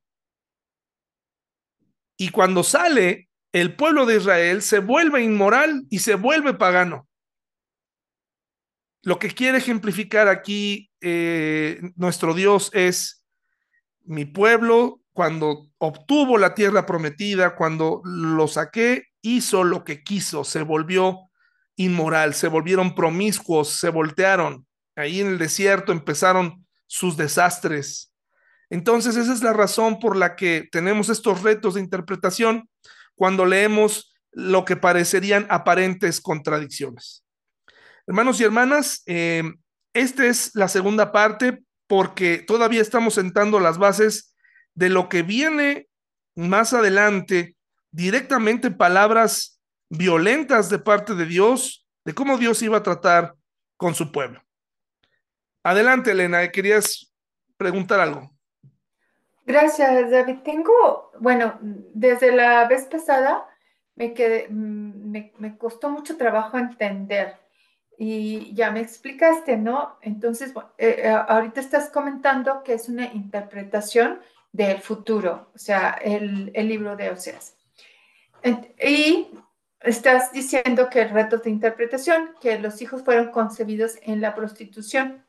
Y 2.17 2.31
cuando 2.31 2.63
sale, 2.63 3.31
el 3.53 3.75
pueblo 3.77 4.07
de 4.07 4.17
Israel 4.17 4.63
se 4.63 4.79
vuelve 4.79 5.23
inmoral 5.23 5.87
y 5.91 6.01
se 6.01 6.15
vuelve 6.15 6.55
pagano. 6.55 7.09
Lo 9.03 9.19
que 9.19 9.31
quiere 9.31 9.59
ejemplificar 9.59 10.29
aquí 10.29 10.91
eh, 11.01 11.81
nuestro 11.97 12.35
Dios 12.35 12.71
es 12.75 13.25
mi 14.03 14.27
pueblo 14.27 15.01
cuando 15.13 15.69
obtuvo 15.79 16.39
la 16.39 16.55
tierra 16.55 16.87
prometida, 16.87 17.57
cuando 17.57 18.03
lo 18.05 18.47
saqué, 18.49 19.05
hizo 19.23 19.65
lo 19.65 19.85
que 19.85 20.03
quiso, 20.03 20.45
se 20.45 20.63
volvió 20.63 21.31
inmoral, 21.77 22.35
se 22.35 22.49
volvieron 22.49 22.95
promiscuos, 22.95 23.69
se 23.71 23.89
voltearon. 23.89 24.67
Ahí 24.97 25.21
en 25.21 25.29
el 25.29 25.39
desierto 25.39 25.93
empezaron 25.93 26.67
sus 26.91 27.17
desastres. 27.17 28.13
Entonces, 28.69 29.15
esa 29.15 29.33
es 29.33 29.45
la 29.45 29.53
razón 29.53 30.01
por 30.01 30.17
la 30.17 30.35
que 30.35 30.69
tenemos 30.73 31.09
estos 31.09 31.43
retos 31.43 31.75
de 31.75 31.81
interpretación 31.81 32.69
cuando 33.15 33.47
leemos 33.47 34.13
lo 34.33 34.65
que 34.65 34.77
parecerían 34.77 35.47
aparentes 35.51 36.21
contradicciones. 36.21 37.25
Hermanos 38.09 38.41
y 38.41 38.45
hermanas, 38.45 39.05
eh, 39.07 39.45
esta 39.95 40.27
es 40.27 40.51
la 40.55 40.67
segunda 40.67 41.13
parte 41.13 41.63
porque 41.87 42.39
todavía 42.39 42.83
estamos 42.83 43.15
sentando 43.15 43.61
las 43.61 43.79
bases 43.79 44.35
de 44.75 44.89
lo 44.89 45.09
que 45.09 45.23
viene 45.23 45.87
más 46.35 46.73
adelante, 46.73 47.57
directamente 47.93 48.73
palabras 48.73 49.61
violentas 49.91 50.69
de 50.71 50.81
parte 50.81 51.15
de 51.15 51.27
Dios, 51.27 51.87
de 52.05 52.15
cómo 52.15 52.37
Dios 52.37 52.63
iba 52.63 52.79
a 52.79 52.83
tratar 52.83 53.35
con 53.77 53.95
su 53.95 54.11
pueblo. 54.11 54.43
Adelante, 55.63 56.13
Elena, 56.13 56.51
querías 56.51 57.13
preguntar 57.57 58.01
algo. 58.01 58.31
Gracias, 59.45 60.11
David. 60.11 60.39
Tengo, 60.45 61.11
bueno, 61.19 61.59
desde 61.61 62.33
la 62.33 62.67
vez 62.67 62.85
pasada 62.85 63.47
me 63.97 64.15
quedé, 64.15 64.49
mm, 64.49 65.11
me, 65.11 65.33
me 65.39 65.59
costó 65.59 65.91
mucho 65.91 66.17
trabajo 66.17 66.57
entender 66.57 67.37
y 67.99 68.55
ya 68.55 68.71
me 68.71 68.81
explicaste, 68.81 69.59
¿no? 69.59 69.99
Entonces, 70.01 70.55
eh, 70.79 71.03
eh, 71.05 71.09
ahorita 71.09 71.61
estás 71.61 71.91
comentando 71.91 72.63
que 72.63 72.73
es 72.73 72.89
una 72.89 73.13
interpretación 73.13 74.21
del 74.53 74.81
futuro, 74.81 75.51
o 75.55 75.59
sea, 75.59 75.91
el, 76.03 76.51
el 76.55 76.69
libro 76.69 76.97
de 76.97 77.11
Oseas. 77.11 77.57
Y 78.83 79.29
estás 79.81 80.33
diciendo 80.33 80.89
que 80.89 81.03
el 81.03 81.11
reto 81.11 81.39
de 81.39 81.51
interpretación, 81.51 82.31
que 82.41 82.59
los 82.59 82.81
hijos 82.81 83.03
fueron 83.05 83.31
concebidos 83.31 83.99
en 84.03 84.23
la 84.23 84.35
prostitución, 84.35 85.23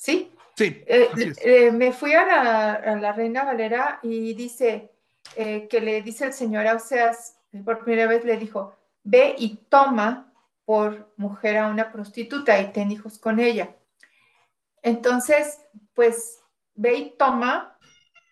¿sí? 0.00 0.32
Sí, 0.56 0.82
Eh, 0.86 1.08
eh, 1.44 1.72
me 1.72 1.92
fui 1.92 2.12
a 2.14 2.26
la, 2.26 2.72
a 2.72 2.96
la 2.96 3.12
Reina 3.12 3.44
Valera 3.44 3.98
y 4.02 4.34
dice 4.34 4.90
eh, 5.36 5.68
que 5.68 5.80
le 5.80 6.02
dice 6.02 6.26
el 6.26 6.32
Señor 6.32 6.66
a 6.66 6.74
Oseas, 6.74 7.38
por 7.64 7.84
primera 7.84 8.06
vez 8.08 8.24
le 8.24 8.36
dijo, 8.36 8.74
ve 9.02 9.34
y 9.38 9.56
toma 9.68 10.32
por 10.64 11.12
mujer 11.16 11.58
a 11.58 11.68
una 11.68 11.92
prostituta 11.92 12.60
y 12.60 12.72
ten 12.72 12.90
hijos 12.90 13.18
con 13.18 13.40
ella. 13.40 13.76
Entonces, 14.82 15.60
pues 15.94 16.40
ve 16.74 16.94
y 16.94 17.16
toma 17.16 17.78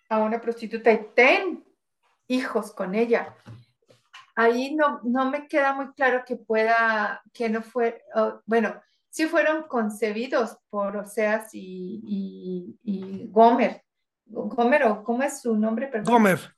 a 0.09 0.19
una 0.19 0.41
prostituta 0.41 0.93
y 0.93 1.07
ten 1.15 1.65
hijos 2.29 2.73
con 2.73 2.95
ella. 2.95 3.37
Ahí 4.35 4.75
no, 4.75 5.01
no 5.03 5.31
me 5.31 5.49
queda 5.49 5.75
muy 5.75 5.93
claro 5.93 6.25
que 6.27 6.37
pueda, 6.37 7.23
que 7.33 7.49
no 7.49 7.63
fue, 7.63 8.05
oh, 8.15 8.41
bueno, 8.47 8.81
sí 9.11 9.27
fueron 9.27 9.65
concebidos 9.65 10.57
por 10.71 10.97
Oseas 10.97 11.55
y, 11.55 12.01
y, 12.05 12.79
y 12.83 13.27
Gomer. 13.31 13.83
Gomer, 14.27 14.85
o 14.85 15.03
¿cómo 15.03 15.23
es 15.23 15.41
su 15.41 15.57
nombre? 15.57 15.87
Perdón. 15.87 16.13
Gomer, 16.13 16.55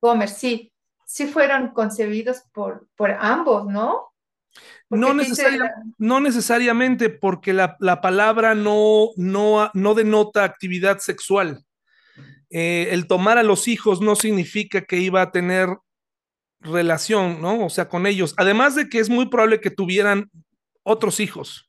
Gomer, 0.00 0.28
sí. 0.28 0.70
Sí 1.06 1.26
fueron 1.26 1.68
concebidos 1.68 2.42
por, 2.52 2.88
por 2.96 3.10
ambos, 3.10 3.66
¿no? 3.66 4.14
No 4.88 6.20
necesariamente 6.20 7.10
porque 7.10 7.52
la, 7.52 7.76
la 7.80 8.00
palabra 8.00 8.54
no, 8.54 9.08
no, 9.16 9.70
no 9.74 9.94
denota 9.94 10.44
actividad 10.44 10.98
sexual. 10.98 11.64
Eh, 12.50 12.88
el 12.92 13.06
tomar 13.06 13.38
a 13.38 13.42
los 13.42 13.66
hijos 13.66 14.00
no 14.00 14.14
significa 14.14 14.82
que 14.82 14.98
iba 14.98 15.22
a 15.22 15.32
tener 15.32 15.68
relación, 16.60 17.42
¿no? 17.42 17.66
O 17.66 17.70
sea, 17.70 17.88
con 17.88 18.06
ellos. 18.06 18.34
Además 18.36 18.74
de 18.74 18.88
que 18.88 19.00
es 19.00 19.10
muy 19.10 19.26
probable 19.26 19.60
que 19.60 19.70
tuvieran 19.70 20.30
otros 20.84 21.18
hijos, 21.20 21.68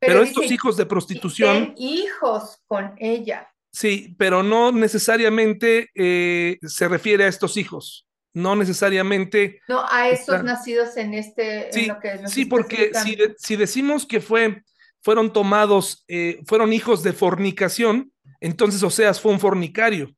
pero 0.00 0.12
pero 0.14 0.22
estos 0.22 0.50
hijos 0.50 0.76
de 0.76 0.86
prostitución, 0.86 1.74
hijos 1.76 2.58
con 2.66 2.94
ella. 2.98 3.48
sí, 3.72 4.14
pero 4.18 4.42
no 4.42 4.72
necesariamente 4.72 5.90
eh, 5.94 6.58
se 6.62 6.88
refiere 6.88 7.24
a 7.24 7.28
estos 7.28 7.56
hijos. 7.56 8.04
No 8.34 8.54
necesariamente 8.54 9.60
No, 9.68 9.84
a 9.90 10.08
esos 10.10 10.36
está. 10.36 10.42
nacidos 10.42 10.96
en 10.96 11.14
este, 11.14 11.66
en 11.68 11.72
Sí, 11.72 11.86
lo 11.86 11.98
que 11.98 12.14
nos 12.16 12.30
sí, 12.30 12.44
porque 12.44 12.92
si, 13.02 13.16
de- 13.16 13.34
si 13.38 13.56
decimos 13.56 14.06
que 14.06 14.20
fue, 14.20 14.62
fueron 15.02 15.32
tomados, 15.32 16.04
eh, 16.08 16.40
fueron 16.46 16.72
hijos 16.72 17.02
de 17.02 17.12
fornicación, 17.14 18.12
entonces 18.40 18.82
Oseas 18.82 19.20
fue 19.20 19.32
un 19.32 19.40
fornicario. 19.40 20.14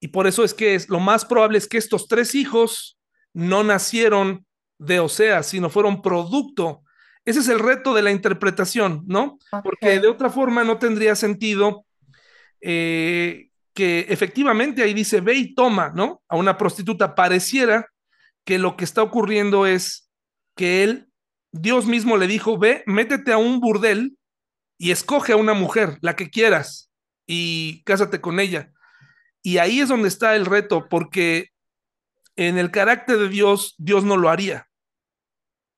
Y 0.00 0.08
por 0.08 0.26
eso 0.26 0.44
es 0.44 0.52
que 0.54 0.74
es, 0.74 0.88
lo 0.88 1.00
más 1.00 1.24
probable 1.24 1.58
es 1.58 1.66
que 1.68 1.78
estos 1.78 2.06
tres 2.06 2.34
hijos 2.34 2.98
no 3.32 3.64
nacieron 3.64 4.44
de 4.78 5.00
Oseas, 5.00 5.46
sino 5.46 5.70
fueron 5.70 6.02
producto. 6.02 6.82
Ese 7.28 7.40
es 7.40 7.48
el 7.48 7.58
reto 7.58 7.92
de 7.92 8.00
la 8.00 8.10
interpretación, 8.10 9.04
¿no? 9.06 9.38
Porque 9.62 10.00
de 10.00 10.08
otra 10.08 10.30
forma 10.30 10.64
no 10.64 10.78
tendría 10.78 11.14
sentido 11.14 11.84
eh, 12.62 13.50
que 13.74 14.06
efectivamente 14.08 14.82
ahí 14.82 14.94
dice 14.94 15.20
ve 15.20 15.34
y 15.34 15.54
toma, 15.54 15.92
¿no? 15.94 16.22
A 16.26 16.38
una 16.38 16.56
prostituta. 16.56 17.14
Pareciera 17.14 17.86
que 18.46 18.58
lo 18.58 18.78
que 18.78 18.84
está 18.84 19.02
ocurriendo 19.02 19.66
es 19.66 20.10
que 20.56 20.82
él, 20.84 21.10
Dios 21.52 21.84
mismo 21.84 22.16
le 22.16 22.28
dijo, 22.28 22.56
ve, 22.56 22.82
métete 22.86 23.30
a 23.34 23.36
un 23.36 23.60
burdel 23.60 24.16
y 24.78 24.90
escoge 24.90 25.34
a 25.34 25.36
una 25.36 25.52
mujer, 25.52 25.98
la 26.00 26.16
que 26.16 26.30
quieras, 26.30 26.90
y 27.26 27.82
cásate 27.84 28.22
con 28.22 28.40
ella. 28.40 28.72
Y 29.42 29.58
ahí 29.58 29.80
es 29.80 29.90
donde 29.90 30.08
está 30.08 30.34
el 30.34 30.46
reto, 30.46 30.88
porque 30.88 31.48
en 32.36 32.56
el 32.56 32.70
carácter 32.70 33.18
de 33.18 33.28
Dios, 33.28 33.74
Dios 33.76 34.02
no 34.02 34.16
lo 34.16 34.30
haría. 34.30 34.66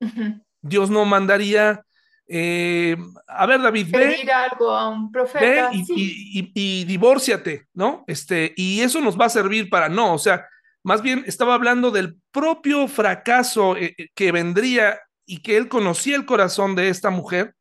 Ujú. 0.01 0.44
Dios 0.62 0.90
no 0.90 1.04
mandaría, 1.04 1.84
eh, 2.26 2.96
a 3.26 3.46
ver, 3.46 3.61
David, 3.61 3.88
ve, 3.90 3.98
Pedir 3.98 4.30
algo 4.30 4.70
a 4.70 4.88
un 4.88 5.11
ve 5.11 5.18
profeta, 5.18 5.70
y, 5.72 5.84
sí. 5.84 5.94
y, 5.96 6.40
y, 6.40 6.52
y 6.54 6.84
divórciate, 6.84 7.66
¿no? 7.74 8.04
Este, 8.06 8.52
y 8.56 8.80
eso 8.80 9.00
nos 9.00 9.18
va 9.18 9.26
a 9.26 9.30
servir 9.30 9.68
para 9.68 9.88
no, 9.88 10.14
o 10.14 10.18
sea, 10.18 10.46
más 10.82 11.02
bien 11.02 11.24
estaba 11.26 11.54
hablando 11.54 11.90
del 11.90 12.20
propio 12.30 12.88
fracaso 12.88 13.76
eh, 13.76 13.94
eh, 13.98 14.08
que 14.14 14.32
vendría 14.32 15.00
y 15.26 15.42
que 15.42 15.56
él 15.56 15.68
conocía 15.68 16.16
el 16.16 16.24
corazón 16.24 16.74
de 16.74 16.88
esta 16.88 17.11
mujer, 17.11 17.54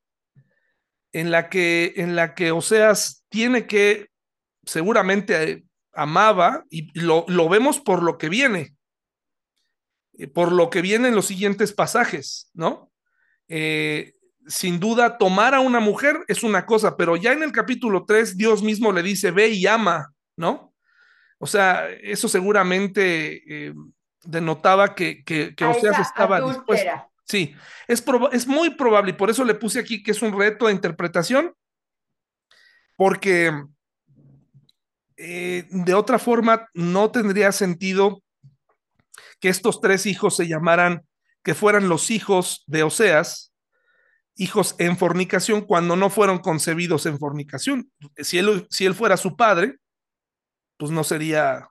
en 1.12 1.32
la 1.32 1.50
que, 1.50 1.94
en 1.98 2.16
la 2.16 2.36
que 2.36 2.52
Oseas 2.52 3.26
tiene 3.30 3.66
que, 3.66 4.10
seguramente 4.66 5.64
amaba, 5.94 6.64
y 6.70 6.98
lo, 7.00 7.26
lo 7.28 7.50
vemos 7.50 7.80
por 7.80 8.04
lo 8.04 8.18
que 8.18 8.30
viene, 8.30 8.76
por 10.34 10.52
lo 10.52 10.70
que 10.70 10.82
viene 10.82 11.08
en 11.08 11.16
los 11.16 11.26
siguientes 11.26 11.74
pasajes, 11.74 12.50
¿no? 12.54 12.89
Eh, 13.50 14.14
sin 14.48 14.80
duda, 14.80 15.18
tomar 15.18 15.54
a 15.54 15.60
una 15.60 15.80
mujer 15.80 16.24
es 16.28 16.44
una 16.44 16.66
cosa, 16.66 16.96
pero 16.96 17.16
ya 17.16 17.34
en 17.34 17.44
el 17.44 17.52
capítulo 17.52 18.06
3, 18.06 18.38
Dios 18.38 18.64
mismo 18.64 18.92
le 18.92 19.04
dice, 19.04 19.32
ve 19.32 19.50
y 19.50 19.68
ama, 19.68 20.14
¿no? 20.38 20.74
O 21.38 21.48
sea, 21.48 21.90
eso 21.90 22.28
seguramente 22.28 23.68
eh, 23.68 23.74
denotaba 24.24 24.96
que, 24.96 25.24
que, 25.24 25.54
que 25.56 25.66
Oseas 25.66 26.00
estaba 26.00 26.42
dispuesto. 26.42 26.92
Sí, 27.24 27.56
es, 27.88 28.04
es 28.32 28.48
muy 28.48 28.72
probable, 28.72 29.12
y 29.12 29.14
por 29.14 29.30
eso 29.30 29.44
le 29.44 29.54
puse 29.54 29.80
aquí 29.80 30.02
que 30.02 30.12
es 30.12 30.22
un 30.22 30.38
reto 30.38 30.66
de 30.66 30.74
interpretación, 30.74 31.54
porque 32.96 33.54
eh, 35.16 35.68
de 35.70 35.94
otra 35.94 36.18
forma 36.18 36.70
no 36.74 37.12
tendría 37.12 37.52
sentido 37.52 38.24
que 39.40 39.50
estos 39.50 39.80
tres 39.80 40.06
hijos 40.06 40.36
se 40.36 40.48
llamaran, 40.48 41.06
que 41.50 41.56
fueran 41.56 41.90
los 41.90 42.12
hijos 42.12 42.64
de 42.68 42.84
Oseas, 42.84 43.56
hijos 44.36 44.76
en 44.78 44.96
fornicación, 44.96 45.62
cuando 45.62 45.96
no 45.96 46.12
fueron 46.12 46.38
concebidos 46.38 47.08
en 47.08 47.18
fornicación. 47.18 47.92
Si 48.18 48.38
él, 48.38 48.68
si 48.70 48.86
él 48.86 48.94
fuera 48.94 49.18
su 49.18 49.36
padre, 49.36 49.78
pues 50.78 50.92
no 50.92 51.04
sería, 51.04 51.68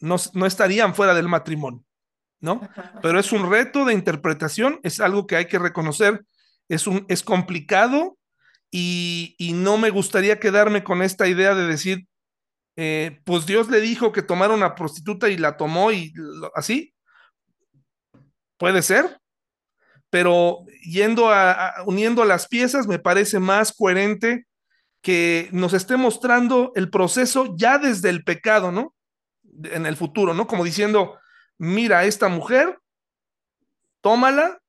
no, 0.00 0.16
no 0.32 0.46
estarían 0.46 0.96
fuera 0.96 1.14
del 1.14 1.28
matrimonio, 1.28 1.84
¿no? 2.40 2.68
Pero 3.02 3.20
es 3.20 3.30
un 3.30 3.48
reto 3.48 3.84
de 3.84 3.94
interpretación, 3.94 4.80
es 4.82 4.98
algo 4.98 5.28
que 5.28 5.36
hay 5.36 5.46
que 5.46 5.60
reconocer, 5.60 6.24
es, 6.68 6.88
un, 6.88 7.06
es 7.08 7.22
complicado 7.22 8.18
y, 8.72 9.36
y 9.38 9.52
no 9.52 9.78
me 9.78 9.90
gustaría 9.90 10.40
quedarme 10.40 10.82
con 10.82 11.02
esta 11.02 11.28
idea 11.28 11.54
de 11.54 11.68
decir, 11.68 12.08
eh, 12.74 13.20
pues 13.24 13.46
Dios 13.46 13.70
le 13.70 13.80
dijo 13.80 14.10
que 14.10 14.22
tomara 14.22 14.54
una 14.54 14.74
prostituta 14.74 15.28
y 15.28 15.36
la 15.36 15.56
tomó 15.56 15.92
y 15.92 16.10
lo, 16.16 16.50
así, 16.56 16.93
puede 18.64 18.80
ser, 18.80 19.20
pero 20.08 20.64
yendo 20.80 21.28
a, 21.28 21.52
a, 21.52 21.82
uniendo 21.84 22.24
las 22.24 22.48
piezas 22.48 22.86
me 22.86 22.98
parece 22.98 23.38
más 23.38 23.74
coherente 23.74 24.46
que 25.02 25.50
nos 25.52 25.74
esté 25.74 25.98
mostrando 25.98 26.72
el 26.76 26.88
proceso 26.88 27.54
ya 27.58 27.76
desde 27.76 28.08
el 28.08 28.24
pecado, 28.24 28.72
¿no? 28.72 28.94
En 29.64 29.84
el 29.84 29.98
futuro, 29.98 30.32
¿no? 30.32 30.46
Como 30.46 30.64
diciendo, 30.64 31.18
mira, 31.58 32.06
esta 32.06 32.28
mujer, 32.28 32.78
tómala 34.00 34.62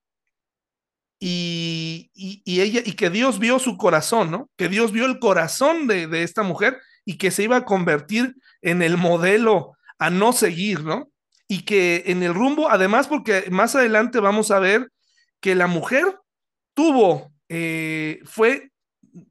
y, 1.18 2.12
y, 2.14 2.42
y, 2.44 2.60
ella, 2.60 2.82
y 2.84 2.98
que 2.98 3.10
Dios 3.10 3.40
vio 3.40 3.60
su 3.60 3.78
corazón, 3.78 4.30
¿no? 4.30 4.50
Que 4.58 4.68
Dios 4.68 4.92
vio 4.92 5.06
el 5.06 5.20
corazón 5.20 5.88
de, 5.88 6.08
de 6.08 6.24
esta 6.24 6.44
mujer 6.44 6.82
y 7.06 7.18
que 7.18 7.32
se 7.32 7.44
iba 7.44 7.56
a 7.56 7.64
convertir 7.64 8.36
en 8.62 8.82
el 8.82 8.98
modelo 8.98 9.78
a 10.00 10.10
no 10.10 10.34
seguir, 10.34 10.84
¿no? 10.84 11.10
Y 11.48 11.64
que 11.64 12.04
en 12.08 12.24
el 12.24 12.34
rumbo, 12.34 12.70
además, 12.70 13.08
porque 13.08 13.46
más 13.52 13.76
adelante 13.76 14.20
vamos 14.20 14.52
a 14.52 14.60
ver 14.60 14.92
que 15.40 15.56
la 15.56 15.68
mujer 15.68 16.06
tuvo, 16.74 17.32
eh, 17.50 18.20
fue 18.26 18.72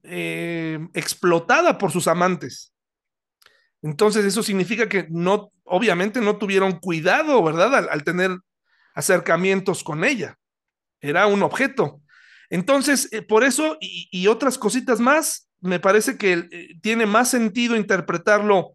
eh, 0.05 0.79
explotada 0.95 1.77
por 1.77 1.91
sus 1.91 2.07
amantes. 2.09 2.73
Entonces 3.83 4.25
eso 4.25 4.43
significa 4.43 4.89
que 4.89 5.07
no, 5.11 5.53
obviamente 5.65 6.21
no 6.21 6.39
tuvieron 6.39 6.79
cuidado, 6.79 7.43
¿verdad? 7.43 7.89
Al, 7.91 8.05
tener 8.05 8.39
acercamientos 8.95 9.85
con 9.85 10.05
ella. 10.05 10.39
Era 11.01 11.27
un 11.27 11.43
objeto. 11.43 12.01
Entonces, 12.49 13.09
eh, 13.13 13.21
por 13.21 13.45
eso 13.45 13.77
y, 13.81 14.09
y, 14.11 14.29
otras 14.29 14.57
cositas 14.57 15.01
más, 15.01 15.51
me 15.61 15.81
parece 15.81 16.17
que 16.17 16.79
tiene 16.81 17.07
más 17.07 17.31
sentido 17.31 17.77
interpretarlo 17.77 18.75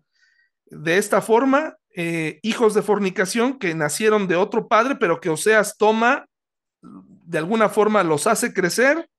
de 0.65 0.97
esta 0.97 1.21
forma, 1.21 1.77
eh, 2.01 2.39
hijos 2.43 2.73
de 2.73 2.81
fornicación 2.81 3.59
que 3.59 3.75
nacieron 3.75 4.29
de 4.29 4.37
otro 4.37 4.69
padre, 4.69 4.95
pero 4.95 5.19
que 5.19 5.29
Oseas 5.29 5.75
toma, 5.75 6.27
de 6.81 7.37
alguna 7.37 7.67
forma 7.67 8.03
los 8.03 8.25
hace 8.25 8.53
crecer, 8.53 9.09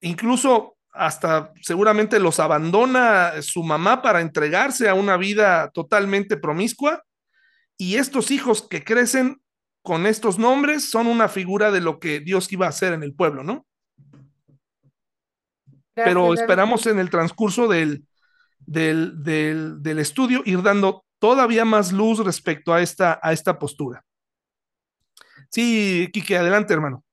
incluso 0.00 0.78
hasta 0.90 1.52
seguramente 1.60 2.18
los 2.18 2.40
abandona 2.40 3.42
su 3.42 3.62
mamá 3.62 4.00
para 4.00 4.22
entregarse 4.22 4.88
a 4.88 4.94
una 4.94 5.18
vida 5.18 5.70
totalmente 5.74 6.38
promiscua. 6.38 7.02
Y 7.76 7.96
estos 7.96 8.30
hijos 8.30 8.66
que 8.66 8.82
crecen 8.82 9.42
con 9.82 10.06
estos 10.06 10.38
nombres 10.38 10.88
son 10.88 11.06
una 11.06 11.28
figura 11.28 11.70
de 11.70 11.82
lo 11.82 11.98
que 11.98 12.20
Dios 12.20 12.50
iba 12.50 12.64
a 12.64 12.70
hacer 12.70 12.94
en 12.94 13.02
el 13.02 13.12
pueblo, 13.12 13.44
¿no? 13.44 13.66
Pero 15.92 16.32
esperamos 16.32 16.86
en 16.86 16.98
el 16.98 17.10
transcurso 17.10 17.68
del, 17.68 18.06
del, 18.60 19.22
del, 19.22 19.82
del, 19.82 19.98
estudio 19.98 20.40
ir 20.46 20.62
dando 20.62 21.04
todavía 21.22 21.64
más 21.64 21.92
luz 21.92 22.18
respecto 22.18 22.74
a 22.74 22.82
esta, 22.82 23.20
a 23.22 23.32
esta 23.32 23.56
postura. 23.56 24.02
Sí, 25.50 26.10
Quique, 26.12 26.36
adelante, 26.36 26.74
hermano. 26.74 27.04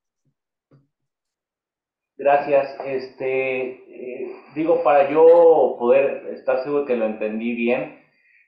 Gracias. 2.17 2.75
Este, 2.85 3.61
eh, 3.67 4.35
digo, 4.55 4.81
para 4.81 5.11
yo 5.11 5.75
poder 5.77 6.25
estar 6.33 6.63
seguro 6.63 6.87
que 6.87 6.95
lo 6.95 7.05
entendí 7.05 7.53
bien, 7.53 8.03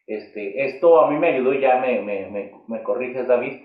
este, 0.07 0.65
esto 0.65 0.99
a 0.99 1.11
mí 1.11 1.19
me 1.19 1.27
ayudó, 1.27 1.53
ya 1.53 1.77
me, 1.77 2.01
me, 2.01 2.25
me, 2.31 2.51
me 2.67 2.81
corriges, 2.81 3.27
David. 3.27 3.61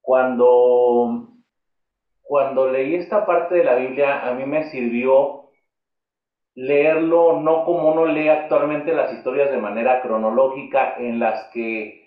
Cuando, 0.00 1.28
cuando 2.22 2.70
leí 2.70 2.94
esta 2.94 3.26
parte 3.26 3.56
de 3.56 3.64
la 3.64 3.74
Biblia, 3.74 4.26
a 4.26 4.32
mí 4.32 4.46
me 4.46 4.70
sirvió 4.70 5.43
leerlo 6.54 7.40
no 7.40 7.64
como 7.64 7.92
uno 7.92 8.06
lee 8.06 8.28
actualmente 8.28 8.94
las 8.94 9.12
historias 9.12 9.50
de 9.50 9.58
manera 9.58 10.02
cronológica, 10.02 10.94
en 10.98 11.18
las 11.18 11.50
que 11.52 12.04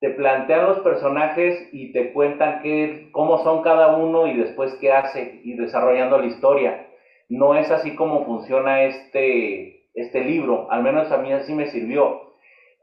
te 0.00 0.10
plantean 0.10 0.66
los 0.66 0.80
personajes 0.80 1.68
y 1.72 1.92
te 1.92 2.12
cuentan 2.12 2.60
qué, 2.62 3.08
cómo 3.12 3.42
son 3.42 3.62
cada 3.62 3.96
uno 3.96 4.26
y 4.26 4.36
después 4.36 4.76
qué 4.80 4.92
hace 4.92 5.40
y 5.42 5.54
desarrollando 5.54 6.18
la 6.18 6.26
historia. 6.26 6.86
No 7.28 7.54
es 7.54 7.70
así 7.70 7.96
como 7.96 8.24
funciona 8.24 8.82
este, 8.82 9.88
este 9.94 10.20
libro, 10.24 10.70
al 10.70 10.82
menos 10.82 11.10
a 11.10 11.18
mí 11.18 11.32
así 11.32 11.52
me 11.52 11.66
sirvió. 11.66 12.28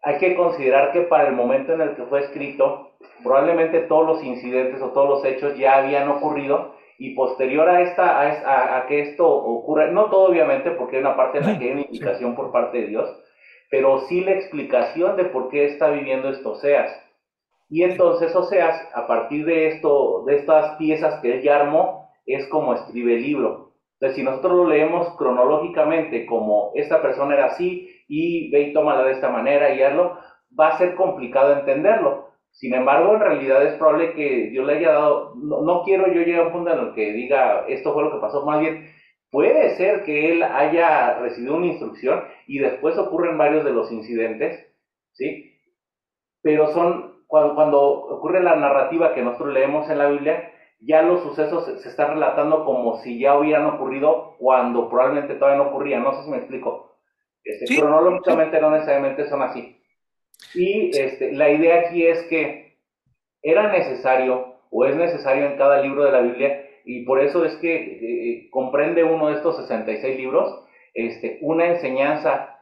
Hay 0.04 0.18
que 0.18 0.36
considerar 0.36 0.92
que 0.92 1.02
para 1.02 1.28
el 1.28 1.34
momento 1.34 1.74
en 1.74 1.82
el 1.82 1.96
que 1.96 2.04
fue 2.04 2.20
escrito, 2.20 2.92
probablemente 3.24 3.82
todos 3.82 4.06
los 4.06 4.24
incidentes 4.24 4.82
o 4.82 4.92
todos 4.92 5.10
los 5.10 5.26
hechos 5.26 5.58
ya 5.58 5.78
habían 5.78 6.10
ocurrido 6.10 6.76
y 6.98 7.16
posterior 7.16 7.68
a, 7.70 7.82
esta, 7.82 8.22
a, 8.22 8.78
a 8.78 8.88
que 8.88 9.02
esto 9.02 9.28
ocurra, 9.28 9.88
no 9.88 10.06
todo 10.06 10.30
obviamente 10.30 10.72
porque 10.72 10.98
hay 10.98 11.02
una 11.02 11.16
parte 11.16 11.40
en 11.40 11.46
la 11.46 11.60
que 11.60 11.66
hay 11.66 11.72
una 11.72 11.82
indicación 11.82 12.36
por 12.36 12.52
parte 12.52 12.82
de 12.82 12.88
Dios, 12.88 13.10
pero 13.70 14.02
sí 14.08 14.22
la 14.22 14.32
explicación 14.32 15.18
de 15.18 15.26
por 15.26 15.50
qué 15.50 15.66
está 15.66 15.90
viviendo 15.90 16.30
esto 16.30 16.52
Oseas. 16.52 16.92
Y 17.70 17.84
entonces 17.84 18.36
Oseas, 18.36 18.88
a 18.94 19.08
partir 19.08 19.46
de 19.46 19.68
esto, 19.68 20.24
de 20.26 20.38
estas 20.38 20.78
piezas 20.78 21.20
que 21.22 21.34
él 21.34 21.42
ya 21.42 21.58
armó, 21.62 22.10
es 22.26 22.48
como 22.48 22.74
escribe 22.74 23.16
el 23.16 23.24
libro. 23.24 23.74
Entonces, 24.00 24.18
si 24.18 24.24
nosotros 24.24 24.54
lo 24.54 24.68
leemos 24.68 25.16
cronológicamente 25.18 26.26
como 26.26 26.72
esta 26.76 27.02
persona 27.02 27.34
era 27.34 27.46
así 27.46 27.90
y 28.08 28.52
ve 28.52 28.62
y 28.62 28.74
tómala 28.74 29.04
de 29.04 29.14
esta 29.14 29.30
manera 29.30 29.74
y 29.74 29.82
hazlo, 29.82 30.18
va 30.58 30.70
a 30.70 30.78
ser 30.78 30.96
complicado 30.96 31.54
entenderlo. 31.54 32.25
Sin 32.56 32.74
embargo, 32.74 33.14
en 33.14 33.20
realidad 33.20 33.66
es 33.66 33.74
probable 33.74 34.14
que 34.14 34.50
Dios 34.50 34.66
le 34.66 34.78
haya 34.78 34.94
dado, 34.94 35.34
no, 35.36 35.62
no 35.62 35.84
quiero 35.84 36.08
yo 36.08 36.22
llegar 36.22 36.44
a 36.44 36.48
un 36.48 36.54
punto 36.54 36.72
en 36.72 36.80
el 36.80 36.94
que 36.94 37.12
diga 37.12 37.66
esto 37.68 37.94
fue 37.94 38.04
lo 38.04 38.14
que 38.14 38.22
pasó, 38.22 38.46
más 38.46 38.62
bien 38.62 38.90
puede 39.30 39.76
ser 39.76 40.06
que 40.06 40.32
él 40.32 40.42
haya 40.42 41.20
recibido 41.20 41.58
una 41.58 41.66
instrucción 41.66 42.24
y 42.48 42.60
después 42.60 42.98
ocurren 42.98 43.38
varios 43.38 43.66
de 43.66 43.74
los 43.74 43.92
incidentes, 43.92 44.74
¿sí? 45.12 45.60
Pero 46.42 46.72
son 46.72 47.16
cuando, 47.28 47.82
ocurre 47.82 48.42
la 48.42 48.56
narrativa 48.56 49.14
que 49.14 49.22
nosotros 49.22 49.54
leemos 49.54 49.90
en 49.90 49.98
la 49.98 50.08
Biblia, 50.08 50.54
ya 50.80 51.02
los 51.02 51.24
sucesos 51.24 51.66
se, 51.66 51.90
están 51.90 52.14
relatando 52.14 52.64
como 52.64 52.98
si 53.02 53.20
ya 53.20 53.38
hubieran 53.38 53.66
ocurrido 53.66 54.36
cuando 54.38 54.90
probablemente 54.90 55.36
todavía 55.36 55.62
no 55.62 55.70
ocurrían. 55.70 56.04
No 56.04 56.14
sé 56.14 56.24
si 56.24 56.30
me 56.30 56.38
explico. 56.38 56.98
Este, 57.44 57.76
Cronológicamente 57.76 58.62
no 58.62 58.72
necesariamente 58.72 59.28
son 59.28 59.42
así. 59.42 59.78
Y 60.56 60.92
este, 60.98 61.34
la 61.34 61.50
idea 61.50 61.82
aquí 61.82 62.06
es 62.06 62.24
que 62.24 62.78
era 63.42 63.72
necesario 63.72 64.56
o 64.72 64.86
es 64.86 64.96
necesario 64.96 65.46
en 65.46 65.58
cada 65.58 65.82
libro 65.82 66.04
de 66.04 66.12
la 66.12 66.22
Biblia 66.22 66.66
y 66.86 67.04
por 67.04 67.20
eso 67.20 67.46
es 67.46 67.56
que 67.58 67.76
eh, 67.76 68.50
comprende 68.52 69.04
uno 69.04 69.28
de 69.28 69.36
estos 69.36 69.58
66 69.58 70.18
libros 70.18 70.66
este, 70.96 71.40
una 71.42 71.68
enseñanza 71.68 72.62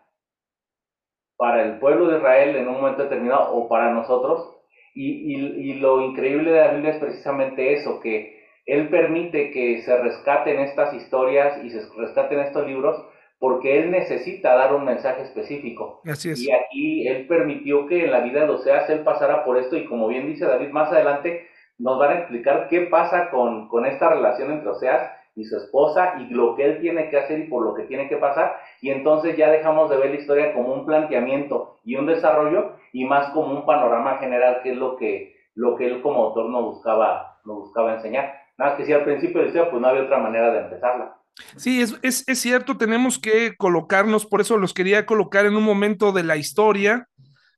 para 1.38 1.64
el 1.64 1.80
pueblo 1.80 2.08
de 2.08 2.18
Israel 2.18 2.56
en 2.56 2.68
un 2.68 2.76
momento 2.76 3.04
determinado 3.04 3.54
o 3.54 3.70
para 3.70 3.91
nosotros. 3.91 4.50
Y, 4.96 5.36
y, 5.36 5.74
lo 5.74 6.02
increíble 6.02 6.52
de 6.52 6.60
la 6.60 6.72
Biblia 6.72 6.91
es 6.91 7.00
precisamente 7.00 7.74
eso, 7.74 8.00
que 8.00 8.44
Él 8.68 8.89
permite 8.89 9.50
que 9.50 9.82
se 9.82 9.98
rescaten 9.98 10.60
estas 10.60 10.94
historias 10.94 11.64
y 11.64 11.72
se 11.72 11.82
rescaten 11.98 12.39
estos 12.39 12.68
libros 12.68 13.04
porque 13.44 13.78
Él 13.78 13.91
necesita 13.91 14.56
dar 14.56 14.74
un 14.74 14.86
mensaje 14.86 15.24
específico. 15.24 16.00
Así 16.10 16.30
es. 16.30 16.39
Y 16.39 16.50
aquí 16.50 17.06
Él 17.10 17.28
permitió 17.28 17.88
que 17.88 18.06
en 18.06 18.12
la 18.12 18.22
vida 18.22 18.46
de 18.46 18.50
Oseas 18.50 18.89
Él 18.89 19.02
pasara 19.02 19.44
por 19.44 19.58
esto 19.58 19.76
y 19.76 19.84
como 19.86 20.08
bien 20.08 20.28
dice 20.28 20.46
David, 20.46 20.70
más 20.70 20.89
adelante 20.94 21.48
nos 21.78 22.00
van 22.00 22.12
a 22.12 22.20
explicar 22.20 22.70
qué 22.70 22.84
pasa 22.84 23.30
con, 23.32 23.68
con 23.68 23.86
esta 23.86 24.08
relación 24.08 24.50
entre 24.50 24.70
Oseas 24.70 25.12
y 25.36 25.44
su 25.44 25.58
esposa 25.58 26.14
y 26.22 26.34
lo 26.34 26.56
que 26.56 26.64
él 26.64 26.80
tiene 26.80 27.10
que 27.10 27.18
hacer 27.18 27.38
y 27.38 27.50
por 27.50 27.66
lo 27.66 27.74
que 27.74 27.84
tiene 27.84 28.08
que 28.08 28.16
pasar 28.16 28.56
y 28.80 28.91
entonces 28.91 29.36
ya 29.36 29.52
dejamos 29.52 29.89
de 29.89 29.98
ver 29.98 30.12
la 30.12 30.22
historia 30.22 30.54
como 30.54 30.74
un 30.74 30.86
planteamiento 30.86 31.80
y 31.84 31.98
un 31.98 32.06
desarrollo 32.06 32.78
y 32.94 33.04
más 33.04 33.32
como 33.32 33.52
un 33.52 33.66
panorama 33.66 34.20
general 34.20 34.62
que 34.64 34.72
es 34.72 34.78
lo 34.78 34.96
que 34.96 35.36
lo 35.54 35.76
que 35.76 35.88
él 35.88 36.02
como 36.02 36.24
autor 36.24 36.50
no 36.50 36.62
buscaba 36.62 37.39
no 37.44 37.56
buscaba 37.56 37.96
enseñar 37.96 38.36
nada 38.58 38.78
que 38.78 38.86
si 38.86 38.94
al 38.94 39.04
principio 39.04 39.41
decía 39.41 39.70
pues 39.70 39.82
no 39.82 39.88
había 39.89 40.04
otra 40.04 40.20
manera 40.20 40.50
de 40.54 40.60
empezarla 40.60 41.18
Sí, 41.58 41.82
es, 41.82 41.96
es, 42.04 42.24
es 42.28 42.40
cierto, 42.40 42.78
tenemos 42.78 43.20
que 43.20 43.56
colocarnos, 43.58 44.26
por 44.26 44.42
eso 44.42 44.58
los 44.58 44.74
quería 44.74 45.06
colocar 45.06 45.46
en 45.46 45.56
un 45.56 45.64
momento 45.64 46.12
de 46.12 46.24
la 46.24 46.38
historia, 46.38 47.08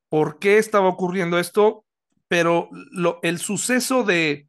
por 0.10 0.40
qué 0.40 0.58
estaba 0.58 0.88
ocurriendo 0.88 1.40
esto, 1.40 1.84
pero 2.28 2.70
lo, 2.92 3.20
el 3.22 3.40
suceso 3.40 4.04
de 4.04 4.48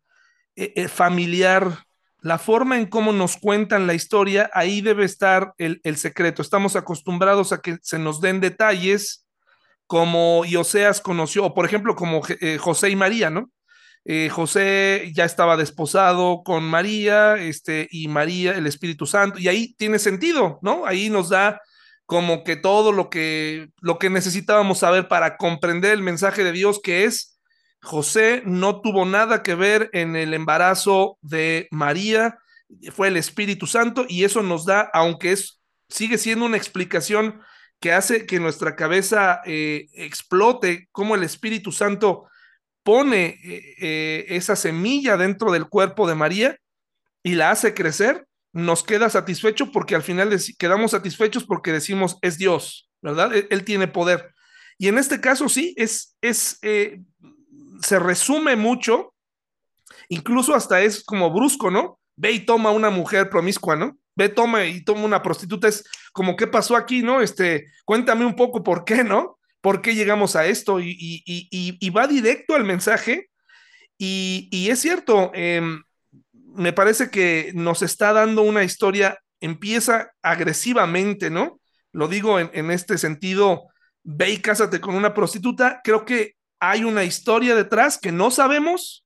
eh, 0.55 0.73
eh 0.77 0.89
familiar 0.89 1.87
la 2.21 2.39
forma 2.39 2.77
en 2.77 2.87
cómo 2.87 3.13
nos 3.13 3.37
cuentan 3.37 3.87
la 3.87 3.95
historia, 3.95 4.51
ahí 4.53 4.81
debe 4.81 5.05
estar 5.05 5.55
el, 5.59 5.81
el, 5.85 5.97
secreto. 5.97 6.43
Estamos 6.43 6.75
acostumbrados 6.75 7.53
a 7.53 7.61
que 7.61 7.79
se 7.83 8.01
nos 8.01 8.21
den 8.21 8.41
detalles 8.41 9.27
como 9.87 10.41
Oseas 10.41 11.01
conoció, 11.01 11.45
o 11.45 11.55
por 11.55 11.67
ejemplo, 11.67 11.95
como 11.95 12.23
eh, 12.41 12.59
José 12.59 12.91
y 12.91 12.97
María, 12.97 13.31
¿no? 13.31 13.51
Eh, 14.09 14.29
José 14.29 15.11
ya 15.15 15.25
estaba 15.25 15.57
desposado 15.57 16.43
con 16.45 16.63
María, 16.63 17.35
este, 17.37 17.89
y 17.91 18.07
María, 18.07 18.53
el 18.53 18.69
Espíritu 18.69 19.05
Santo, 19.05 19.41
y 19.41 19.49
ahí 19.49 19.75
tiene 19.75 19.99
sentido, 19.99 20.61
¿no? 20.63 20.87
Ahí 20.87 21.11
nos 21.11 21.29
da 21.29 21.61
como 22.05 22.45
que 22.45 22.55
todo 22.55 22.93
lo 22.93 23.11
que, 23.11 23.71
lo 23.81 23.99
que 23.99 24.09
necesitábamos 24.09 24.79
saber 24.79 25.09
para 25.09 25.37
comprender 25.37 25.93
el 25.93 26.03
mensaje 26.03 26.45
de 26.45 26.53
Dios, 26.53 26.81
que 26.81 27.05
es 27.05 27.41
José 27.83 28.43
no 28.45 28.81
tuvo 28.81 29.05
nada 29.07 29.43
que 29.43 29.57
ver 29.57 29.91
en 29.93 30.15
el 30.15 30.35
embarazo 30.35 31.19
de 31.21 31.67
María, 31.73 32.39
fue 32.93 33.09
el 33.09 33.17
Espíritu 33.17 33.67
Santo 33.67 34.07
y 34.09 34.23
eso 34.23 34.41
nos 34.43 34.67
da, 34.67 34.89
aunque 34.93 35.33
es, 35.33 35.61
sigue 35.89 36.17
siendo 36.17 36.45
una 36.45 36.57
explicación 36.57 37.41
que 37.81 37.93
hace 37.93 38.25
que 38.25 38.39
nuestra 38.39 38.77
cabeza 38.77 39.41
eh, 39.45 39.87
explote, 39.95 40.89
como 40.93 41.17
el 41.17 41.25
Espíritu 41.25 41.73
Santo 41.73 42.27
pone 42.87 43.41
eh, 43.43 43.75
eh, 43.81 44.27
esa 44.29 44.55
semilla 44.55 45.17
dentro 45.17 45.51
del 45.51 45.69
cuerpo 45.69 46.07
de 46.07 46.15
María 46.15 46.57
y 47.25 47.35
la 47.35 47.51
hace 47.51 47.75
crecer, 47.75 48.29
nos 48.53 48.85
queda 48.85 49.11
satisfecho 49.11 49.73
porque 49.73 49.97
al 49.97 50.05
final 50.05 50.31
quedamos 50.57 50.93
satisfechos 50.93 51.43
porque 51.43 51.73
decimos 51.73 52.17
es 52.23 52.39
Dios, 52.39 52.89
¿verdad? 53.03 53.35
Él, 53.35 53.49
él, 53.51 53.65
tiene 53.65 53.89
poder. 53.89 54.33
Y 54.79 54.87
en 54.87 54.99
este 54.99 55.21
caso 55.21 55.49
sí, 55.49 55.75
es, 55.77 56.17
es 56.21 56.61
eh, 56.63 57.03
se 57.83 57.99
resume 57.99 58.55
mucho, 58.55 59.15
incluso 60.09 60.55
hasta 60.55 60.81
es 60.81 61.03
como 61.03 61.33
brusco, 61.33 61.73
¿no? 61.73 61.99
Ve 62.15 62.31
y 62.31 62.47
toma 62.47 62.71
una 62.71 62.91
mujer 62.91 63.29
promiscua, 63.29 63.75
¿no? 63.75 63.99
Ve, 64.15 64.29
toma 64.29 64.65
y 64.65 64.85
toma 64.85 65.03
una 65.03 65.23
prostituta, 65.23 65.67
es 65.67 65.83
como, 66.13 66.37
¿qué 66.37 66.47
pasó 66.47 66.77
aquí, 66.77 67.03
no? 67.03 67.21
Este, 67.21 67.67
cuéntame 67.85 68.25
un 68.25 68.37
poco 68.37 68.63
por 68.63 68.85
qué, 68.85 69.03
¿no? 69.03 69.41
¿Por 69.67 69.83
qué 69.83 69.97
llegamos 69.97 70.37
a 70.37 70.47
esto? 70.47 70.79
Y, 70.79 71.91
va 71.91 72.07
directo 72.07 72.55
al 72.55 72.63
mensaje. 72.63 73.31
Y, 73.99 74.69
es 74.71 74.79
cierto, 74.79 75.33
eh, 75.35 75.61
me 76.55 76.73
parece 76.73 77.11
que 77.11 77.51
nos 77.53 77.83
está 77.83 78.13
dando 78.13 78.43
una 78.43 78.63
historia, 78.63 79.19
empieza 79.41 80.13
agresivamente, 80.23 81.31
¿no? 81.31 81.61
Lo 81.91 82.07
digo 82.07 82.39
en 82.39 82.71
este 82.71 82.97
sentido, 82.97 83.65
ve 84.05 84.31
y 84.31 84.39
cásate 84.39 84.81
con 84.81 84.95
una 84.95 85.13
prostituta. 85.13 85.81
Creo 85.83 86.05
que 86.05 86.37
hay 86.61 86.85
una 86.85 87.03
historia 87.03 87.57
detrás 87.57 87.99
que 87.99 88.13
no 88.13 88.31
sabemos 88.31 89.05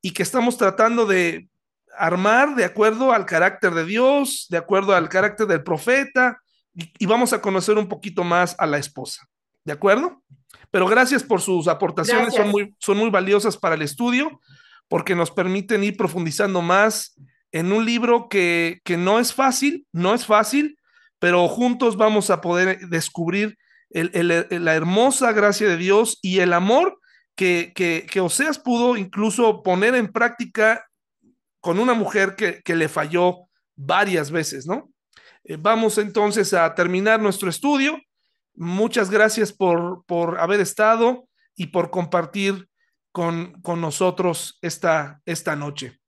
y 0.00 0.12
que 0.12 0.22
estamos 0.22 0.56
tratando 0.56 1.04
de 1.04 1.50
armar 1.98 2.54
de 2.54 2.64
acuerdo 2.64 3.12
al 3.12 3.26
carácter 3.26 3.74
de 3.74 3.84
Dios, 3.84 4.46
de 4.48 4.56
acuerdo 4.56 4.96
al 4.96 5.10
carácter 5.10 5.46
del 5.48 5.62
profeta, 5.62 6.38
y, 6.74 7.04
vamos 7.04 7.34
a 7.34 7.42
conocer 7.42 7.76
un 7.76 7.90
poquito 7.90 8.24
más 8.24 8.56
a 8.58 8.64
la 8.64 8.78
esposa. 8.78 9.28
¿De 9.64 9.72
acuerdo? 9.72 10.22
Pero 10.70 10.86
gracias 10.86 11.22
por 11.22 11.40
sus 11.40 11.68
aportaciones, 11.68 12.34
son 12.34 12.50
muy, 12.50 12.74
son 12.78 12.96
muy 12.98 13.10
valiosas 13.10 13.56
para 13.56 13.74
el 13.74 13.82
estudio 13.82 14.40
porque 14.88 15.14
nos 15.14 15.30
permiten 15.30 15.84
ir 15.84 15.96
profundizando 15.96 16.62
más 16.62 17.14
en 17.52 17.72
un 17.72 17.84
libro 17.84 18.28
que, 18.28 18.80
que 18.84 18.96
no 18.96 19.18
es 19.18 19.32
fácil, 19.32 19.86
no 19.92 20.14
es 20.14 20.26
fácil, 20.26 20.78
pero 21.18 21.46
juntos 21.48 21.96
vamos 21.96 22.30
a 22.30 22.40
poder 22.40 22.88
descubrir 22.88 23.56
el, 23.90 24.10
el, 24.14 24.64
la 24.64 24.74
hermosa 24.74 25.32
gracia 25.32 25.68
de 25.68 25.76
Dios 25.76 26.18
y 26.22 26.40
el 26.40 26.52
amor 26.52 26.98
que, 27.36 27.72
que, 27.74 28.06
que, 28.10 28.20
Oseas 28.20 28.58
pudo 28.58 28.96
incluso 28.96 29.62
poner 29.62 29.94
en 29.94 30.10
práctica 30.10 30.86
con 31.60 31.78
una 31.78 31.94
mujer 31.94 32.34
que, 32.36 32.60
que 32.62 32.74
le 32.74 32.88
falló 32.88 33.48
varias 33.76 34.30
veces, 34.30 34.66
¿no? 34.66 34.90
Eh, 35.44 35.56
vamos 35.58 35.98
entonces 35.98 36.52
a 36.54 36.74
terminar 36.74 37.20
nuestro 37.20 37.48
estudio. 37.48 37.98
Muchas 38.54 39.10
gracias 39.10 39.52
por, 39.52 40.04
por 40.06 40.38
haber 40.38 40.60
estado 40.60 41.28
y 41.56 41.68
por 41.68 41.90
compartir 41.90 42.68
con, 43.12 43.60
con 43.62 43.80
nosotros 43.80 44.58
esta, 44.62 45.20
esta 45.24 45.56
noche. 45.56 46.01